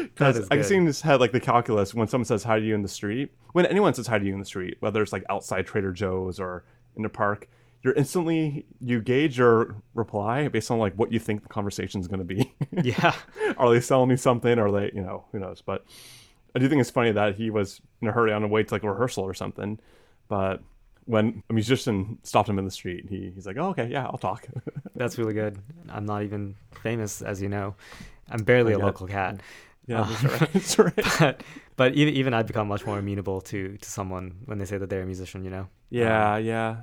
Because 0.01 0.45
I 0.45 0.55
can 0.55 0.57
good. 0.59 0.65
see 0.65 0.75
in 0.75 0.85
his 0.85 1.01
head 1.01 1.19
like 1.19 1.31
the 1.31 1.39
calculus 1.39 1.93
when 1.93 2.07
someone 2.07 2.25
says 2.25 2.43
hi 2.43 2.59
to 2.59 2.65
you 2.65 2.75
in 2.75 2.81
the 2.81 2.87
street. 2.87 3.31
When 3.51 3.65
anyone 3.65 3.93
says 3.93 4.07
hi 4.07 4.19
to 4.19 4.25
you 4.25 4.33
in 4.33 4.39
the 4.39 4.45
street, 4.45 4.77
whether 4.79 5.01
it's 5.01 5.11
like 5.11 5.23
outside 5.29 5.65
Trader 5.65 5.91
Joe's 5.91 6.39
or 6.39 6.63
in 6.95 7.03
the 7.03 7.09
park, 7.09 7.49
you're 7.83 7.93
instantly 7.93 8.65
you 8.79 9.01
gauge 9.01 9.37
your 9.37 9.75
reply 9.93 10.47
based 10.47 10.71
on 10.71 10.79
like 10.79 10.93
what 10.95 11.11
you 11.11 11.19
think 11.19 11.43
the 11.43 11.49
conversation 11.49 12.01
is 12.01 12.07
going 12.07 12.19
to 12.19 12.25
be. 12.25 12.53
yeah. 12.83 13.13
are 13.57 13.69
they 13.69 13.79
selling 13.79 14.09
me 14.09 14.15
something? 14.15 14.57
Are 14.57 14.71
they, 14.71 14.91
you 14.93 15.01
know, 15.01 15.25
who 15.31 15.39
knows? 15.39 15.61
But 15.61 15.85
I 16.55 16.59
do 16.59 16.69
think 16.69 16.79
it's 16.81 16.89
funny 16.89 17.11
that 17.11 17.35
he 17.35 17.49
was 17.49 17.81
in 18.01 18.07
a 18.07 18.11
hurry 18.11 18.31
on 18.31 18.41
the 18.41 18.47
way 18.47 18.63
to 18.63 18.73
like 18.73 18.83
a 18.83 18.89
rehearsal 18.91 19.23
or 19.23 19.33
something. 19.33 19.79
But 20.27 20.61
when 21.05 21.43
a 21.49 21.53
musician 21.53 22.17
stopped 22.23 22.49
him 22.49 22.57
in 22.57 22.65
the 22.65 22.71
street, 22.71 23.05
he, 23.09 23.31
he's 23.35 23.45
like, 23.45 23.57
oh, 23.57 23.69
okay, 23.69 23.87
yeah, 23.87 24.05
I'll 24.05 24.17
talk. 24.17 24.47
That's 24.95 25.17
really 25.17 25.33
good. 25.33 25.59
I'm 25.89 26.05
not 26.05 26.23
even 26.23 26.55
famous, 26.81 27.21
as 27.21 27.41
you 27.41 27.49
know. 27.49 27.75
I'm 28.29 28.43
barely 28.43 28.73
a 28.73 28.79
local 28.79 29.05
cat. 29.05 29.41
yeah, 29.85 30.01
Uh, 30.01 30.05
that's 30.07 30.23
right. 30.23 30.53
That's 30.53 30.79
right. 30.79 30.93
but 31.19 31.43
but 31.75 31.93
even 31.93 32.13
even 32.15 32.33
I've 32.33 32.47
become 32.47 32.67
much 32.67 32.85
more 32.87 32.97
amenable 32.97 33.41
to 33.41 33.77
to 33.77 33.89
someone 33.89 34.37
when 34.45 34.57
they 34.57 34.65
say 34.65 34.79
that 34.79 34.89
they're 34.89 35.03
a 35.03 35.05
musician. 35.05 35.43
You 35.43 35.51
know. 35.51 35.67
Yeah, 35.91 36.37
yeah. 36.37 36.77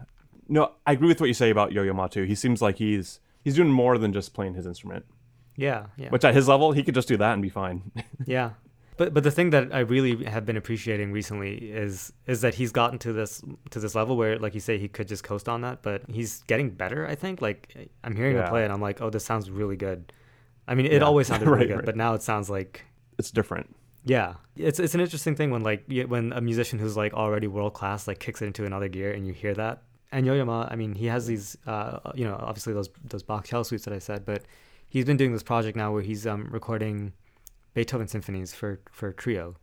No, 0.49 0.73
I 0.87 0.93
agree 0.93 1.09
with 1.09 1.21
what 1.21 1.27
you 1.27 1.35
say 1.35 1.51
about 1.51 1.73
Yo-Yo 1.73 1.93
Ma 1.95 2.07
too. 2.07 2.25
He 2.25 2.37
seems 2.37 2.63
like 2.63 2.77
he's 2.77 3.19
he's 3.43 3.57
doing 3.57 3.71
more 3.71 3.99
than 3.99 4.13
just 4.13 4.35
playing 4.35 4.55
his 4.55 4.67
instrument. 4.67 5.05
Yeah. 5.57 5.87
Yeah. 5.97 6.11
Which 6.11 6.25
at 6.25 6.35
his 6.35 6.47
level, 6.47 6.73
he 6.73 6.83
could 6.83 6.95
just 6.95 7.09
do 7.09 7.17
that 7.17 7.33
and 7.33 7.43
be 7.43 7.49
fine. 7.49 7.91
Yeah. 8.25 8.51
But 9.03 9.15
but 9.15 9.25
the 9.25 9.31
thing 9.33 9.51
that 9.51 9.75
I 9.75 9.81
really 9.81 10.25
have 10.25 10.45
been 10.47 10.57
appreciating 10.57 11.11
recently 11.13 11.53
is 11.57 12.13
is 12.27 12.41
that 12.43 12.55
he's 12.55 12.71
gotten 12.73 12.99
to 13.01 13.13
this 13.13 13.43
to 13.71 13.81
this 13.81 13.95
level 13.97 14.17
where 14.17 14.39
like 14.39 14.55
you 14.55 14.61
say 14.61 14.79
he 14.79 14.87
could 14.89 15.09
just 15.09 15.25
coast 15.25 15.49
on 15.49 15.63
that, 15.63 15.83
but 15.83 16.03
he's 16.09 16.43
getting 16.45 16.71
better, 16.71 17.07
I 17.07 17.17
think. 17.17 17.43
Like 17.43 17.61
I'm 18.05 18.15
hearing 18.15 18.37
him 18.37 18.47
play 18.49 18.63
and 18.65 18.73
I'm 18.73 18.81
like, 18.81 19.01
"Oh, 19.03 19.11
this 19.11 19.25
sounds 19.25 19.51
really 19.51 19.77
good." 19.77 20.13
I 20.69 20.75
mean, 20.77 20.87
it 20.87 20.93
Yeah. 21.01 21.09
always 21.09 21.27
sounded 21.27 21.47
really 21.53 21.59
Right, 21.63 21.69
good, 21.69 21.77
right. 21.79 21.85
but 21.91 21.97
now 21.97 22.15
it 22.15 22.23
sounds 22.23 22.49
like 22.49 22.85
it's 23.19 23.31
different. 23.33 23.75
yeah. 24.05 24.35
It's 24.57 24.79
it's 24.79 24.95
an 24.95 25.01
interesting 25.01 25.35
thing 25.35 25.51
when 25.51 25.63
like 25.63 25.83
when 26.07 26.33
a 26.33 26.41
musician 26.41 26.79
who's 26.79 26.97
like 26.97 27.13
already 27.15 27.49
world 27.49 27.75
class 27.75 28.07
like 28.07 28.21
kicks 28.21 28.41
it 28.43 28.47
into 28.47 28.65
another 28.65 28.89
gear 28.89 29.11
and 29.17 29.27
you 29.27 29.33
hear 29.33 29.55
that. 29.55 29.83
And 30.13 30.27
Yo-Yo 30.27 30.45
Ma, 30.45 30.69
I 30.71 30.77
mean, 30.77 30.95
he 30.95 31.07
has 31.07 31.27
these 31.27 31.57
uh 31.67 31.99
you 32.15 32.25
know, 32.29 32.37
obviously 32.49 32.73
those 32.73 32.89
those 33.13 33.25
Bach 33.25 33.45
cello 33.49 33.65
suites 33.65 33.85
that 33.87 33.95
I 33.95 33.99
said, 33.99 34.25
but 34.25 34.43
he's 34.95 35.07
been 35.07 35.17
doing 35.17 35.33
this 35.33 35.43
project 35.43 35.75
now 35.77 35.91
where 35.93 36.03
he's 36.03 36.25
um 36.27 36.47
recording 36.53 37.13
Beethoven 37.75 38.09
symphonies 38.09 38.53
for 38.55 38.81
for 38.91 39.13
trio. 39.13 39.57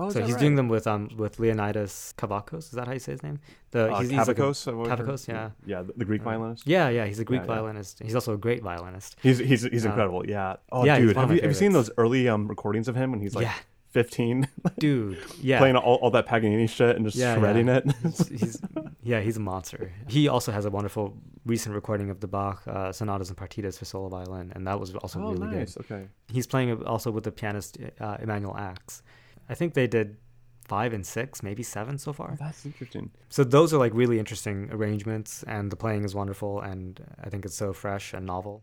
Oh, 0.00 0.10
so 0.10 0.22
he's 0.22 0.36
doing 0.36 0.54
them 0.54 0.68
with 0.68 0.86
um 0.86 1.08
with 1.16 1.40
Leonidas 1.40 2.14
Kavakos. 2.16 2.58
Is 2.58 2.70
that 2.70 2.86
how 2.86 2.92
you 2.92 3.00
say 3.00 3.12
his 3.12 3.22
name? 3.24 3.40
The 3.72 3.92
Uh, 3.92 3.98
he's, 4.00 4.10
he's 4.10 4.18
like 4.28 4.38
a- 4.38 4.42
Kavakos, 4.42 4.68
I've 4.68 4.74
always 4.76 4.90
heard. 4.90 4.98
Kavakos, 5.00 5.26
yeah. 5.28 5.50
yeah, 5.66 5.82
the, 5.82 5.92
the 5.96 6.04
Greek 6.04 6.22
violinist. 6.22 6.66
yeah, 6.68 6.88
yeah. 6.88 7.04
He's 7.06 7.18
a 7.18 7.24
Greek 7.24 7.40
Yeah, 7.40 7.46
yeah. 7.48 7.54
violinist. 7.56 7.98
He's 8.00 8.14
also 8.14 8.32
a 8.32 8.38
great 8.38 8.62
violinist. 8.62 9.16
He's 9.22 9.38
he's 9.38 9.62
he's 9.64 9.84
Uh, 9.84 9.88
incredible. 9.88 10.24
Yeah. 10.24 10.56
Oh, 10.70 10.84
yeah, 10.84 10.98
dude, 11.00 11.16
have 11.16 11.32
you, 11.32 11.40
have 11.40 11.50
you 11.50 11.54
seen 11.54 11.72
those 11.72 11.90
early 11.98 12.28
um 12.28 12.46
recordings 12.46 12.86
of 12.86 12.94
him 12.94 13.10
when 13.10 13.20
he's 13.20 13.34
like 13.34 13.46
Yeah. 13.46 13.54
15, 13.90 14.48
Dude, 14.78 15.18
yeah. 15.40 15.58
playing 15.58 15.76
all, 15.76 15.96
all 15.96 16.10
that 16.10 16.26
Paganini 16.26 16.68
shit 16.68 16.96
and 16.96 17.04
just 17.06 17.16
Yeah, 17.16 17.34
yeah. 17.34 17.38
shredding 17.38 17.68
it? 17.68 17.84
he's, 18.02 18.28
he's 18.28 18.62
yeah, 19.02 19.20
he's 19.20 19.36
a 19.36 19.40
monster. 19.40 19.92
He 20.08 20.28
also 20.28 20.52
has 20.52 20.64
a 20.64 20.70
wonderful 20.70 21.16
recent 21.46 21.74
recording 21.74 22.10
of 22.10 22.20
the 22.20 22.28
Bach 22.28 22.62
uh, 22.66 22.92
sonatas 22.92 23.30
and 23.30 23.38
partitas 23.38 23.78
for 23.78 23.86
solo 23.86 24.08
violin, 24.08 24.52
and 24.54 24.66
that 24.66 24.78
was 24.78 24.94
also 24.96 25.20
oh, 25.20 25.32
really 25.32 25.56
nice. 25.56 25.74
good. 25.74 25.86
Okay. 25.90 26.08
He's 26.28 26.46
playing 26.46 26.82
also 26.84 27.10
with 27.10 27.24
the 27.24 27.32
pianist 27.32 27.78
uh, 28.00 28.18
Emanuel 28.20 28.56
Ax. 28.56 29.02
I 29.48 29.54
think 29.54 29.72
they 29.72 29.86
did 29.86 30.18
five 30.66 30.92
and 30.92 31.06
six, 31.06 31.42
maybe 31.42 31.62
seven 31.62 31.96
so 31.96 32.12
far. 32.12 32.36
That's 32.38 32.66
interesting. 32.66 33.10
So 33.30 33.42
those 33.42 33.72
are 33.72 33.78
like 33.78 33.94
really 33.94 34.18
interesting 34.18 34.68
arrangements, 34.70 35.42
and 35.44 35.72
the 35.72 35.76
playing 35.76 36.04
is 36.04 36.14
wonderful, 36.14 36.60
and 36.60 37.00
I 37.24 37.30
think 37.30 37.46
it's 37.46 37.56
so 37.56 37.72
fresh 37.72 38.12
and 38.12 38.26
novel. 38.26 38.62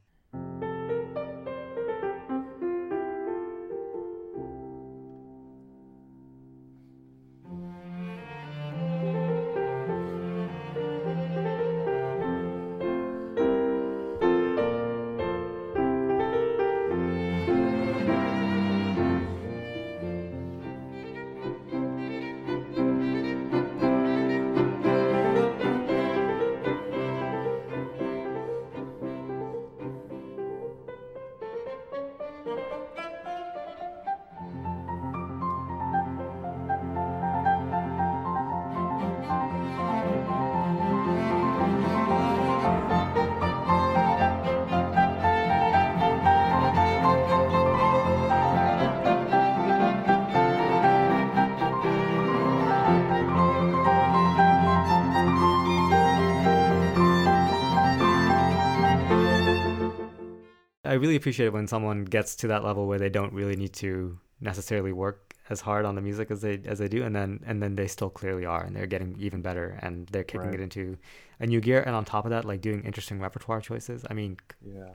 Really 60.96 61.16
appreciate 61.16 61.48
it 61.48 61.54
when 61.54 61.68
someone 61.68 62.06
gets 62.06 62.36
to 62.38 62.48
that 62.48 62.64
level 62.64 62.88
where 62.88 63.00
they 63.00 63.10
don't 63.10 63.34
really 63.34 63.56
need 63.56 63.74
to 63.74 64.18
necessarily 64.42 64.92
work 64.92 65.34
as 65.50 65.62
hard 65.62 65.86
on 65.86 65.96
the 65.96 66.02
music 66.02 66.32
as 66.32 66.42
they 66.42 66.60
as 66.66 66.80
they 66.80 66.88
do, 66.88 67.04
and 67.04 67.16
then 67.16 67.40
and 67.46 67.62
then 67.62 67.76
they 67.76 67.88
still 67.88 68.10
clearly 68.10 68.46
are, 68.46 68.64
and 68.64 68.76
they're 68.76 68.88
getting 68.88 69.16
even 69.20 69.42
better, 69.42 69.78
and 69.82 70.08
they're 70.08 70.24
kicking 70.24 70.50
Right. 70.52 70.60
it 70.60 70.64
into 70.64 70.98
a 71.40 71.46
new 71.46 71.62
gear, 71.62 71.82
and 71.86 71.96
on 71.96 72.04
top 72.06 72.26
of 72.26 72.32
that, 72.32 72.46
like 72.46 72.62
doing 72.62 72.84
interesting 72.84 73.20
repertoire 73.20 73.62
choices. 73.62 74.04
I 74.10 74.14
mean, 74.14 74.38
Yeah. 74.62 74.90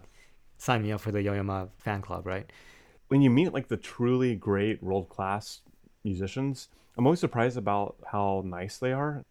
sign 0.59 0.83
me 0.83 0.93
up 0.93 1.01
for 1.01 1.13
the 1.13 1.23
Yo-Yo 1.23 1.43
Ma 1.43 1.67
fan 1.79 2.03
club, 2.03 2.27
right? 2.27 2.51
when 3.09 3.23
you 3.23 3.29
meet 3.31 3.53
like 3.53 3.67
the 3.67 3.77
truly 3.77 4.37
great 4.37 4.81
world 4.83 5.09
class 5.09 5.63
musicians, 6.05 6.69
I'm 6.97 7.07
always 7.07 7.19
surprised 7.19 7.57
about 7.57 7.97
how 8.07 8.43
nice 8.47 8.79
they 8.79 8.93
are. 8.93 9.25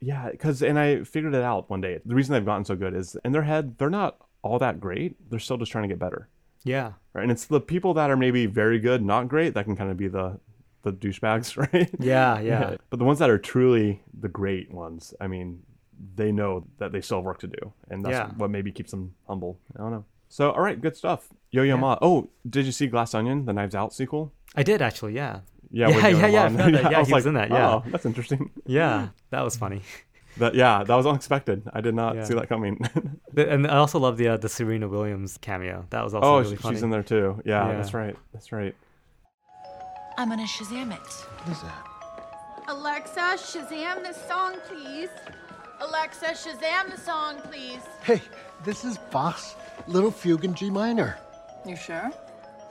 Yeah, 0.00 0.30
because 0.30 0.62
and 0.62 0.78
I 0.78 1.04
figured 1.04 1.34
it 1.34 1.42
out 1.42 1.70
one 1.70 1.80
day. 1.80 2.00
The 2.04 2.14
reason 2.14 2.34
they've 2.34 2.44
gotten 2.44 2.64
so 2.66 2.76
good 2.76 2.94
is 2.94 3.16
in 3.24 3.32
their 3.32 3.42
head 3.44 3.78
they're 3.78 3.88
not 3.88 4.18
all 4.42 4.58
that 4.58 4.80
great. 4.80 5.16
They're 5.30 5.38
still 5.38 5.56
just 5.56 5.72
trying 5.72 5.82
to 5.84 5.88
get 5.88 5.98
better, 5.98 6.28
Yeah, 6.64 6.92
right? 7.14 7.22
And 7.22 7.30
it's 7.32 7.46
the 7.46 7.60
people 7.60 7.94
that 7.94 8.10
are 8.10 8.16
maybe 8.16 8.46
very 8.46 8.78
good, 8.78 9.02
not 9.04 9.28
great, 9.28 9.54
that 9.54 9.64
can 9.64 9.76
kind 9.76 9.90
of 9.90 9.96
be 9.96 10.08
the 10.08 10.38
the 10.82 10.92
douchebags, 10.92 11.56
right? 11.72 11.88
yeah, 12.00 12.40
yeah. 12.40 12.76
But 12.90 12.98
the 12.98 13.04
ones 13.04 13.18
that 13.20 13.30
are 13.30 13.38
truly 13.38 14.02
the 14.18 14.28
great 14.28 14.72
ones, 14.72 15.14
I 15.20 15.28
mean, 15.28 15.62
they 16.16 16.32
know 16.32 16.66
that 16.78 16.90
they 16.90 17.00
still 17.00 17.18
have 17.18 17.24
work 17.24 17.38
to 17.40 17.46
do, 17.46 17.72
and 17.88 18.04
that's 18.04 18.12
Yeah. 18.14 18.30
what 18.36 18.50
maybe 18.50 18.72
keeps 18.72 18.90
them 18.90 19.14
humble. 19.28 19.58
I 19.76 19.78
don't 19.78 19.92
know. 19.92 20.04
So, 20.28 20.50
all 20.50 20.60
right, 20.60 20.80
good 20.80 20.96
stuff. 20.96 21.28
Yo 21.52 21.62
Yo 21.62 21.74
Yeah. 21.76 21.80
Ma. 21.80 21.98
Oh, 22.02 22.30
did 22.48 22.66
you 22.66 22.72
see 22.72 22.88
Glass 22.88 23.14
Onion, 23.14 23.44
the 23.44 23.52
Knives 23.52 23.74
Out 23.76 23.94
sequel? 23.94 24.32
I 24.56 24.62
did 24.64 24.82
actually, 24.82 25.14
yeah. 25.14 25.40
Yeah, 25.70 25.88
Yeah, 25.88 25.94
with 25.94 26.04
yeah, 26.04 26.26
yeah, 26.26 26.42
I. 26.44 26.68
Yeah, 26.90 26.96
I 26.96 26.98
was 27.00 27.08
he 27.08 27.14
was 27.14 27.24
like, 27.24 27.26
in 27.26 27.34
that, 27.34 27.50
yeah. 27.50 27.68
Oh, 27.70 27.82
that's 27.86 28.04
interesting. 28.04 28.50
Yeah, 28.66 29.08
that 29.30 29.42
was 29.42 29.56
funny. 29.56 29.82
That 30.38 30.54
yeah, 30.54 30.82
that 30.84 30.94
was 30.94 31.06
unexpected. 31.06 31.62
I 31.72 31.80
did 31.82 31.94
not 31.94 32.14
Yeah. 32.16 32.24
see 32.24 32.34
that 32.34 32.48
coming. 32.48 32.78
The- 33.34 33.50
And 33.50 33.66
I 33.66 33.76
also 33.78 33.98
love 33.98 34.16
the 34.18 34.28
uh, 34.28 34.36
the 34.36 34.48
Serena 34.48 34.88
Williams 34.88 35.38
cameo. 35.38 35.86
That 35.90 36.04
was 36.04 36.12
also 36.14 36.26
oh, 36.28 36.38
really 36.40 36.56
sh- 36.56 36.60
funny. 36.60 36.76
she's 36.76 36.82
in 36.82 36.90
there 36.90 37.02
too. 37.02 37.40
Yeah, 37.44 37.68
Yeah. 37.68 37.76
that's 37.76 37.94
right. 37.94 38.16
That's 38.32 38.52
right. 38.52 38.74
I'm 40.18 40.28
gonna 40.28 40.42
Shazam 40.44 40.92
it. 40.92 41.00
What 41.44 41.52
is 41.56 41.62
that? 41.62 41.86
Alexa, 42.68 43.20
Shazam 43.38 44.02
this 44.02 44.18
song, 44.28 44.56
please. 44.68 45.08
Alexa, 45.80 46.26
Shazam 46.26 46.90
the 46.90 46.98
song, 46.98 47.36
please. 47.50 47.80
Hey, 48.04 48.20
this 48.64 48.84
is 48.84 48.98
Bach's 49.10 49.56
Little 49.88 50.10
Fugue 50.10 50.44
in 50.44 50.54
G 50.54 50.70
minor. 50.70 51.18
You 51.66 51.76
sure? 51.76 52.10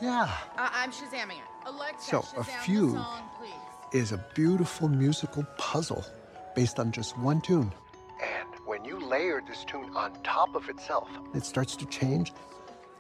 Yeah, 0.01 0.30
Uh, 0.57 0.70
I'm 0.72 0.91
Shazamming 0.91 1.38
it. 1.38 1.68
Alexa, 1.68 2.09
So, 2.09 2.22
Shazam 2.22 2.34
a 2.34 2.38
the 2.38 2.51
fugue 2.66 2.93
song, 2.95 3.22
please. 3.39 3.99
is 4.01 4.12
a 4.14 4.18
beautiful 4.36 4.88
musical 4.89 5.43
puzzle 5.57 6.05
based 6.55 6.79
on 6.79 6.91
just 6.91 7.17
one 7.17 7.41
tune. 7.41 7.71
And 8.21 8.49
when 8.65 8.85
you 8.85 8.99
layer 8.99 9.41
this 9.47 9.63
tune 9.65 9.95
on 9.95 10.13
top 10.23 10.55
of 10.55 10.69
itself, 10.69 11.09
it 11.33 11.45
starts 11.45 11.75
to 11.77 11.85
change 11.87 12.33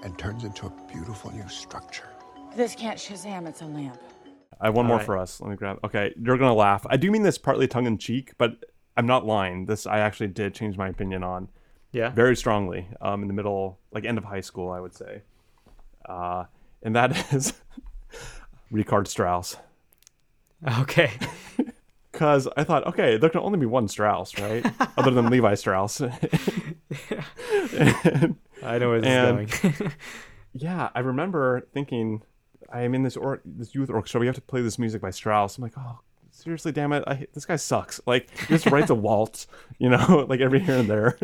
and 0.03 0.17
turns 0.17 0.43
into 0.43 0.67
a 0.67 0.73
beautiful 0.91 1.31
new 1.31 1.47
structure. 1.47 2.09
This 2.55 2.75
can't 2.75 2.97
Shazam, 2.97 3.47
it's 3.47 3.61
a 3.61 3.65
lamp. 3.65 3.99
I 4.59 4.65
have 4.67 4.75
one 4.75 4.85
more 4.85 4.95
Alright. 4.95 5.05
for 5.05 5.17
us. 5.17 5.41
Let 5.41 5.49
me 5.49 5.55
grab. 5.55 5.79
Okay, 5.83 6.13
you're 6.21 6.37
gonna 6.37 6.53
laugh. 6.53 6.85
I 6.89 6.97
do 6.97 7.09
mean 7.11 7.23
this 7.23 7.37
partly 7.37 7.67
tongue 7.67 7.87
in 7.87 7.97
cheek, 7.97 8.33
but 8.37 8.63
I'm 8.95 9.07
not 9.07 9.25
lying. 9.25 9.65
This 9.65 9.87
I 9.87 9.99
actually 9.99 10.27
did 10.27 10.53
change 10.53 10.77
my 10.77 10.87
opinion 10.87 11.23
on 11.23 11.47
yeah. 11.91 12.09
very 12.09 12.35
strongly. 12.35 12.87
Um, 13.01 13.21
in 13.21 13.27
the 13.27 13.33
middle, 13.33 13.79
like 13.91 14.05
end 14.05 14.17
of 14.17 14.23
high 14.23 14.41
school, 14.41 14.69
I 14.69 14.79
would 14.79 14.93
say. 14.93 15.21
Uh, 16.07 16.45
and 16.83 16.95
that 16.95 17.33
is 17.33 17.53
Richard 18.69 19.07
Strauss. 19.07 19.57
Okay. 20.79 21.11
Because 22.21 22.47
I 22.55 22.63
thought, 22.63 22.85
okay, 22.85 23.17
there 23.17 23.31
can 23.31 23.39
only 23.41 23.57
be 23.57 23.65
one 23.65 23.87
Strauss, 23.87 24.37
right? 24.37 24.63
Other 24.95 25.09
than 25.09 25.31
Levi 25.31 25.55
Strauss. 25.55 26.01
I 26.01 26.07
know 28.77 28.89
where 28.89 29.01
this 29.01 29.09
And- 29.09 29.49
is 29.51 29.59
going. 29.59 29.91
yeah, 30.53 30.89
I 30.93 30.99
remember 30.99 31.67
thinking, 31.73 32.21
I'm 32.71 32.93
in 32.93 33.01
this 33.01 33.17
or 33.17 33.41
this 33.43 33.73
youth 33.73 33.89
orchestra. 33.89 34.19
We 34.19 34.27
have 34.27 34.35
to 34.35 34.41
play 34.41 34.61
this 34.61 34.77
music 34.77 35.01
by 35.01 35.09
Strauss. 35.09 35.57
I'm 35.57 35.63
like, 35.63 35.73
oh, 35.79 36.01
seriously, 36.29 36.71
damn 36.71 36.93
it, 36.93 37.03
I, 37.07 37.25
this 37.33 37.45
guy 37.45 37.55
sucks. 37.55 37.99
Like, 38.05 38.29
he 38.41 38.45
just 38.49 38.67
writes 38.67 38.91
a 38.91 38.95
waltz, 38.95 39.47
you 39.79 39.89
know, 39.89 40.27
like 40.29 40.41
every 40.41 40.59
here 40.59 40.77
and 40.77 40.87
there. 40.87 41.17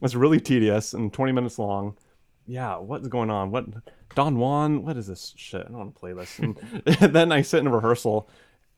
it's 0.00 0.14
really 0.14 0.40
tedious 0.40 0.94
and 0.94 1.12
20 1.12 1.32
minutes 1.32 1.58
long. 1.58 1.98
Yeah, 2.46 2.78
what's 2.78 3.08
going 3.08 3.28
on? 3.28 3.50
What 3.50 3.66
Don 4.14 4.38
Juan? 4.38 4.86
What 4.86 4.96
is 4.96 5.06
this 5.06 5.34
shit? 5.36 5.60
I 5.60 5.64
don't 5.64 5.76
want 5.76 5.94
to 5.94 6.00
play 6.00 6.14
this. 6.14 6.38
And, 6.38 6.58
and 6.98 7.14
then 7.14 7.30
I 7.30 7.42
sit 7.42 7.60
in 7.60 7.66
a 7.66 7.70
rehearsal. 7.70 8.26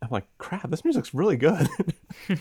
I'm 0.03 0.09
like, 0.11 0.27
crap, 0.39 0.69
this 0.71 0.85
music's 0.85 1.15
really 1.15 1.37
good. 1.37 1.69
and 2.29 2.39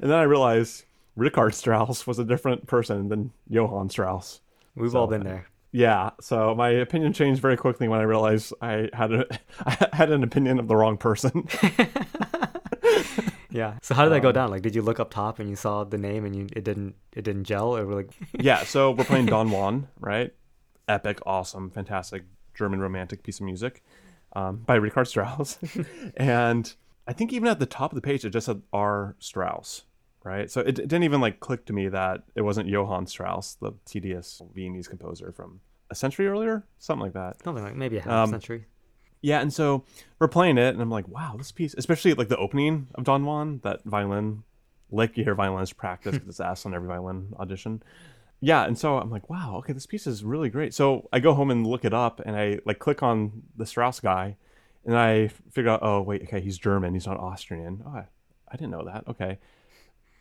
then 0.00 0.12
I 0.12 0.22
realize 0.22 0.84
Richard 1.14 1.54
Strauss 1.54 2.06
was 2.06 2.18
a 2.18 2.24
different 2.24 2.66
person 2.66 3.08
than 3.08 3.32
Johann 3.48 3.90
Strauss. 3.90 4.40
We've 4.74 4.90
So, 4.92 5.00
all 5.00 5.06
been 5.06 5.22
there. 5.24 5.46
Yeah, 5.72 6.10
so 6.20 6.54
my 6.54 6.70
opinion 6.70 7.12
changed 7.12 7.42
very 7.42 7.56
quickly 7.56 7.86
when 7.86 8.00
I 8.00 8.04
realized 8.04 8.54
I 8.62 8.88
had 8.94 9.12
a, 9.12 9.26
I 9.66 9.88
had 9.92 10.10
an 10.10 10.22
opinion 10.22 10.58
of 10.58 10.68
the 10.68 10.76
wrong 10.76 10.96
person. 10.96 11.46
Yeah. 13.50 13.78
So 13.80 13.94
how 13.94 14.04
did 14.04 14.10
that 14.10 14.16
Um, 14.16 14.22
go 14.22 14.32
down? 14.32 14.50
Like, 14.50 14.60
did 14.60 14.74
you 14.74 14.82
look 14.82 15.00
up 15.00 15.10
top 15.10 15.38
and 15.38 15.48
you 15.48 15.56
saw 15.56 15.82
the 15.84 15.96
name 15.96 16.26
and 16.26 16.36
you 16.36 16.46
it 16.54 16.62
didn't 16.62 16.94
it 17.14 17.22
didn't 17.22 17.44
gel 17.44 17.74
or 17.74 17.84
like 17.84 18.10
yeah, 18.38 18.64
so 18.64 18.90
we're 18.90 19.04
playing 19.04 19.26
Don 19.26 19.50
Juan, 19.50 19.88
right? 19.98 20.34
Epic, 20.88 21.20
awesome, 21.24 21.70
fantastic 21.70 22.24
German 22.54 22.80
romantic 22.80 23.22
piece 23.22 23.38
of 23.40 23.46
music 23.46 23.82
um, 24.34 24.56
by 24.58 24.74
Richard 24.74 25.06
Strauss. 25.06 25.58
and 26.18 26.74
I 27.06 27.12
think 27.12 27.32
even 27.32 27.48
at 27.48 27.58
the 27.58 27.66
top 27.66 27.92
of 27.92 27.96
the 27.96 28.02
page, 28.02 28.24
it 28.24 28.30
just 28.30 28.46
said 28.46 28.62
R. 28.72 29.14
Strauss, 29.18 29.84
right? 30.24 30.50
So 30.50 30.60
it, 30.60 30.70
it 30.78 30.88
didn't 30.88 31.04
even 31.04 31.20
like 31.20 31.40
click 31.40 31.64
to 31.66 31.72
me 31.72 31.88
that 31.88 32.24
it 32.34 32.42
wasn't 32.42 32.68
Johann 32.68 33.06
Strauss, 33.06 33.54
the 33.54 33.72
tedious 33.84 34.42
Viennese 34.54 34.88
composer 34.88 35.32
from 35.32 35.60
a 35.90 35.94
century 35.94 36.26
earlier, 36.26 36.64
something 36.78 37.02
like 37.04 37.12
that. 37.14 37.42
something 37.44 37.62
like 37.62 37.76
maybe 37.76 37.98
a 37.98 38.02
half 38.02 38.10
Um, 38.12 38.30
century? 38.30 38.66
Yeah, 39.22 39.40
and 39.40 39.52
so 39.52 39.84
we're 40.18 40.28
playing 40.28 40.58
it, 40.58 40.74
and 40.74 40.82
I'm 40.82 40.90
like, 40.90 41.08
wow, 41.08 41.34
this 41.38 41.50
piece, 41.52 41.74
especially 41.78 42.14
like 42.14 42.28
the 42.28 42.36
opening 42.36 42.88
of 42.96 43.04
Don 43.04 43.24
Juan, 43.24 43.60
that 43.62 43.82
violin, 43.84 44.42
like 44.90 45.16
you 45.16 45.24
hear 45.24 45.34
violinists 45.34 45.72
practice 45.72 46.12
because 46.12 46.28
it's 46.28 46.40
asked 46.40 46.66
on 46.66 46.74
every 46.74 46.86
violin 46.88 47.32
audition. 47.38 47.82
Yeah, 48.40 48.64
and 48.64 48.76
so 48.78 48.98
I'm 48.98 49.10
like, 49.10 49.30
wow, 49.30 49.56
okay, 49.58 49.72
this 49.72 49.86
piece 49.86 50.06
is 50.06 50.22
really 50.22 50.50
great. 50.50 50.74
So 50.74 51.08
I 51.12 51.20
go 51.20 51.34
home 51.34 51.50
and 51.50 51.66
look 51.66 51.84
it 51.84 51.94
up, 51.94 52.20
and 52.26 52.36
I 52.36 52.58
like 52.66 52.78
click 52.78 53.02
on 53.02 53.42
the 53.56 53.64
Strauss 53.64 53.98
guy, 54.00 54.36
and 54.86 54.96
I 54.96 55.28
figure 55.50 55.70
out, 55.70 55.80
oh 55.82 56.00
wait, 56.02 56.22
okay, 56.22 56.40
he's 56.40 56.56
German, 56.58 56.94
he's 56.94 57.06
not 57.06 57.18
Austrian. 57.18 57.82
Oh, 57.86 57.90
I, 57.90 58.04
I 58.48 58.56
didn't 58.56 58.70
know 58.70 58.84
that. 58.86 59.04
Okay. 59.08 59.38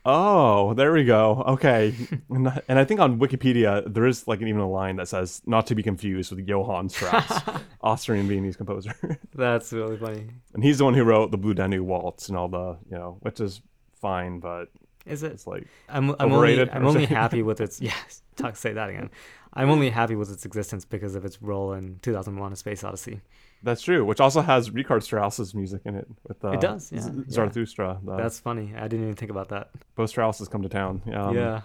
Oh, 0.08 0.76
there 0.76 0.94
we 0.94 1.04
go. 1.04 1.44
Okay, 1.48 1.96
and 2.30 2.48
I- 2.48 2.62
and 2.68 2.78
I 2.78 2.86
think 2.86 3.00
on 3.00 3.18
Wikipedia 3.20 3.92
there 3.92 4.06
is 4.06 4.28
like 4.28 4.40
even 4.42 4.58
a 4.62 4.70
line 4.70 4.98
that 4.98 5.08
says 5.08 5.42
not 5.48 5.66
to 5.68 5.76
be 5.76 5.82
confused 5.82 6.32
with 6.32 6.48
Johann 6.48 6.90
Strauss, 6.90 7.42
Austrian 7.82 8.28
Viennese 8.28 8.56
composer. 8.56 8.94
That's 9.34 9.74
really 9.74 9.98
funny. 9.98 10.28
and 10.54 10.64
he's 10.64 10.78
the 10.78 10.84
one 10.86 10.94
who 10.94 11.04
wrote 11.04 11.32
the 11.32 11.38
Blue 11.38 11.56
Danube 11.56 11.86
Waltz 11.88 12.30
and 12.30 12.38
all 12.38 12.48
the 12.48 12.78
you 12.90 12.98
know, 12.98 13.18
which 13.22 13.40
is 13.40 13.62
fine, 14.00 14.40
but 14.40 14.70
Is 15.08 15.24
it? 15.24 15.32
it's 15.32 15.48
like 15.48 15.66
I'm 15.90 16.12
I'm 16.20 16.32
only 16.34 16.70
I'm 16.70 16.86
only 16.86 17.06
happy 17.06 17.42
with 17.42 17.60
its 17.60 17.82
yes. 17.82 18.22
Talk 18.36 18.56
say 18.58 18.74
that 18.74 18.90
again. 18.90 19.10
I'm 19.54 19.70
only 19.72 19.90
happy 19.90 20.16
with 20.16 20.30
its 20.32 20.46
existence 20.46 20.86
because 20.86 21.16
of 21.16 21.26
its 21.26 21.42
role 21.42 21.74
in 21.74 21.98
2001: 22.04 22.54
A 22.54 22.56
Space 22.56 22.84
Odyssey. 22.84 23.22
That's 23.66 23.82
true. 23.82 24.06
Which 24.06 24.22
also 24.22 24.42
has 24.42 24.72
Richard 24.72 25.04
Strauss's 25.04 25.54
music 25.54 25.82
in 25.86 25.96
it 25.96 26.08
with 26.28 26.44
uh, 26.46 26.52
It 26.52 26.62
does, 26.62 26.92
yeah, 26.92 27.06
yeah. 27.06 27.24
Zarathustra. 27.30 28.00
The, 28.04 28.16
That's 28.16 28.40
funny. 28.40 28.74
I 28.78 28.88
didn't 28.88 29.02
even 29.04 29.16
think 29.16 29.32
about 29.32 29.50
that. 29.50 29.72
both 29.96 30.10
Strausses 30.12 30.48
come 30.48 30.62
to 30.62 30.70
town. 30.70 31.02
Um, 31.14 31.36
yeah. 31.36 31.62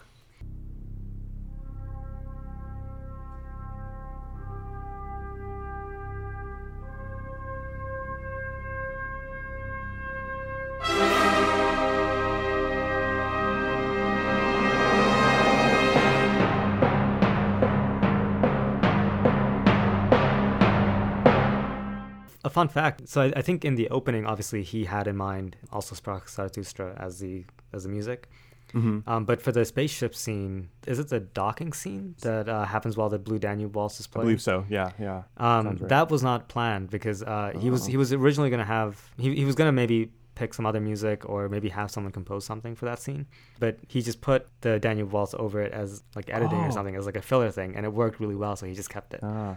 A 22.51 22.53
fun 22.61 22.69
fact. 22.69 23.09
So 23.09 23.23
I, 23.23 23.33
I 23.41 23.43
think 23.43 23.65
in 23.65 23.75
the 23.77 23.89
opening, 23.91 24.27
obviously, 24.27 24.63
he 24.63 24.85
had 24.85 25.07
in 25.07 25.17
mind 25.17 25.57
also 25.73 25.95
Sprach 25.95 26.29
Zarathustra 26.29 26.89
as 27.07 27.13
the 27.21 27.45
as 27.73 27.85
the 27.85 27.89
music. 27.89 28.29
Mm-hmm. 28.75 29.09
Um, 29.11 29.25
but 29.25 29.39
for 29.43 29.51
the 29.53 29.65
spaceship 29.65 30.15
scene, 30.15 30.69
is 30.87 30.99
it 31.03 31.09
the 31.09 31.21
docking 31.21 31.73
scene 31.73 32.15
that 32.23 32.49
uh, 32.49 32.65
happens 32.65 32.97
while 32.97 33.09
the 33.09 33.19
Blue 33.19 33.39
Danube 33.39 33.75
Waltz 33.77 33.99
is 34.01 34.07
playing? 34.07 34.25
I 34.25 34.29
believe 34.29 34.43
so. 34.43 34.65
Yeah, 34.69 34.91
yeah. 34.99 35.23
Um, 35.37 35.67
right. 35.67 35.89
that 35.89 36.11
was 36.11 36.23
not 36.23 36.49
planned 36.49 36.91
because 36.91 37.23
uh, 37.23 37.53
he 37.59 37.69
was 37.71 37.87
he 37.87 37.97
was 37.97 38.13
originally 38.13 38.51
going 38.51 38.65
to 38.67 38.73
have 38.79 38.93
he, 39.19 39.35
he 39.35 39.45
was 39.45 39.55
going 39.55 39.69
to 39.69 39.73
maybe 39.73 40.11
pick 40.37 40.55
some 40.55 40.65
other 40.67 40.81
music 40.81 41.29
or 41.29 41.49
maybe 41.49 41.69
have 41.69 41.91
someone 41.91 42.13
compose 42.13 42.45
something 42.45 42.75
for 42.75 42.87
that 42.87 42.99
scene, 42.99 43.27
but 43.59 43.77
he 43.89 44.01
just 44.03 44.21
put 44.21 44.41
the 44.63 44.79
Danube 44.79 45.11
Waltz 45.13 45.35
over 45.39 45.61
it 45.61 45.73
as 45.73 46.03
like 46.15 46.31
editing 46.31 46.59
or 46.59 46.69
Oh. 46.69 46.71
something 46.71 46.97
as 46.97 47.07
like 47.07 47.17
a 47.17 47.23
filler 47.23 47.51
thing, 47.51 47.75
and 47.77 47.85
it 47.85 47.93
worked 47.93 48.21
really 48.21 48.37
well, 48.37 48.55
so 48.57 48.67
he 48.67 48.75
just 48.75 48.89
kept 48.91 49.15
it. 49.15 49.21
Ah. 49.23 49.57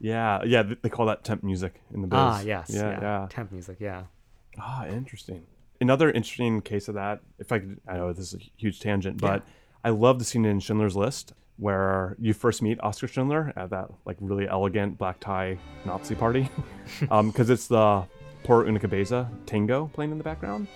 Yeah, 0.00 0.42
yeah. 0.44 0.62
They 0.82 0.88
call 0.88 1.06
that 1.06 1.24
temp 1.24 1.42
music 1.42 1.80
in 1.94 2.00
the 2.02 2.08
biz. 2.08 2.18
ah, 2.18 2.40
yes, 2.40 2.70
Yeah, 2.72 2.80
yeah, 2.90 3.00
yeah. 3.00 3.26
temp 3.30 3.52
music, 3.52 3.76
yeah. 3.80 4.04
Ah, 4.58 4.86
interesting. 4.86 5.42
Another 5.80 6.10
interesting 6.10 6.60
case 6.62 6.88
of 6.88 6.94
that, 6.94 7.20
if 7.38 7.52
I 7.52 7.58
could, 7.60 7.80
I 7.88 7.96
know 7.96 8.12
this 8.12 8.32
is 8.32 8.34
a 8.34 8.50
huge 8.56 8.80
tangent, 8.80 9.18
but 9.20 9.42
I 9.84 9.90
love 9.90 10.18
the 10.18 10.24
scene 10.24 10.44
in 10.44 10.60
Schindler's 10.60 10.96
List 10.96 11.32
where 11.56 12.16
you 12.18 12.32
first 12.32 12.62
meet 12.62 12.80
Oscar 12.82 13.06
Schindler 13.06 13.52
at 13.56 13.68
that 13.70 13.88
like 14.06 14.16
really 14.20 14.48
elegant 14.48 14.96
black 14.96 15.20
tie 15.20 15.58
Nazi 15.84 16.14
party, 16.14 16.48
because 17.00 17.50
it's 17.50 17.66
the 17.66 18.04
Por 18.44 18.64
una 18.66 18.78
Cabeza 18.80 19.30
tango 19.44 19.90
playing 19.92 20.10
in 20.12 20.18
the 20.18 20.24
background, 20.24 20.66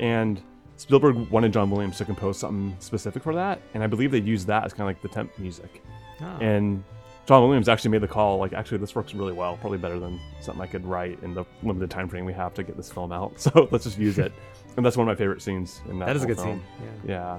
and 0.00 0.42
Spielberg 0.76 1.16
wanted 1.30 1.52
John 1.52 1.70
Williams 1.70 1.98
to 1.98 2.04
compose 2.04 2.38
something 2.38 2.74
specific 2.80 3.22
for 3.22 3.34
that, 3.36 3.60
and 3.74 3.82
I 3.84 3.86
believe 3.86 4.10
they 4.10 4.18
used 4.20 4.48
that 4.48 4.64
as 4.64 4.72
kind 4.72 4.82
of 4.82 4.86
like 4.88 5.00
the 5.02 5.08
temp 5.08 5.30
music, 5.38 5.80
Ah. 6.20 6.38
and 6.40 6.82
John 7.26 7.42
Williams 7.44 7.68
actually 7.68 7.90
made 7.92 8.00
the 8.00 8.08
call, 8.08 8.38
like, 8.38 8.52
actually, 8.52 8.78
this 8.78 8.94
works 8.96 9.14
really 9.14 9.32
well, 9.32 9.56
probably 9.56 9.78
better 9.78 10.00
than 10.00 10.20
something 10.40 10.60
I 10.62 10.66
could 10.66 10.84
write 10.84 11.22
in 11.22 11.34
the 11.34 11.44
limited 11.62 11.88
time 11.90 12.08
frame 12.08 12.24
we 12.24 12.32
have 12.32 12.52
to 12.54 12.62
get 12.64 12.76
this 12.76 12.90
film 12.90 13.12
out. 13.12 13.34
So 13.40 13.68
let's 13.70 13.84
just 13.84 13.98
use 13.98 14.18
it. 14.18 14.32
and 14.76 14.84
that's 14.84 14.96
one 14.96 15.08
of 15.08 15.12
my 15.12 15.16
favorite 15.16 15.40
scenes 15.40 15.80
in 15.88 15.98
that. 16.00 16.06
that 16.06 16.16
is 16.16 16.24
a 16.24 16.26
good 16.26 16.36
film. 16.38 16.60
scene. 16.80 16.88
Yeah. 17.06 17.12
Yeah. 17.14 17.38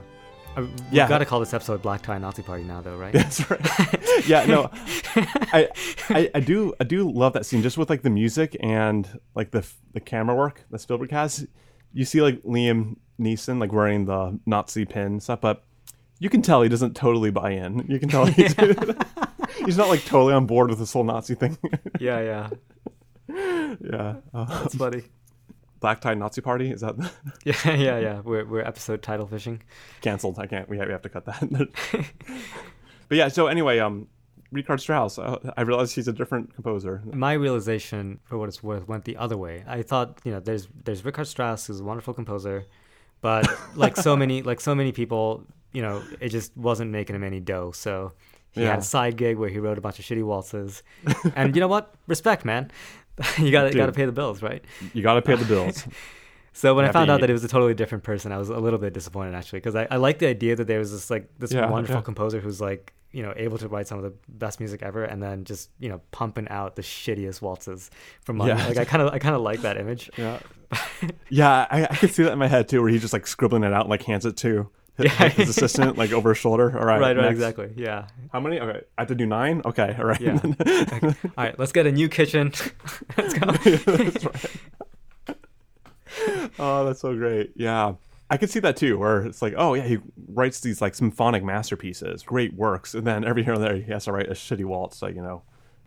Uh, 0.55 0.61
we've 0.61 0.71
Yeah. 0.91 1.09
got 1.09 1.17
to 1.17 1.25
call 1.25 1.39
this 1.39 1.53
episode 1.53 1.81
Black 1.81 2.01
Tie 2.01 2.17
Nazi 2.19 2.43
Party 2.43 2.63
now, 2.63 2.79
though, 2.81 2.95
right? 2.95 3.11
That's 3.11 3.49
right. 3.49 3.59
yeah, 4.27 4.45
no, 4.45 4.69
I, 5.51 5.67
I, 6.09 6.29
I 6.35 6.39
do, 6.39 6.73
I 6.79 6.83
do 6.83 7.09
love 7.11 7.33
that 7.33 7.45
scene 7.45 7.61
just 7.63 7.77
with 7.77 7.89
like 7.89 8.03
the 8.03 8.09
music 8.11 8.55
and 8.61 9.19
like 9.35 9.49
the 9.51 9.67
the 9.93 9.99
camera 9.99 10.35
work 10.35 10.63
that 10.69 10.79
Spielberg 10.79 11.09
has. 11.11 11.47
You 11.91 12.05
see 12.05 12.21
like 12.21 12.41
Liam 12.43 12.97
Neeson 13.19 13.59
like 13.59 13.71
wearing 13.73 14.05
the 14.05 14.39
Nazi 14.45 14.85
pin 14.85 15.19
stuff, 15.19 15.41
but 15.41 15.63
you 16.19 16.29
can 16.29 16.41
tell 16.43 16.61
he 16.61 16.69
doesn't 16.69 16.95
totally 16.95 17.31
buy 17.31 17.51
in. 17.51 17.83
You 17.89 17.99
can 17.99 18.09
tell 18.09 18.25
he's, 18.27 18.53
he's 19.65 19.77
not 19.77 19.89
like 19.89 20.03
totally 20.05 20.33
on 20.33 20.45
board 20.45 20.69
with 20.69 20.79
this 20.79 20.93
whole 20.93 21.03
Nazi 21.03 21.35
thing. 21.35 21.57
yeah, 21.99 22.19
yeah. 22.19 22.49
yeah, 23.29 24.15
uh, 24.33 24.45
That's 24.61 24.75
funny. 24.75 25.03
Black 25.79 25.99
Tie 25.99 26.13
Nazi 26.13 26.41
Party 26.41 26.71
is 26.71 26.81
that 26.81 26.95
Yeah, 27.43 27.73
yeah, 27.73 27.99
yeah. 27.99 28.21
We're 28.21 28.45
we're 28.45 28.61
episode 28.61 29.01
title 29.01 29.27
fishing. 29.27 29.61
canceled? 30.01 30.39
I 30.39 30.47
can't. 30.47 30.69
We 30.69 30.77
have, 30.77 30.87
we 30.87 30.93
have 30.93 31.01
to 31.01 31.09
cut 31.09 31.25
that. 31.25 31.69
but 33.09 33.17
yeah. 33.17 33.27
So 33.27 33.47
anyway, 33.47 33.79
um, 33.79 34.07
Richard 34.53 34.79
Strauss. 34.79 35.17
Uh, 35.19 35.39
I 35.57 35.61
realized 35.61 35.95
he's 35.95 36.07
a 36.07 36.13
different 36.13 36.53
composer. 36.53 37.01
My 37.05 37.33
realization, 37.33 38.19
for 38.23 38.37
what 38.37 38.47
it's 38.47 38.63
worth, 38.63 38.87
went 38.87 39.03
the 39.03 39.17
other 39.17 39.35
way. 39.35 39.63
I 39.67 39.81
thought, 39.81 40.19
you 40.23 40.31
know, 40.31 40.39
there's 40.39 40.67
there's 40.85 41.03
Richard 41.03 41.25
Strauss, 41.25 41.67
who's 41.67 41.81
a 41.81 41.83
wonderful 41.83 42.13
composer, 42.13 42.65
but 43.21 43.47
like 43.75 43.97
so 43.97 44.15
many 44.15 44.41
like 44.41 44.61
so 44.61 44.73
many 44.75 44.91
people, 44.91 45.43
you 45.73 45.81
know, 45.81 46.01
it 46.21 46.29
just 46.29 46.55
wasn't 46.55 46.91
making 46.91 47.15
him 47.15 47.23
any 47.23 47.39
dough. 47.39 47.71
So 47.71 48.13
he 48.53 48.61
Yeah. 48.61 48.69
had 48.71 48.79
a 48.79 48.83
side 48.83 49.17
gig 49.17 49.37
where 49.37 49.49
he 49.49 49.59
wrote 49.59 49.77
a 49.77 49.81
bunch 49.81 49.99
of 49.99 50.05
shitty 50.05 50.23
waltzes, 50.23 50.81
and 51.35 51.55
you 51.55 51.59
know 51.59 51.67
what? 51.67 51.93
Respect, 52.07 52.45
man. 52.45 52.71
you 53.37 53.51
got 53.51 53.63
to 53.63 53.77
got 53.77 53.85
to 53.87 53.91
pay 53.91 54.05
the 54.05 54.11
bills, 54.11 54.41
right? 54.41 54.63
You 54.93 55.03
got 55.03 55.15
to 55.15 55.21
pay 55.21 55.35
the 55.35 55.45
bills. 55.45 55.85
So 56.55 56.75
when 56.75 56.85
I 56.85 56.91
found 56.91 57.09
out 57.09 57.21
that 57.21 57.31
it 57.31 57.33
was 57.33 57.43
a 57.43 57.47
totally 57.47 57.73
different 57.73 58.03
person, 58.03 58.31
I 58.31 58.37
was 58.37 58.49
a 58.49 58.59
little 58.59 58.77
bit 58.77 58.93
disappointed 58.93 59.33
actually 59.33 59.57
because 59.57 59.75
I, 59.75 59.87
I 59.89 59.95
like 59.97 60.19
the 60.19 60.27
idea 60.27 60.55
that 60.55 60.67
there 60.67 60.77
was 60.77 60.91
this 60.91 61.09
like 61.09 61.27
this 61.39 61.51
Yeah, 61.51 61.67
wonderful 61.67 61.95
yeah. 61.95 62.01
composer 62.03 62.39
who's 62.39 62.61
like 62.61 62.93
you 63.11 63.23
know 63.23 63.33
able 63.35 63.57
to 63.57 63.67
write 63.67 63.87
some 63.87 63.97
of 63.97 64.03
the 64.03 64.13
best 64.29 64.59
music 64.59 64.83
ever 64.83 65.03
and 65.03 65.19
then 65.21 65.45
just 65.45 65.71
you 65.79 65.89
know 65.89 65.99
pumping 66.11 66.47
out 66.49 66.75
the 66.75 66.83
shittiest 66.83 67.41
waltzes 67.41 67.89
from 68.21 68.37
money. 68.37 68.51
Yeah. 68.51 68.67
Like 68.67 68.77
I 68.77 68.85
kind 68.85 69.01
of 69.01 69.11
I 69.11 69.17
kind 69.17 69.33
of 69.33 69.41
like 69.41 69.63
that 69.63 69.77
image. 69.77 70.11
Yeah. 70.15 70.37
yeah, 71.29 71.65
I, 71.71 71.85
I 71.85 71.95
could 71.95 72.13
see 72.13 72.21
that 72.21 72.33
in 72.33 72.37
my 72.37 72.47
head 72.47 72.69
too, 72.69 72.81
where 72.83 72.89
he's 72.91 73.01
just 73.01 73.13
like 73.13 73.25
scribbling 73.25 73.63
it 73.63 73.73
out 73.73 73.81
and 73.81 73.89
like 73.89 74.03
hands 74.03 74.23
it 74.27 74.37
to 74.37 74.69
Yeah. 74.97 75.29
his 75.29 75.49
assistant 75.49 75.97
like 75.97 76.11
over 76.11 76.29
his 76.29 76.37
shoulder. 76.37 76.77
All 76.77 76.85
right, 76.85 76.99
right, 76.99 77.15
right, 77.17 77.23
next. 77.23 77.33
exactly. 77.33 77.71
Yeah, 77.75 78.07
How 78.31 78.39
many? 78.39 78.59
Okay, 78.59 78.81
I 78.97 79.01
have 79.01 79.07
to 79.07 79.15
do 79.15 79.25
nine. 79.25 79.61
Okay, 79.65 79.95
all 79.97 80.05
right. 80.05 80.21
yeah. 80.21 80.39
Like, 80.43 81.03
all 81.03 81.13
right, 81.35 81.57
let's 81.57 81.71
get 81.71 81.87
a 81.87 81.91
new 81.91 82.07
kitchen. 82.09 82.53
let's 83.17 83.33
go. 83.33 83.51
that's 83.51 84.25
right. 84.25 85.37
oh, 86.59 86.85
that's 86.85 86.99
so 87.01 87.15
great. 87.15 87.53
Yeah. 87.55 87.93
I 88.29 88.37
could 88.37 88.49
see 88.49 88.59
that 88.61 88.77
too, 88.77 88.97
where 88.97 89.25
it's 89.25 89.41
like, 89.41 89.53
oh 89.57 89.73
yeah, 89.73 89.83
he 89.83 89.99
writes 90.29 90.59
these 90.59 90.81
like 90.81 90.95
symphonic 90.95 91.43
masterpieces, 91.43 92.23
great 92.23 92.53
works, 92.53 92.95
and 92.95 93.05
then 93.05 93.23
every 93.23 93.43
here 93.43 93.53
and 93.53 93.63
there 93.63 93.75
he 93.75 93.91
has 93.91 94.05
to 94.05 94.11
write 94.11 94.27
a 94.27 94.33
shitty 94.33 94.65
waltz, 94.65 94.97
so 94.97 95.07
you 95.07 95.21
know, 95.21 95.43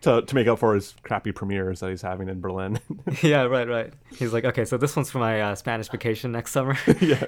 to 0.07 0.23
to 0.23 0.35
make 0.35 0.47
up 0.47 0.59
for 0.59 0.75
his 0.75 0.95
crappy 1.03 1.33
premieres 1.33 1.81
that 1.81 1.91
he's 1.91 2.03
having 2.03 2.29
in 2.29 2.41
Berlin. 2.41 2.81
yeah, 3.23 3.43
right, 3.43 3.69
right. 3.69 3.93
He's 4.17 4.33
like, 4.33 4.45
okay, 4.45 4.65
so 4.65 4.77
this 4.77 4.97
one's 4.97 5.11
for 5.11 5.19
my 5.19 5.41
uh, 5.41 5.55
Spanish 5.55 5.89
vacation 5.89 6.33
next 6.33 6.53
summer. 6.53 6.77
yeah, 7.01 7.25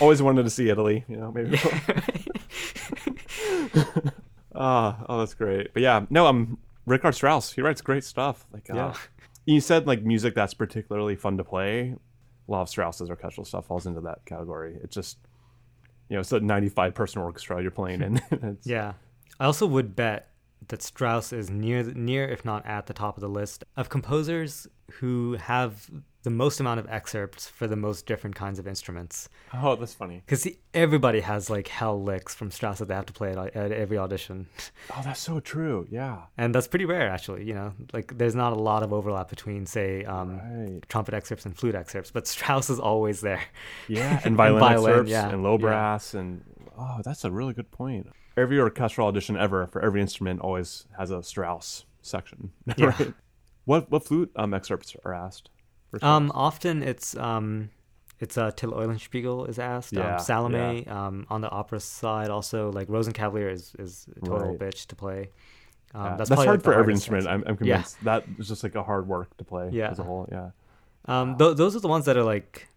always 0.00 0.20
wanted 0.22 0.42
to 0.44 0.50
see 0.50 0.68
Italy. 0.68 1.04
You 1.08 1.16
know, 1.16 1.32
maybe. 1.32 1.58
Ah, 4.54 5.04
oh, 5.08 5.18
that's 5.18 5.34
great. 5.34 5.72
But 5.72 5.82
yeah, 5.82 6.06
no, 6.10 6.26
I'm 6.26 6.58
Richard 6.84 7.14
Strauss. 7.14 7.52
He 7.52 7.62
writes 7.62 7.80
great 7.80 8.02
stuff. 8.04 8.44
Like, 8.52 8.68
uh, 8.70 8.74
Yeah. 8.74 8.94
you 9.46 9.60
said 9.60 9.86
like 9.86 10.02
music 10.02 10.34
that's 10.34 10.54
particularly 10.54 11.14
fun 11.14 11.36
to 11.36 11.44
play. 11.44 11.94
A 12.48 12.50
lot 12.50 12.62
of 12.62 12.68
Strauss's 12.68 13.08
orchestral 13.10 13.44
stuff 13.44 13.66
falls 13.66 13.86
into 13.86 14.00
that 14.00 14.24
category. 14.24 14.78
It's 14.82 14.94
just, 14.94 15.18
you 16.08 16.14
know, 16.16 16.20
it's 16.20 16.32
a 16.32 16.40
95 16.40 16.94
person 16.94 17.22
orchestra 17.22 17.62
you're 17.62 17.70
playing 17.70 18.02
in. 18.02 18.58
Yeah. 18.64 18.94
I 19.38 19.44
also 19.44 19.66
would 19.66 19.94
bet 19.94 20.27
that 20.66 20.82
Strauss 20.82 21.32
is 21.32 21.48
near, 21.50 21.82
near, 21.82 22.26
if 22.28 22.44
not 22.44 22.66
at 22.66 22.86
the 22.86 22.94
top 22.94 23.16
of 23.16 23.20
the 23.20 23.28
list 23.28 23.64
of 23.76 23.88
composers 23.88 24.66
who 25.00 25.34
have 25.34 25.90
the 26.24 26.30
most 26.30 26.58
amount 26.58 26.80
of 26.80 26.86
excerpts 26.90 27.46
for 27.48 27.66
the 27.68 27.76
most 27.76 28.04
different 28.04 28.34
kinds 28.34 28.58
of 28.58 28.66
instruments. 28.66 29.28
Oh, 29.54 29.76
that's 29.76 29.94
funny. 29.94 30.22
Because 30.26 30.48
everybody 30.74 31.20
has 31.20 31.48
like 31.48 31.68
hell 31.68 32.02
licks 32.02 32.34
from 32.34 32.50
Strauss 32.50 32.80
that 32.80 32.88
they 32.88 32.94
have 32.94 33.06
to 33.06 33.12
play 33.12 33.30
at, 33.30 33.38
at 33.56 33.72
every 33.72 33.96
audition. 33.98 34.46
Oh, 34.96 35.02
that's 35.04 35.20
so 35.20 35.38
true. 35.38 35.86
Yeah. 35.90 36.22
And 36.38 36.54
that's 36.54 36.66
pretty 36.66 36.86
rare, 36.86 37.08
actually. 37.10 37.44
You 37.44 37.54
know, 37.54 37.72
like 37.92 38.16
there's 38.16 38.34
not 38.34 38.52
a 38.52 38.56
lot 38.56 38.82
of 38.82 38.92
overlap 38.92 39.28
between, 39.28 39.66
say, 39.66 40.04
um, 40.04 40.38
Right. 40.38 40.88
trumpet 40.88 41.14
excerpts 41.14 41.44
and 41.44 41.56
flute 41.56 41.74
excerpts, 41.74 42.10
but 42.10 42.26
Strauss 42.26 42.68
is 42.70 42.80
always 42.80 43.20
there. 43.20 43.42
Yeah, 43.86 44.20
and 44.24 44.34
violin, 44.36 44.60
violin, 44.60 44.90
excerpts 44.90 45.10
yeah, 45.10 45.28
and 45.28 45.42
low 45.42 45.52
yeah. 45.52 45.58
brass 45.58 46.14
and 46.14 46.42
oh, 46.78 47.00
that's 47.04 47.24
a 47.24 47.30
really 47.30 47.52
good 47.54 47.70
point. 47.70 48.06
Every 48.36 48.58
orchestral 48.60 49.08
audition 49.08 49.36
ever 49.36 49.66
for 49.66 49.82
every 49.82 50.00
instrument 50.00 50.40
always 50.40 50.86
has 50.96 51.10
a 51.10 51.22
Strauss 51.22 51.84
section. 52.02 52.52
Yeah. 52.76 52.86
right? 52.98 53.14
What 53.64 53.90
what 53.90 54.04
flute 54.06 54.30
um 54.36 54.54
excerpts 54.54 54.96
are 55.04 55.12
asked? 55.14 55.50
Um, 56.02 56.30
often 56.34 56.82
it's 56.82 57.16
um, 57.16 57.70
it's 58.20 58.36
uh, 58.38 58.50
Till 58.54 58.72
Eulenspiegel 58.72 59.48
is 59.48 59.58
asked. 59.58 59.92
Yeah, 59.92 60.14
um, 60.16 60.20
Salome 60.20 60.86
um, 60.86 61.26
on 61.30 61.40
the 61.40 61.50
opera 61.50 61.80
side 61.80 62.30
also 62.30 62.70
like 62.72 62.88
Rosenkavalier 62.88 63.50
is 63.50 63.74
is 63.78 64.06
a 64.16 64.20
total 64.24 64.50
Right. 64.50 64.58
bitch 64.58 64.86
to 64.86 64.96
play. 64.96 65.30
Um, 65.94 66.04
Yeah, 66.04 66.16
that's, 66.16 66.28
that's, 66.30 66.44
hard 66.44 66.58
like, 66.60 66.64
for 66.64 66.74
every 66.74 66.92
instrument. 66.94 67.26
I'm, 67.26 67.42
I'm 67.46 67.54
Yeah. 67.62 67.82
convinced 67.82 68.04
that 68.04 68.24
is 68.38 68.48
just 68.48 68.62
like 68.62 68.74
a 68.74 68.82
hard 68.82 69.08
work 69.08 69.34
to 69.38 69.44
play 69.44 69.70
Yeah. 69.72 69.90
as 69.90 69.98
a 69.98 70.02
whole. 70.04 70.28
Yeah. 70.30 70.50
Um, 71.06 71.36
th- 71.38 71.56
those 71.56 71.74
are 71.74 71.80
the 71.80 71.88
ones 71.88 72.04
that 72.04 72.16
are 72.18 72.22
like 72.24 72.68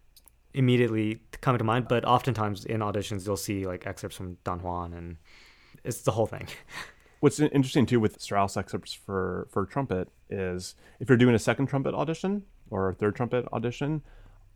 immediately 0.54 1.20
come 1.40 1.56
to 1.58 1.64
mind. 1.64 1.88
But 1.88 2.04
oftentimes 2.04 2.64
in 2.64 2.80
auditions, 2.80 3.26
you'll 3.26 3.36
see 3.36 3.66
like 3.66 3.86
excerpts 3.86 4.16
from 4.16 4.38
Don 4.44 4.62
Juan, 4.62 4.92
and 4.92 5.16
it's 5.84 6.02
the 6.02 6.12
whole 6.12 6.26
thing. 6.26 6.48
What's 7.20 7.38
interesting 7.38 7.86
too 7.86 8.00
with 8.00 8.20
Strauss 8.20 8.56
excerpts 8.56 8.92
for 8.92 9.46
for 9.50 9.64
trumpet 9.64 10.08
is 10.28 10.74
if 10.98 11.08
you're 11.08 11.18
doing 11.18 11.34
a 11.34 11.38
second 11.38 11.66
trumpet 11.66 11.94
audition 11.94 12.42
or 12.70 12.88
a 12.88 12.94
third 12.94 13.14
trumpet 13.14 13.46
audition, 13.52 14.02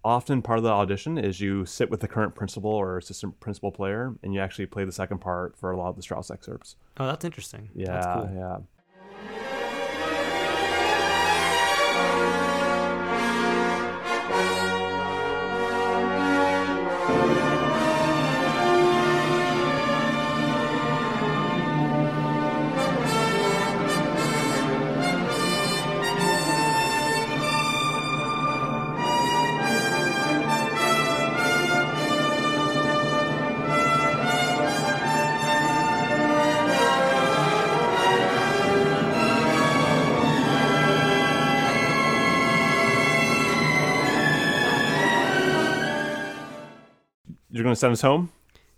often 0.05 0.43
part 0.43 0.59
of 0.59 0.65
the 0.65 0.71
audition 0.71 1.17
is 1.17 1.41
you 1.41 1.65
sit 1.65 1.91
with 1.91 2.01
the 2.01 2.09
current 2.09 2.35
principal 2.35 2.71
or 2.71 2.99
assistant 2.99 3.39
principal 3.41 3.71
player 3.71 4.15
and 4.23 4.35
you 4.35 4.41
actually 4.41 4.67
play 4.67 4.85
the 4.85 4.93
second 4.93 5.19
part 5.19 5.57
for 5.57 5.71
a 5.71 5.77
lot 5.77 5.89
of 5.91 5.97
the 5.97 6.03
Strauss 6.03 6.31
excerpts. 6.31 6.77
Oh, 6.97 7.07
that's 7.07 7.25
interesting. 7.25 7.71
Yeah, 7.75 7.93
that's 7.93 8.07
cool. 8.07 8.31
yeah. 8.35 8.59
You're 47.67 47.71
gonna 47.71 47.77
send 47.77 47.93
us 47.95 48.01
home? 48.03 48.31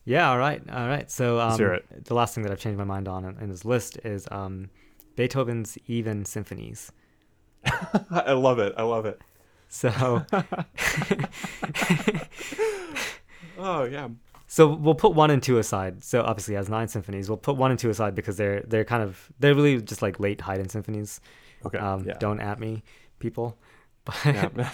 Yeah. 0.06 0.30
All 0.30 0.38
right. 0.38 0.62
All 0.72 0.88
right. 0.88 1.10
So 1.10 1.38
um, 1.38 1.58
the 1.58 2.14
last 2.14 2.34
thing 2.34 2.42
that 2.44 2.50
I've 2.50 2.58
changed 2.58 2.78
my 2.78 2.84
mind 2.84 3.06
on 3.06 3.26
in, 3.26 3.36
in 3.38 3.50
this 3.50 3.66
list 3.66 3.98
is 4.02 4.26
um, 4.30 4.70
Beethoven's 5.14 5.76
even 5.88 6.24
symphonies. 6.24 6.90
I 8.10 8.32
love 8.32 8.58
it. 8.58 8.72
I 8.78 8.84
love 8.84 9.04
it. 9.04 9.20
So 9.68 9.90
Oh 13.58 13.84
yeah. 13.84 14.08
so 14.46 14.68
we'll 14.74 14.94
put 14.94 15.12
one 15.14 15.30
and 15.30 15.42
two 15.42 15.58
aside. 15.58 16.02
So 16.02 16.22
obviously 16.22 16.54
has 16.54 16.70
nine 16.70 16.88
symphonies. 16.88 17.28
We'll 17.28 17.36
put 17.36 17.56
one 17.56 17.70
and 17.70 17.78
two 17.78 17.90
aside 17.90 18.14
because 18.14 18.38
they're 18.38 18.62
they're 18.66 18.86
kind 18.86 19.02
of 19.02 19.30
they're 19.40 19.54
really 19.54 19.82
just 19.82 20.00
like 20.00 20.18
late 20.18 20.40
Haydn 20.40 20.70
symphonies. 20.70 21.20
Okay. 21.66 21.76
Um, 21.76 22.04
yeah. 22.06 22.14
Don't 22.18 22.40
at 22.40 22.58
me, 22.58 22.82
people. 23.18 23.58
But 24.06 24.16
Yeah. 24.24 24.70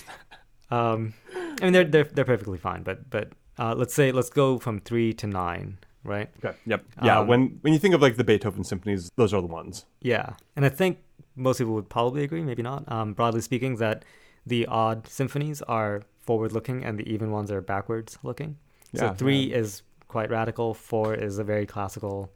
um, 0.71 1.15
I 1.35 1.65
mean 1.65 1.73
they're 1.73 1.85
they're 1.85 2.05
they're 2.05 2.25
perfectly 2.25 2.59
fine. 2.59 2.85
But 2.85 3.11
but 3.11 3.33
uh, 3.59 3.75
let's 3.77 3.95
say 3.95 4.13
let's 4.13 4.31
go 4.31 4.59
from 4.59 4.81
three 4.81 5.13
to 5.15 5.27
nine, 5.27 5.79
right? 6.03 6.31
okay. 6.45 6.57
Yep. 6.67 6.85
Yeah. 7.03 7.21
Um, 7.21 7.27
when 7.27 7.59
when 7.63 7.73
you 7.73 7.79
think 7.79 7.95
of 7.95 8.03
like 8.03 8.17
the 8.17 8.25
Beethoven 8.25 8.65
symphonies, 8.65 9.11
those 9.17 9.33
are 9.35 9.41
the 9.41 9.47
ones. 9.47 9.87
Yeah, 10.01 10.35
and 10.57 10.65
I 10.65 10.69
think 10.69 10.99
most 11.37 11.59
people 11.59 11.75
would 11.75 11.89
probably 11.89 12.25
agree, 12.25 12.43
maybe 12.43 12.63
not. 12.63 12.91
Um, 12.91 13.13
broadly 13.13 13.41
speaking, 13.41 13.77
that 13.77 14.05
the 14.47 14.67
odd 14.67 15.07
symphonies 15.09 15.63
are 15.63 16.03
forward-looking 16.21 16.85
and 16.85 16.99
the 16.99 17.09
even 17.13 17.31
ones 17.31 17.51
are 17.51 17.61
backwards-looking. 17.61 18.57
so 18.95 19.07
Yeah, 19.07 19.15
three 19.15 19.51
yeah. 19.51 19.57
is 19.57 19.83
quite 20.09 20.31
radical. 20.31 20.75
Four 20.75 21.15
is 21.15 21.39
a 21.39 21.45
very 21.45 21.67
classical 21.67 22.31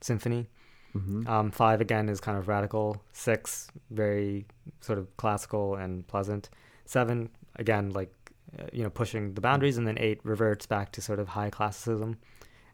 symphony. 0.00 0.48
Mm-hmm. 0.96 1.28
Um, 1.28 1.50
five 1.50 1.80
again 1.80 2.08
is 2.08 2.20
kind 2.20 2.36
of 2.36 2.48
radical. 2.48 3.02
Six 3.12 3.68
very 3.90 4.46
sort 4.80 4.98
of 4.98 5.16
classical 5.16 5.76
and 5.76 6.06
pleasant. 6.06 6.50
Seven 6.84 7.30
again 7.56 7.90
like 7.90 8.12
you 8.72 8.82
know 8.82 8.90
pushing 8.90 9.34
the 9.34 9.40
boundaries, 9.40 9.76
and 9.76 9.86
then 9.86 9.98
eight 9.98 10.20
reverts 10.24 10.66
back 10.66 10.92
to 10.92 11.00
sort 11.00 11.18
of 11.18 11.28
high 11.28 11.50
classicism, 11.50 12.18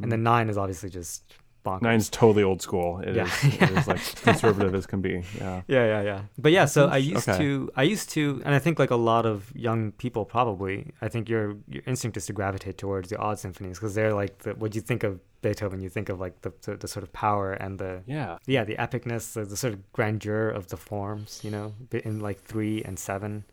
and 0.01 0.11
then 0.13 0.23
nine 0.23 0.49
is 0.49 0.59
obviously 0.59 0.91
just 0.91 1.35
bonkers. 1.67 1.77
Mm-hmm. 1.77 1.85
Nine's 1.85 2.09
totally 2.11 2.43
old 2.43 2.63
school. 2.63 3.01
It 3.01 3.09
is. 3.09 3.17
Yeah. 3.17 3.67
It 3.67 3.71
is 3.79 3.89
like 3.89 4.23
conservative 4.23 4.75
as 4.75 4.87
can 4.87 5.01
be. 5.01 5.23
Yeah. 5.39 5.63
Yeah, 5.67 5.87
yeah, 5.87 6.03
yeah. 6.03 6.21
But 6.39 6.53
yeah, 6.53 6.65
so 6.67 6.87
I 6.87 6.99
used 6.99 7.29
okay. 7.29 7.39
to, 7.39 7.71
I 7.77 7.83
used 7.83 8.11
to, 8.11 8.41
and 8.45 8.55
I 8.55 8.59
think 8.59 8.79
like 8.79 8.91
a 8.91 8.97
lot 8.97 9.27
of 9.27 9.53
young 9.55 9.93
people 9.93 10.25
probably, 10.25 10.93
I 11.03 11.09
think 11.09 11.29
your 11.29 11.57
your 11.69 11.83
instinct 11.87 12.17
is 12.17 12.27
to 12.27 12.33
gravitate 12.33 12.79
towards 12.79 13.09
the 13.11 13.19
odd 13.19 13.39
symphonies 13.39 13.79
because 13.79 13.95
they're 13.95 14.15
like 14.15 14.39
the 14.39 14.55
what 14.55 14.75
you 14.75 14.81
think 14.81 15.03
of 15.03 15.21
Beethoven, 15.43 15.81
you 15.81 15.89
think 15.89 16.09
of 16.09 16.21
like 16.21 16.41
the 16.43 16.53
the, 16.63 16.77
the 16.77 16.89
sort 16.89 17.03
of 17.03 17.13
power 17.13 17.53
and 17.53 17.79
the 17.79 18.03
Yeah. 18.07 18.39
yeah 18.47 18.65
the 18.65 18.77
epicness, 18.77 19.35
the, 19.35 19.45
the 19.45 19.57
sort 19.57 19.75
of 19.75 19.93
grandeur 19.93 20.49
of 20.49 20.69
the 20.69 20.77
forms, 20.77 21.41
you 21.43 21.51
know, 21.51 21.75
in 21.93 22.21
like 22.21 22.41
three 22.43 22.83
and 22.85 22.99
seven, 22.99 23.45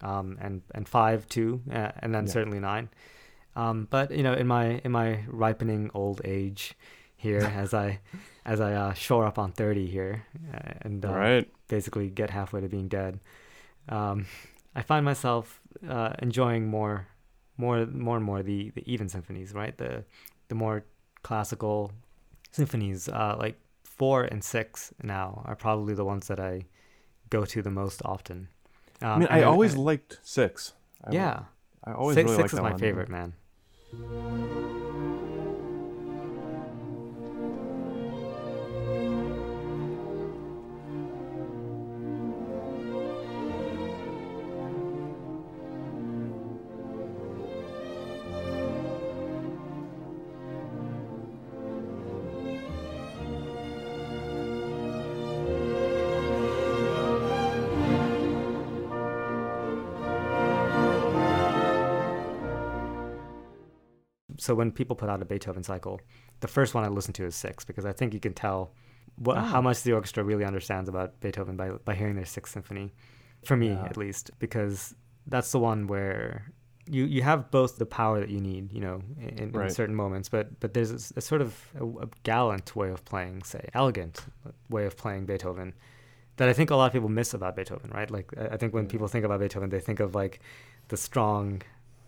um, 0.00 0.38
and 0.40 0.62
and 0.74 0.88
five 0.88 1.28
too, 1.28 1.60
uh, 1.72 1.92
and 2.00 2.14
then 2.14 2.26
Yeah. 2.26 2.32
certainly 2.32 2.60
nine. 2.60 2.88
Um, 3.56 3.86
but 3.90 4.10
you 4.10 4.22
know, 4.22 4.34
in 4.34 4.46
my 4.46 4.80
in 4.84 4.92
my 4.92 5.24
ripening 5.26 5.90
old 5.94 6.20
age 6.24 6.74
here, 7.16 7.40
as 7.56 7.74
I 7.74 8.00
as 8.44 8.60
I 8.60 8.74
uh, 8.74 8.92
shore 8.94 9.26
up 9.26 9.38
on 9.38 9.52
thirty 9.52 9.86
here, 9.86 10.24
uh, 10.54 10.72
and 10.82 11.04
uh, 11.04 11.12
right. 11.12 11.50
basically 11.68 12.08
get 12.10 12.30
halfway 12.30 12.60
to 12.60 12.68
being 12.68 12.88
dead, 12.88 13.20
um, 13.88 14.26
I 14.74 14.82
find 14.82 15.04
myself 15.04 15.60
uh, 15.88 16.12
enjoying 16.20 16.68
more, 16.68 17.06
more, 17.56 17.86
more 17.86 18.16
and 18.16 18.24
more 18.24 18.42
the 18.42 18.70
the 18.70 18.82
even 18.92 19.08
symphonies, 19.08 19.52
right? 19.54 19.76
The 19.76 20.04
the 20.48 20.54
more 20.54 20.84
classical 21.22 21.90
symphonies, 22.52 23.08
uh, 23.08 23.36
like 23.38 23.58
four 23.84 24.22
and 24.24 24.42
six 24.44 24.92
now, 25.02 25.42
are 25.44 25.56
probably 25.56 25.94
the 25.94 26.04
ones 26.04 26.28
that 26.28 26.38
I 26.38 26.66
go 27.30 27.44
to 27.44 27.60
the 27.62 27.70
most 27.70 28.00
often. 28.04 28.48
Um, 29.00 29.08
I 29.08 29.18
mean, 29.18 29.28
and 29.28 29.40
I 29.40 29.42
always 29.44 29.74
and- 29.74 29.84
liked 29.84 30.18
six. 30.22 30.72
I, 31.04 31.12
yeah, 31.12 31.40
I 31.84 31.92
always 31.92 32.14
six, 32.16 32.30
really 32.30 32.42
six 32.42 32.52
liked 32.52 32.54
is 32.54 32.60
my 32.60 32.70
one. 32.70 32.78
favorite, 32.80 33.08
man. 33.08 33.34
So 64.48 64.54
when 64.60 64.68
people 64.80 64.96
put 65.02 65.08
out 65.12 65.20
a 65.26 65.28
Beethoven 65.32 65.62
cycle, 65.72 66.00
the 66.44 66.48
first 66.56 66.70
one 66.74 66.82
I 66.84 66.88
listen 66.98 67.12
to 67.20 67.24
is 67.30 67.34
six 67.46 67.56
because 67.70 67.84
I 67.92 67.92
think 67.98 68.08
you 68.16 68.20
can 68.26 68.34
tell 68.46 68.60
what, 69.26 69.36
Ah. 69.36 69.44
how 69.54 69.60
much 69.68 69.78
the 69.86 69.92
orchestra 69.98 70.22
really 70.30 70.46
understands 70.52 70.88
about 70.88 71.08
Beethoven 71.24 71.54
by 71.62 71.68
by 71.88 71.94
hearing 72.00 72.16
their 72.20 72.30
Sixth 72.36 72.52
Symphony, 72.56 72.86
for 73.48 73.56
me 73.62 73.68
Yeah. 73.68 73.84
at 73.90 73.96
least, 74.04 74.24
because 74.44 74.78
that's 75.32 75.50
the 75.56 75.58
one 75.70 75.80
where 75.92 76.26
you 76.96 77.02
you 77.16 77.22
have 77.30 77.40
both 77.58 77.72
the 77.84 77.90
power 78.00 78.16
that 78.22 78.30
you 78.34 78.40
need, 78.50 78.64
you 78.76 78.82
know, 78.86 78.96
in, 79.26 79.32
in 79.42 79.46
Right. 79.52 79.72
certain 79.80 79.96
moments, 80.04 80.28
but 80.36 80.44
but 80.62 80.70
there's 80.74 80.92
a 81.20 81.20
sort 81.30 81.42
of 81.46 81.50
a, 81.82 81.84
a 82.06 82.08
gallant 82.30 82.68
way 82.80 82.90
of 82.96 83.00
playing, 83.12 83.36
say, 83.52 83.62
elegant 83.82 84.16
way 84.76 84.84
of 84.86 84.94
playing 85.02 85.22
Beethoven. 85.30 85.68
That 86.38 86.48
I 86.52 86.54
think 86.58 86.70
a 86.70 86.76
lot 86.80 86.86
of 86.90 86.92
people 86.96 87.12
miss 87.20 87.30
about 87.34 87.52
Beethoven, 87.58 87.90
right? 87.98 88.10
Like 88.16 88.28
I 88.42 88.44
I 88.54 88.56
think 88.60 88.70
when 88.76 88.86
people 88.94 89.08
think 89.08 89.24
about 89.28 89.38
Beethoven, 89.44 89.68
they 89.70 89.80
think 89.88 90.00
of 90.06 90.10
like 90.22 90.34
the 90.92 90.96
strong 91.08 91.46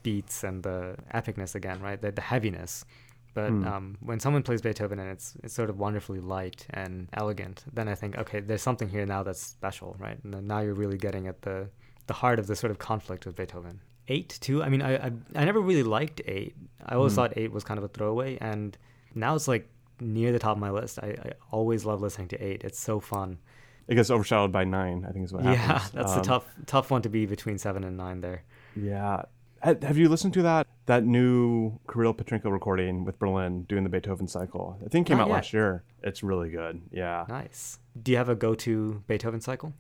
beats 0.02 0.44
and 0.44 0.62
the 0.62 0.96
epicness 1.14 1.54
again, 1.54 1.80
right? 1.80 2.00
The, 2.00 2.10
the 2.12 2.20
heaviness. 2.22 2.84
But 3.32 3.50
Hmm. 3.50 3.64
um, 3.64 3.96
when 4.00 4.18
someone 4.18 4.42
plays 4.42 4.60
Beethoven 4.60 4.98
and 4.98 5.08
it's 5.10 5.36
it's 5.44 5.54
sort 5.54 5.70
of 5.70 5.78
wonderfully 5.78 6.18
light 6.20 6.66
and 6.70 7.08
elegant, 7.12 7.64
then 7.72 7.86
I 7.88 7.94
think 7.94 8.18
okay, 8.18 8.40
there's 8.40 8.62
something 8.62 8.88
here 8.88 9.06
now 9.06 9.22
that's 9.22 9.40
special, 9.40 9.96
right? 10.00 10.18
And 10.24 10.34
then 10.34 10.46
now 10.48 10.60
you're 10.60 10.74
really 10.74 10.98
getting 10.98 11.28
at 11.28 11.42
the 11.42 11.68
the 12.08 12.14
heart 12.14 12.38
of 12.40 12.48
the 12.48 12.56
sort 12.56 12.72
of 12.72 12.78
conflict 12.78 13.26
with 13.26 13.36
Beethoven. 13.36 13.80
Eight 14.08 14.36
too. 14.40 14.64
I 14.64 14.68
mean, 14.68 14.82
I 14.82 14.96
I, 14.96 15.12
I 15.36 15.44
never 15.44 15.60
really 15.60 15.84
liked 15.84 16.20
eight. 16.26 16.56
I 16.84 16.96
always 16.96 17.12
Hmm. 17.12 17.16
thought 17.16 17.32
eight 17.36 17.52
was 17.52 17.62
kind 17.62 17.78
of 17.78 17.84
a 17.84 17.88
throwaway, 17.88 18.36
and 18.40 18.76
now 19.14 19.36
it's 19.36 19.46
like 19.46 19.68
near 20.00 20.32
the 20.32 20.40
top 20.40 20.56
of 20.56 20.60
my 20.60 20.70
list. 20.70 20.98
I, 20.98 21.10
I 21.26 21.32
always 21.52 21.84
love 21.84 22.00
listening 22.00 22.26
to 22.28 22.44
eight. 22.44 22.64
It's 22.64 22.80
so 22.80 22.98
fun. 22.98 23.38
It 23.86 23.94
gets 23.94 24.10
overshadowed 24.10 24.50
by 24.50 24.64
nine. 24.64 25.06
I 25.08 25.12
think 25.12 25.24
is 25.26 25.32
what 25.32 25.44
Yeah, 25.44 25.54
happens. 25.54 25.90
that's 25.92 26.12
the 26.14 26.18
Um, 26.18 26.24
tough 26.24 26.46
tough 26.66 26.90
one 26.90 27.02
to 27.02 27.08
be 27.08 27.26
between 27.26 27.58
seven 27.58 27.84
and 27.84 27.96
nine 27.96 28.20
there. 28.22 28.42
Yeah. 28.74 29.22
Ha- 29.62 29.74
Have 29.82 29.98
you 29.98 30.08
listened 30.08 30.32
to 30.34 30.42
that 30.42 30.66
that 30.86 31.04
new 31.04 31.78
Kirill 31.92 32.14
Petrenko 32.14 32.50
recording 32.50 33.04
with 33.04 33.18
Berlin 33.18 33.64
doing 33.64 33.84
the 33.84 33.90
Beethoven 33.90 34.26
cycle? 34.28 34.78
I 34.84 34.88
think 34.88 35.06
it 35.06 35.10
came 35.10 35.18
Not 35.18 35.24
out 35.24 35.28
yet. 35.28 35.34
last 35.34 35.52
year. 35.52 35.82
It's 36.02 36.22
really 36.22 36.50
good. 36.50 36.80
Yeah. 36.90 37.26
Nice. 37.28 37.78
Do 38.02 38.10
you 38.12 38.18
have 38.18 38.28
a 38.28 38.34
go-to 38.34 39.02
Beethoven 39.06 39.40
cycle, 39.40 39.74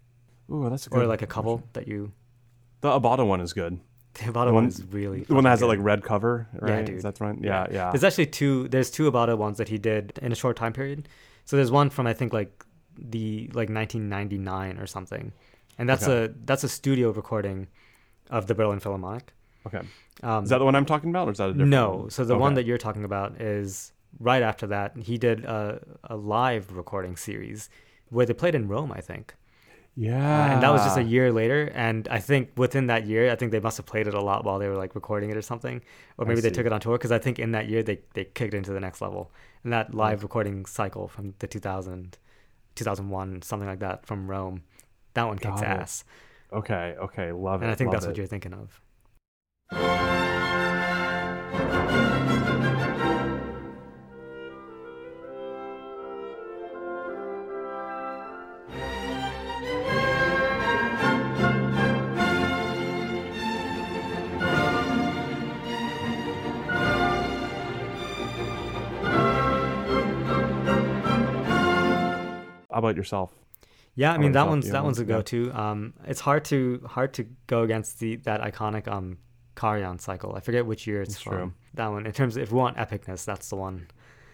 Ooh, 0.52 0.68
that's 0.68 0.86
a 0.86 0.90
good 0.90 1.02
or 1.02 1.06
like 1.06 1.22
a 1.22 1.26
couple 1.26 1.62
that 1.72 1.88
you? 1.88 2.12
The 2.82 2.88
Abbado 2.88 3.26
one 3.26 3.40
is 3.40 3.52
good. 3.52 3.80
The 4.14 4.32
bottom 4.32 4.54
one- 4.54 4.64
one 4.64 4.68
is 4.70 4.82
really 4.90 5.20
The 5.22 5.34
one 5.34 5.44
that 5.44 5.50
has 5.50 5.60
that 5.60 5.66
fucking 5.66 5.78
like 5.80 5.86
red 5.86 6.02
cover, 6.02 6.48
right? 6.58 6.78
Yeah, 6.80 6.82
dude. 6.82 6.96
Is 6.96 7.02
that 7.04 7.20
right? 7.20 7.36
Yeah, 7.40 7.66
yeah. 7.70 7.90
There's 7.92 8.02
actually 8.04 8.26
two. 8.26 8.66
There's 8.68 8.90
two 8.90 9.10
Abbado 9.10 9.38
ones 9.38 9.56
that 9.58 9.68
he 9.68 9.78
did 9.78 10.18
in 10.20 10.32
a 10.32 10.34
short 10.34 10.56
time 10.56 10.72
period. 10.72 11.08
So 11.44 11.56
there's 11.56 11.70
one 11.70 11.90
from 11.90 12.06
I 12.06 12.12
think 12.12 12.32
like 12.32 12.64
the 12.98 13.46
like 13.54 13.70
1999 13.70 14.78
or 14.78 14.86
something, 14.86 15.32
and 15.78 15.88
that's 15.88 16.04
Okay. 16.08 16.24
a 16.32 16.34
that's 16.44 16.64
a 16.64 16.68
studio 16.68 17.12
recording 17.12 17.68
of 18.30 18.46
the 18.48 18.54
Berlin 18.54 18.80
Philharmonic. 18.80 19.32
Okay. 19.66 19.80
Um, 20.22 20.44
Is 20.44 20.50
that 20.50 20.58
the 20.58 20.64
one 20.64 20.74
I'm 20.74 20.86
talking 20.86 21.10
about, 21.10 21.28
or 21.28 21.32
is 21.32 21.38
that 21.38 21.50
a 21.50 21.52
different 21.52 21.70
no. 21.70 21.90
one? 21.90 22.10
So 22.10 22.24
the 22.24 22.36
one 22.36 22.54
that 22.54 22.64
you're 22.66 22.78
talking 22.78 23.04
about 23.04 23.40
is 23.40 23.92
right 24.18 24.42
after 24.42 24.66
that. 24.68 24.96
He 24.96 25.18
did 25.18 25.44
a, 25.44 25.80
a 26.04 26.16
live 26.16 26.72
recording 26.72 27.16
series 27.16 27.70
where 28.08 28.26
they 28.26 28.34
played 28.34 28.54
in 28.54 28.68
Rome, 28.68 28.92
I 28.92 29.00
think. 29.00 29.34
Yeah. 29.96 30.14
Uh, 30.16 30.54
and 30.54 30.62
that 30.62 30.72
was 30.72 30.82
just 30.82 30.96
a 30.96 31.02
year 31.02 31.32
later. 31.32 31.70
And 31.74 32.08
I 32.08 32.18
think 32.20 32.50
within 32.56 32.86
that 32.86 33.06
year, 33.06 33.30
I 33.30 33.36
think 33.36 33.52
they 33.52 33.60
must 33.60 33.76
have 33.76 33.86
played 33.86 34.06
it 34.06 34.14
a 34.14 34.20
lot 34.20 34.44
while 34.44 34.58
they 34.58 34.68
were 34.68 34.76
like 34.76 34.94
recording 34.94 35.30
it 35.30 35.36
or 35.36 35.42
something, 35.42 35.82
or 36.16 36.26
maybe 36.26 36.40
they 36.40 36.50
took 36.50 36.66
it 36.66 36.72
on 36.72 36.80
tour. 36.80 36.96
Because 36.96 37.12
I 37.12 37.18
think 37.18 37.38
in 37.38 37.52
that 37.52 37.68
year 37.68 37.82
they 37.82 38.00
they 38.14 38.24
kicked 38.24 38.54
it 38.54 38.56
into 38.56 38.72
the 38.72 38.80
next 38.80 39.00
level. 39.00 39.30
And 39.62 39.72
that 39.72 39.94
live 39.94 40.22
recording 40.22 40.64
cycle 40.64 41.06
from 41.08 41.34
the 41.40 41.46
2000, 41.46 42.16
2001, 42.76 43.42
something 43.42 43.68
like 43.68 43.80
that 43.80 44.06
from 44.06 44.30
Rome, 44.30 44.62
that 45.14 45.24
one 45.24 45.38
kicks 45.38 45.60
ass. 45.60 46.04
Okay, 46.52 46.96
okay, 46.98 47.32
love 47.32 47.60
it. 47.60 47.66
And 47.66 47.72
I 47.72 47.74
think 47.74 47.92
that's 47.92 48.06
what 48.06 48.16
you're 48.16 48.26
thinking 48.26 48.54
of. 48.54 48.80
How 49.72 49.78
about 72.72 72.96
yourself? 72.96 73.32
Yeah, 73.94 74.12
I 74.12 74.18
mean 74.18 74.32
that 74.32 74.48
one's 74.48 74.70
that 74.70 74.82
one's 74.82 74.98
a 74.98 75.04
go-to. 75.04 75.52
Um, 75.52 75.94
it's 76.06 76.20
hard 76.20 76.44
to 76.46 76.80
hard 76.86 77.12
to 77.14 77.26
go 77.46 77.62
against 77.62 78.00
the 78.00 78.16
that 78.16 78.40
iconic 78.40 78.88
um 78.88 79.18
Karajan 79.60 80.00
cycle. 80.00 80.30
I 80.34 80.40
forget 80.40 80.64
which 80.66 80.86
year 80.86 81.02
it's 81.02 81.14
That's 81.14 81.22
from. 81.22 81.32
true. 81.36 81.52
That 81.74 81.88
one. 81.94 82.06
In 82.06 82.12
terms 82.12 82.36
of 82.36 82.42
if 82.42 82.50
we 82.52 82.58
want 82.58 82.76
epicness, 82.76 83.24
that's 83.24 83.48
the 83.50 83.56
one. 83.56 83.86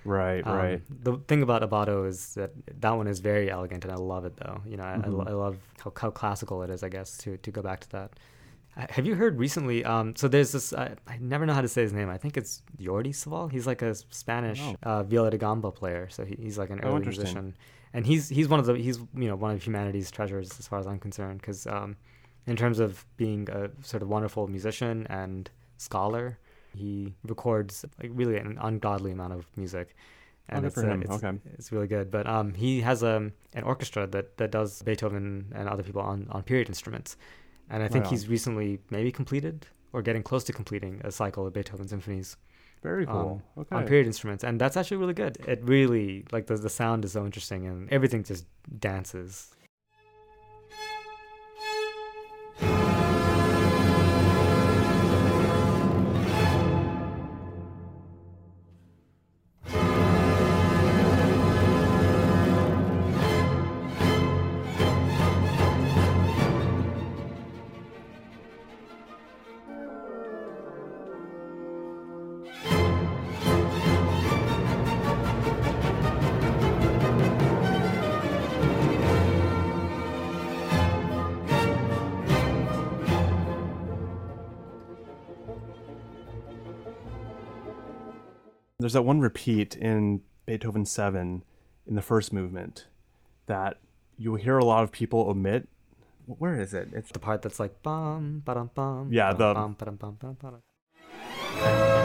Right, 0.04 0.46
Um, 0.46 0.56
right. 0.56 0.82
The 1.04 1.16
thing 1.28 1.42
about 1.42 1.62
Abbado 1.68 2.06
is 2.06 2.34
that 2.34 2.52
that 2.80 2.92
one 2.92 3.08
is 3.08 3.18
very 3.18 3.50
elegant, 3.50 3.82
and 3.84 3.92
I 3.92 3.96
love 3.96 4.24
it 4.24 4.36
though. 4.36 4.60
You 4.64 4.76
know, 4.76 4.84
I, 4.84 4.94
I, 5.06 5.08
lo- 5.08 5.24
Mhm. 5.24 5.28
I 5.28 5.32
love 5.32 5.56
how, 5.82 5.92
how 6.02 6.10
classical 6.10 6.62
it 6.62 6.70
is. 6.70 6.82
I 6.84 6.88
guess 6.96 7.18
to 7.18 7.36
to 7.38 7.50
go 7.50 7.60
back 7.60 7.80
to 7.80 7.90
that. 7.96 8.10
Uh, 8.76 8.86
Have 8.90 9.04
you 9.06 9.14
heard 9.16 9.34
recently? 9.46 9.84
Um, 9.84 10.14
so 10.14 10.28
there's 10.28 10.52
this. 10.52 10.72
I, 10.72 10.94
I 11.08 11.16
never 11.18 11.44
know 11.46 11.54
how 11.54 11.62
to 11.62 11.72
say 11.76 11.82
his 11.82 11.92
name. 11.92 12.08
I 12.16 12.18
think 12.18 12.36
it's 12.36 12.62
Jordi 12.78 13.12
Savall. 13.20 13.50
He's 13.50 13.66
like 13.66 13.82
a 13.82 13.94
Spanish 14.10 14.60
Oh. 14.62 14.76
uh, 14.90 15.02
viola 15.02 15.30
da 15.30 15.38
gamba 15.38 15.70
player. 15.72 16.08
So 16.08 16.24
he, 16.24 16.36
he's 16.44 16.56
like 16.56 16.70
an 16.70 16.80
Oh, 16.84 16.88
early 16.88 16.96
interesting. 16.98 17.24
musician, 17.24 17.56
and 17.94 18.06
he's 18.06 18.28
he's 18.28 18.48
one 18.48 18.60
of 18.60 18.66
the 18.66 18.74
he's 18.76 18.98
you 19.22 19.28
know 19.30 19.34
one 19.46 19.50
of 19.56 19.60
humanity's 19.66 20.10
treasures 20.12 20.48
as 20.60 20.68
far 20.68 20.78
as 20.78 20.86
I'm 20.86 21.00
concerned. 21.00 21.40
Because 21.40 21.66
um, 21.66 21.96
in 22.46 22.56
terms 22.56 22.78
of 22.78 23.04
being 23.16 23.48
a 23.50 23.70
sort 23.82 24.02
of 24.02 24.08
wonderful 24.08 24.46
musician 24.48 25.06
and 25.08 25.50
scholar, 25.78 26.38
he 26.74 27.14
records 27.24 27.84
like 28.00 28.10
really 28.14 28.36
an 28.36 28.58
ungodly 28.60 29.12
amount 29.12 29.32
of 29.32 29.46
music. 29.56 29.96
Oh, 30.52 30.56
good 30.56 30.66
it's, 30.66 30.74
for 30.74 30.88
uh, 30.88 30.96
it's, 30.98 31.10
Okay. 31.10 31.38
it's 31.54 31.72
really 31.72 31.88
good. 31.88 32.10
But 32.10 32.26
um, 32.28 32.54
he 32.54 32.80
has 32.82 33.02
um, 33.02 33.32
an 33.54 33.64
orchestra 33.64 34.06
that, 34.08 34.36
that 34.36 34.52
does 34.52 34.80
Beethoven 34.82 35.52
and 35.54 35.68
other 35.68 35.82
people 35.82 36.02
on, 36.02 36.28
on 36.30 36.42
period 36.44 36.68
instruments. 36.68 37.16
And 37.68 37.82
I 37.82 37.88
think 37.88 38.04
Right 38.04 38.12
he's 38.12 38.28
recently 38.28 38.78
maybe 38.90 39.10
completed 39.10 39.66
or 39.92 40.02
getting 40.02 40.22
close 40.22 40.44
to 40.44 40.52
completing 40.52 41.00
a 41.02 41.10
cycle 41.10 41.46
of 41.46 41.52
Beethoven 41.52 41.88
symphonies 41.88 42.36
Very 42.82 43.06
cool. 43.06 43.42
um, 43.56 43.62
okay. 43.62 43.74
on 43.74 43.86
period 43.86 44.06
instruments. 44.06 44.44
And 44.44 44.60
that's 44.60 44.76
actually 44.76 44.98
really 44.98 45.14
good. 45.14 45.38
It 45.48 45.60
really, 45.64 46.24
like, 46.30 46.46
the, 46.46 46.56
the 46.56 46.70
sound 46.70 47.04
is 47.04 47.12
so 47.12 47.24
interesting 47.24 47.66
and 47.66 47.90
everything 47.90 48.22
just 48.22 48.46
dances. 48.78 49.55
There's 88.78 88.92
that 88.92 89.02
one 89.02 89.20
repeat 89.20 89.74
in 89.74 90.20
Beethoven 90.44 90.84
7 90.84 91.42
in 91.86 91.94
the 91.94 92.02
first 92.02 92.30
movement 92.30 92.88
that 93.46 93.78
you 94.18 94.32
will 94.32 94.38
hear 94.38 94.58
a 94.58 94.64
lot 94.66 94.82
of 94.84 94.92
people 94.92 95.20
omit. 95.20 95.66
Where 96.26 96.60
is 96.60 96.74
it? 96.74 96.88
It's 96.92 97.10
The 97.10 97.18
part 97.18 97.40
that's 97.40 97.58
like 97.58 97.82
bum, 97.82 98.42
ba-dum, 98.44 98.70
bum. 98.74 99.08
Yeah, 99.10 99.32
ba-dum, 99.32 99.48
the- 99.48 99.54
bum, 99.54 99.76
ba-dum, 99.78 99.96
bum, 99.96 100.36
bum, 100.42 100.60
ba-dum. 101.58 101.95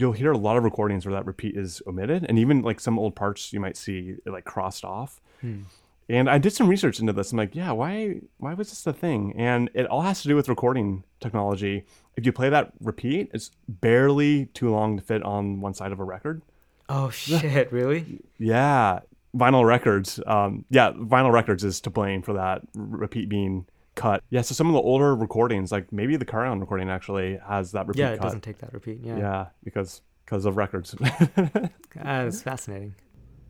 You'll 0.00 0.12
hear 0.12 0.32
a 0.32 0.38
lot 0.38 0.56
of 0.56 0.64
recordings 0.64 1.04
where 1.04 1.12
that 1.14 1.26
repeat 1.26 1.56
is 1.56 1.82
omitted 1.86 2.24
and 2.28 2.38
even 2.38 2.62
like 2.62 2.80
some 2.80 2.98
old 2.98 3.14
parts 3.14 3.52
you 3.52 3.60
might 3.60 3.76
see 3.76 4.16
it 4.24 4.30
like 4.30 4.44
crossed 4.44 4.84
off. 4.84 5.20
Hmm. 5.40 5.60
and 6.08 6.28
i 6.28 6.36
did 6.38 6.52
some 6.52 6.68
research 6.68 7.00
into 7.00 7.12
this. 7.12 7.32
I'm 7.32 7.38
like 7.38 7.54
yeah 7.54 7.70
why 7.72 8.16
why 8.38 8.54
was 8.54 8.70
this 8.70 8.86
a 8.86 8.92
thing? 8.92 9.34
And 9.36 9.70
it 9.74 9.86
all 9.86 10.02
has 10.02 10.22
to 10.22 10.28
do 10.28 10.36
with 10.36 10.48
recording 10.48 11.04
technology. 11.20 11.84
If 12.16 12.26
you 12.26 12.32
play 12.32 12.48
that 12.50 12.72
repeat 12.80 13.30
it's 13.34 13.50
barely 13.68 14.46
too 14.46 14.70
long 14.70 14.96
to 14.96 15.02
fit 15.02 15.22
on 15.22 15.60
one 15.60 15.74
side 15.74 15.92
of 15.92 16.00
a 16.00 16.04
record. 16.04 16.42
Oh, 16.88 17.10
shit, 17.22 17.70
really? 17.72 18.20
yeah 18.38 19.00
vinyl 19.36 19.64
records 19.64 20.18
um 20.26 20.64
yeah 20.70 20.90
vinyl 20.90 21.32
records 21.32 21.62
is 21.62 21.80
to 21.80 21.88
blame 21.88 22.20
for 22.20 22.32
that 22.32 22.62
repeat 22.74 23.28
being 23.28 23.64
cut 24.00 24.22
yeah 24.30 24.40
so 24.40 24.54
some 24.54 24.66
of 24.66 24.72
the 24.72 24.80
older 24.80 25.14
recordings 25.14 25.70
like 25.70 25.92
maybe 25.92 26.16
the 26.16 26.24
Karajan 26.24 26.58
recording 26.60 26.88
actually 26.90 27.38
has 27.46 27.72
that 27.72 27.86
repeat 27.86 28.00
Yeah, 28.00 28.10
it 28.10 28.16
cut 28.18 28.24
doesn't 28.24 28.40
take 28.42 28.58
that 28.58 28.72
repeat. 28.72 29.00
Yeah. 29.02 29.16
yeah 29.18 29.46
because 29.64 30.02
because 30.24 30.44
of 30.44 30.56
records 30.56 30.94
Ah, 32.04 32.22
it's 32.22 32.40
fascinating. 32.42 32.94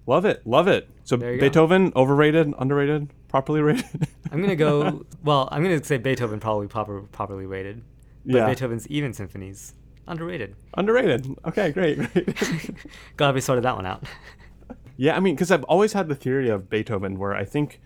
Love 0.07 0.25
it, 0.25 0.45
love 0.47 0.67
it. 0.67 0.89
So 1.05 1.17
you 1.17 1.21
go. 1.21 1.39
Beethoven, 1.41 1.93
overrated, 1.95 2.53
underrated, 2.59 3.11
properly 3.29 3.61
rated. 3.61 4.09
I'm 4.33 4.41
gonna 4.41 4.57
go. 4.57 5.05
well, 5.23 5.49
I'm 5.53 5.63
gonna 5.63 5.85
say 5.85 5.99
Beethoven 5.99 6.41
probably 6.41 6.67
proper, 6.69 7.03
properly 7.03 7.47
rated, 7.47 7.83
but 8.25 8.35
Yeah. 8.35 8.47
Beethoven's 8.49 8.89
even 8.89 9.13
symphonies 9.13 9.75
underrated. 10.09 10.57
underrated. 10.77 11.27
Okay, 11.47 11.71
great, 11.71 11.99
great. 11.99 12.75
Glad 13.17 13.35
we 13.35 13.41
sorted 13.41 13.65
that 13.65 13.77
one 13.77 13.87
out. 13.87 14.03
Yeah, 14.97 15.17
I 15.17 15.21
mean, 15.21 15.35
because 15.35 15.51
I've 15.51 15.65
always 15.65 15.93
had 15.93 16.09
the 16.09 16.15
theory 16.17 16.49
of 16.49 16.69
Beethoven, 16.69 17.19
where 17.19 17.35
I 17.35 17.45
think 17.45 17.81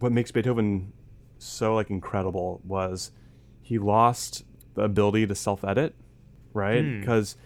what 0.00 0.10
makes 0.12 0.32
Beethoven 0.32 0.92
so 1.38 1.74
like 1.74 1.90
incredible 1.90 2.60
was 2.64 3.10
he 3.62 3.78
lost 3.78 4.44
the 4.74 4.82
ability 4.82 5.26
to 5.26 5.34
self-edit, 5.34 5.94
right? 6.52 6.84
Hmm. 6.84 7.00
Because 7.00 7.36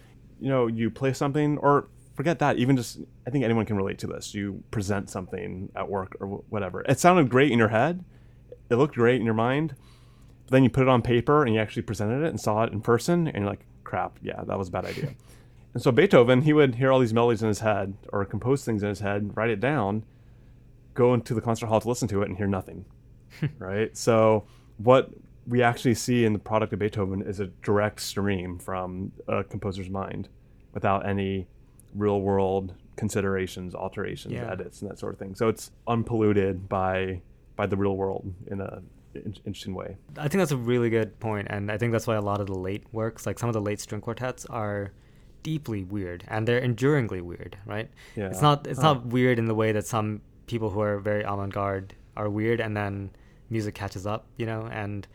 you 0.41 0.49
know 0.49 0.67
you 0.67 0.91
play 0.91 1.13
something, 1.13 1.59
or 1.59 1.89
forget 2.15 2.39
that. 2.41 2.59
Even 2.59 2.77
just, 2.77 2.99
I 3.27 3.31
think 3.31 3.45
anyone 3.45 3.67
can 3.67 3.77
relate 3.77 3.99
to 4.01 4.07
this. 4.07 4.35
You 4.35 4.63
present 4.71 5.09
something 5.11 5.71
at 5.75 5.89
work 5.89 6.17
or 6.21 6.27
whatever. 6.49 6.83
It 6.83 7.01
sounded 7.01 7.31
great 7.31 7.51
in 7.51 7.59
your 7.59 7.69
head. 7.69 8.05
It 8.69 8.77
looked 8.77 8.95
great 8.95 9.21
in 9.21 9.25
your 9.25 9.35
mind. 9.35 9.75
But 10.45 10.53
then 10.53 10.65
you 10.65 10.71
put 10.71 10.83
it 10.83 10.89
on 10.89 11.03
paper 11.03 11.45
and 11.45 11.55
you 11.55 11.61
actually 11.61 11.83
presented 11.83 12.25
it 12.25 12.29
and 12.29 12.41
saw 12.41 12.63
it 12.65 12.73
in 12.73 12.81
person, 12.81 13.27
and 13.27 13.39
you're 13.39 13.47
like, 13.47 13.67
crap, 13.85 14.19
yeah, 14.23 14.43
that 14.45 14.59
was 14.59 14.69
a 14.69 14.73
bad 14.73 14.87
idea. 14.87 15.15
And 15.73 15.81
so 15.81 15.93
Beethoven, 15.93 16.43
he 16.43 16.53
would 16.53 16.75
hear 16.75 16.91
all 16.91 16.99
these 16.99 17.15
melodies 17.15 17.43
in 17.43 17.49
his 17.49 17.61
head 17.61 17.95
or 18.13 18.25
compose 18.25 18.65
things 18.65 18.83
in 18.83 18.89
his 18.89 18.99
head, 18.99 19.37
write 19.37 19.51
it 19.51 19.61
down, 19.61 20.05
go 20.95 21.15
into 21.15 21.33
the 21.33 21.41
concert 21.41 21.67
hall 21.67 21.81
to 21.81 21.89
listen 21.89 22.09
to 22.09 22.23
it 22.23 22.29
and 22.29 22.37
hear 22.37 22.49
nothing. 22.49 22.87
Right? 23.59 23.97
So 23.97 24.45
what 24.79 25.11
we 25.47 25.63
actually 25.63 25.95
see 25.95 26.25
in 26.25 26.33
the 26.33 26.39
product 26.39 26.73
of 26.73 26.79
Beethoven 26.79 27.23
is 27.23 27.41
a 27.41 27.47
direct 27.63 28.01
stream 28.01 28.59
from 28.59 29.13
a 29.27 29.43
composer's 29.45 29.89
mind 29.91 30.29
without 30.73 31.07
any 31.07 31.47
real 31.95 32.21
world 32.21 32.75
considerations, 32.97 33.75
alterations, 33.75 34.35
Yeah. 34.35 34.51
edits 34.53 34.83
and 34.83 34.91
that 34.91 34.99
sort 34.99 35.13
of 35.15 35.19
thing. 35.19 35.35
So 35.35 35.49
it's 35.49 35.71
unpolluted 35.87 36.69
by 36.69 37.23
by 37.57 37.67
the 37.67 37.77
real 37.77 37.97
world 37.97 38.33
in 38.47 38.61
a 38.61 38.83
in- 39.15 39.35
interesting 39.45 39.75
way. 39.75 39.97
I 40.17 40.29
think 40.29 40.39
that's 40.41 40.53
a 40.53 40.57
really 40.57 40.89
good 40.89 41.19
point, 41.21 41.49
and 41.51 41.71
I 41.71 41.77
think 41.79 41.93
that's 41.93 42.07
why 42.07 42.15
a 42.15 42.21
lot 42.23 42.41
of 42.41 42.47
the 42.47 42.55
late 42.57 42.85
works, 42.93 43.27
like 43.27 43.39
some 43.39 43.49
of 43.49 43.55
the 43.55 43.61
late 43.61 43.81
string 43.81 44.01
quartets, 44.01 44.47
are 44.47 44.93
deeply 45.43 45.83
weird 45.83 46.23
and 46.29 46.47
they're 46.47 46.61
enduringly 46.61 47.21
weird, 47.21 47.57
right? 47.67 47.89
Yeah. 48.15 48.29
It's 48.29 48.43
not 48.43 48.67
it's 48.67 48.81
not 48.81 49.07
weird 49.07 49.39
in 49.39 49.47
the 49.47 49.55
way 49.55 49.73
that 49.73 49.87
some 49.87 50.21
people 50.47 50.71
who 50.71 50.81
are 50.81 50.99
very 51.01 51.23
avant-garde 51.23 51.95
are 52.17 52.29
weird, 52.29 52.61
and 52.61 52.77
then 52.77 53.11
music 53.51 53.75
catches 53.75 54.07
up, 54.07 54.27
you 54.37 54.47
know, 54.47 54.69
and 54.73 55.07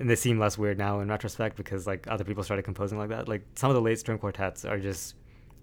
and 0.00 0.10
they 0.10 0.16
seem 0.16 0.38
less 0.40 0.58
weird 0.58 0.76
now 0.76 1.00
in 1.00 1.08
retrospect 1.08 1.56
because 1.56 1.86
like 1.86 2.06
other 2.08 2.24
people 2.24 2.42
started 2.42 2.64
composing 2.64 2.98
like 2.98 3.08
that. 3.10 3.28
Like 3.28 3.42
some 3.54 3.70
of 3.70 3.74
the 3.74 3.80
late 3.82 3.98
string 3.98 4.18
quartets 4.18 4.64
are 4.64 4.78
just 4.78 5.14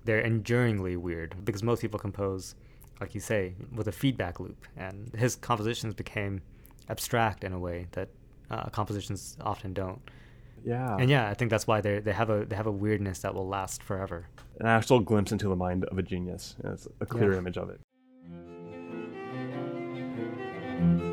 they're 0.05 0.21
enduringly 0.21 0.95
weird 0.97 1.35
because 1.45 1.61
most 1.63 1.81
people 1.81 1.99
compose, 1.99 2.55
like 2.99 3.13
you 3.13 3.21
say, 3.21 3.53
with 3.75 3.87
a 3.87 3.91
feedback 3.91 4.39
loop, 4.39 4.65
and 4.77 5.11
his 5.17 5.35
compositions 5.35 5.93
became 5.93 6.41
abstract 6.89 7.43
in 7.43 7.53
a 7.53 7.59
way 7.59 7.87
that 7.91 8.09
uh, 8.49 8.65
compositions 8.69 9.37
often 9.41 9.73
don't. 9.73 10.01
Yeah. 10.63 10.95
And 10.99 11.09
yeah, 11.09 11.27
I 11.29 11.33
think 11.33 11.49
that's 11.51 11.67
why 11.67 11.81
they 11.81 11.99
they 11.99 12.11
have 12.13 12.29
a 12.29 12.45
they 12.45 12.55
have 12.55 12.67
a 12.67 12.71
weirdness 12.71 13.19
that 13.19 13.33
will 13.33 13.47
last 13.47 13.83
forever. 13.83 14.27
an 14.59 14.67
actual 14.67 14.99
glimpse 14.99 15.31
into 15.31 15.47
the 15.49 15.55
mind 15.55 15.85
of 15.85 15.97
a 15.97 16.03
genius. 16.03 16.55
It's 16.63 16.87
a 16.99 17.05
clear 17.05 17.31
Yeah. 17.33 17.39
image 17.39 17.57
of 17.57 17.69
it. 17.69 17.79
Thank 20.81 21.10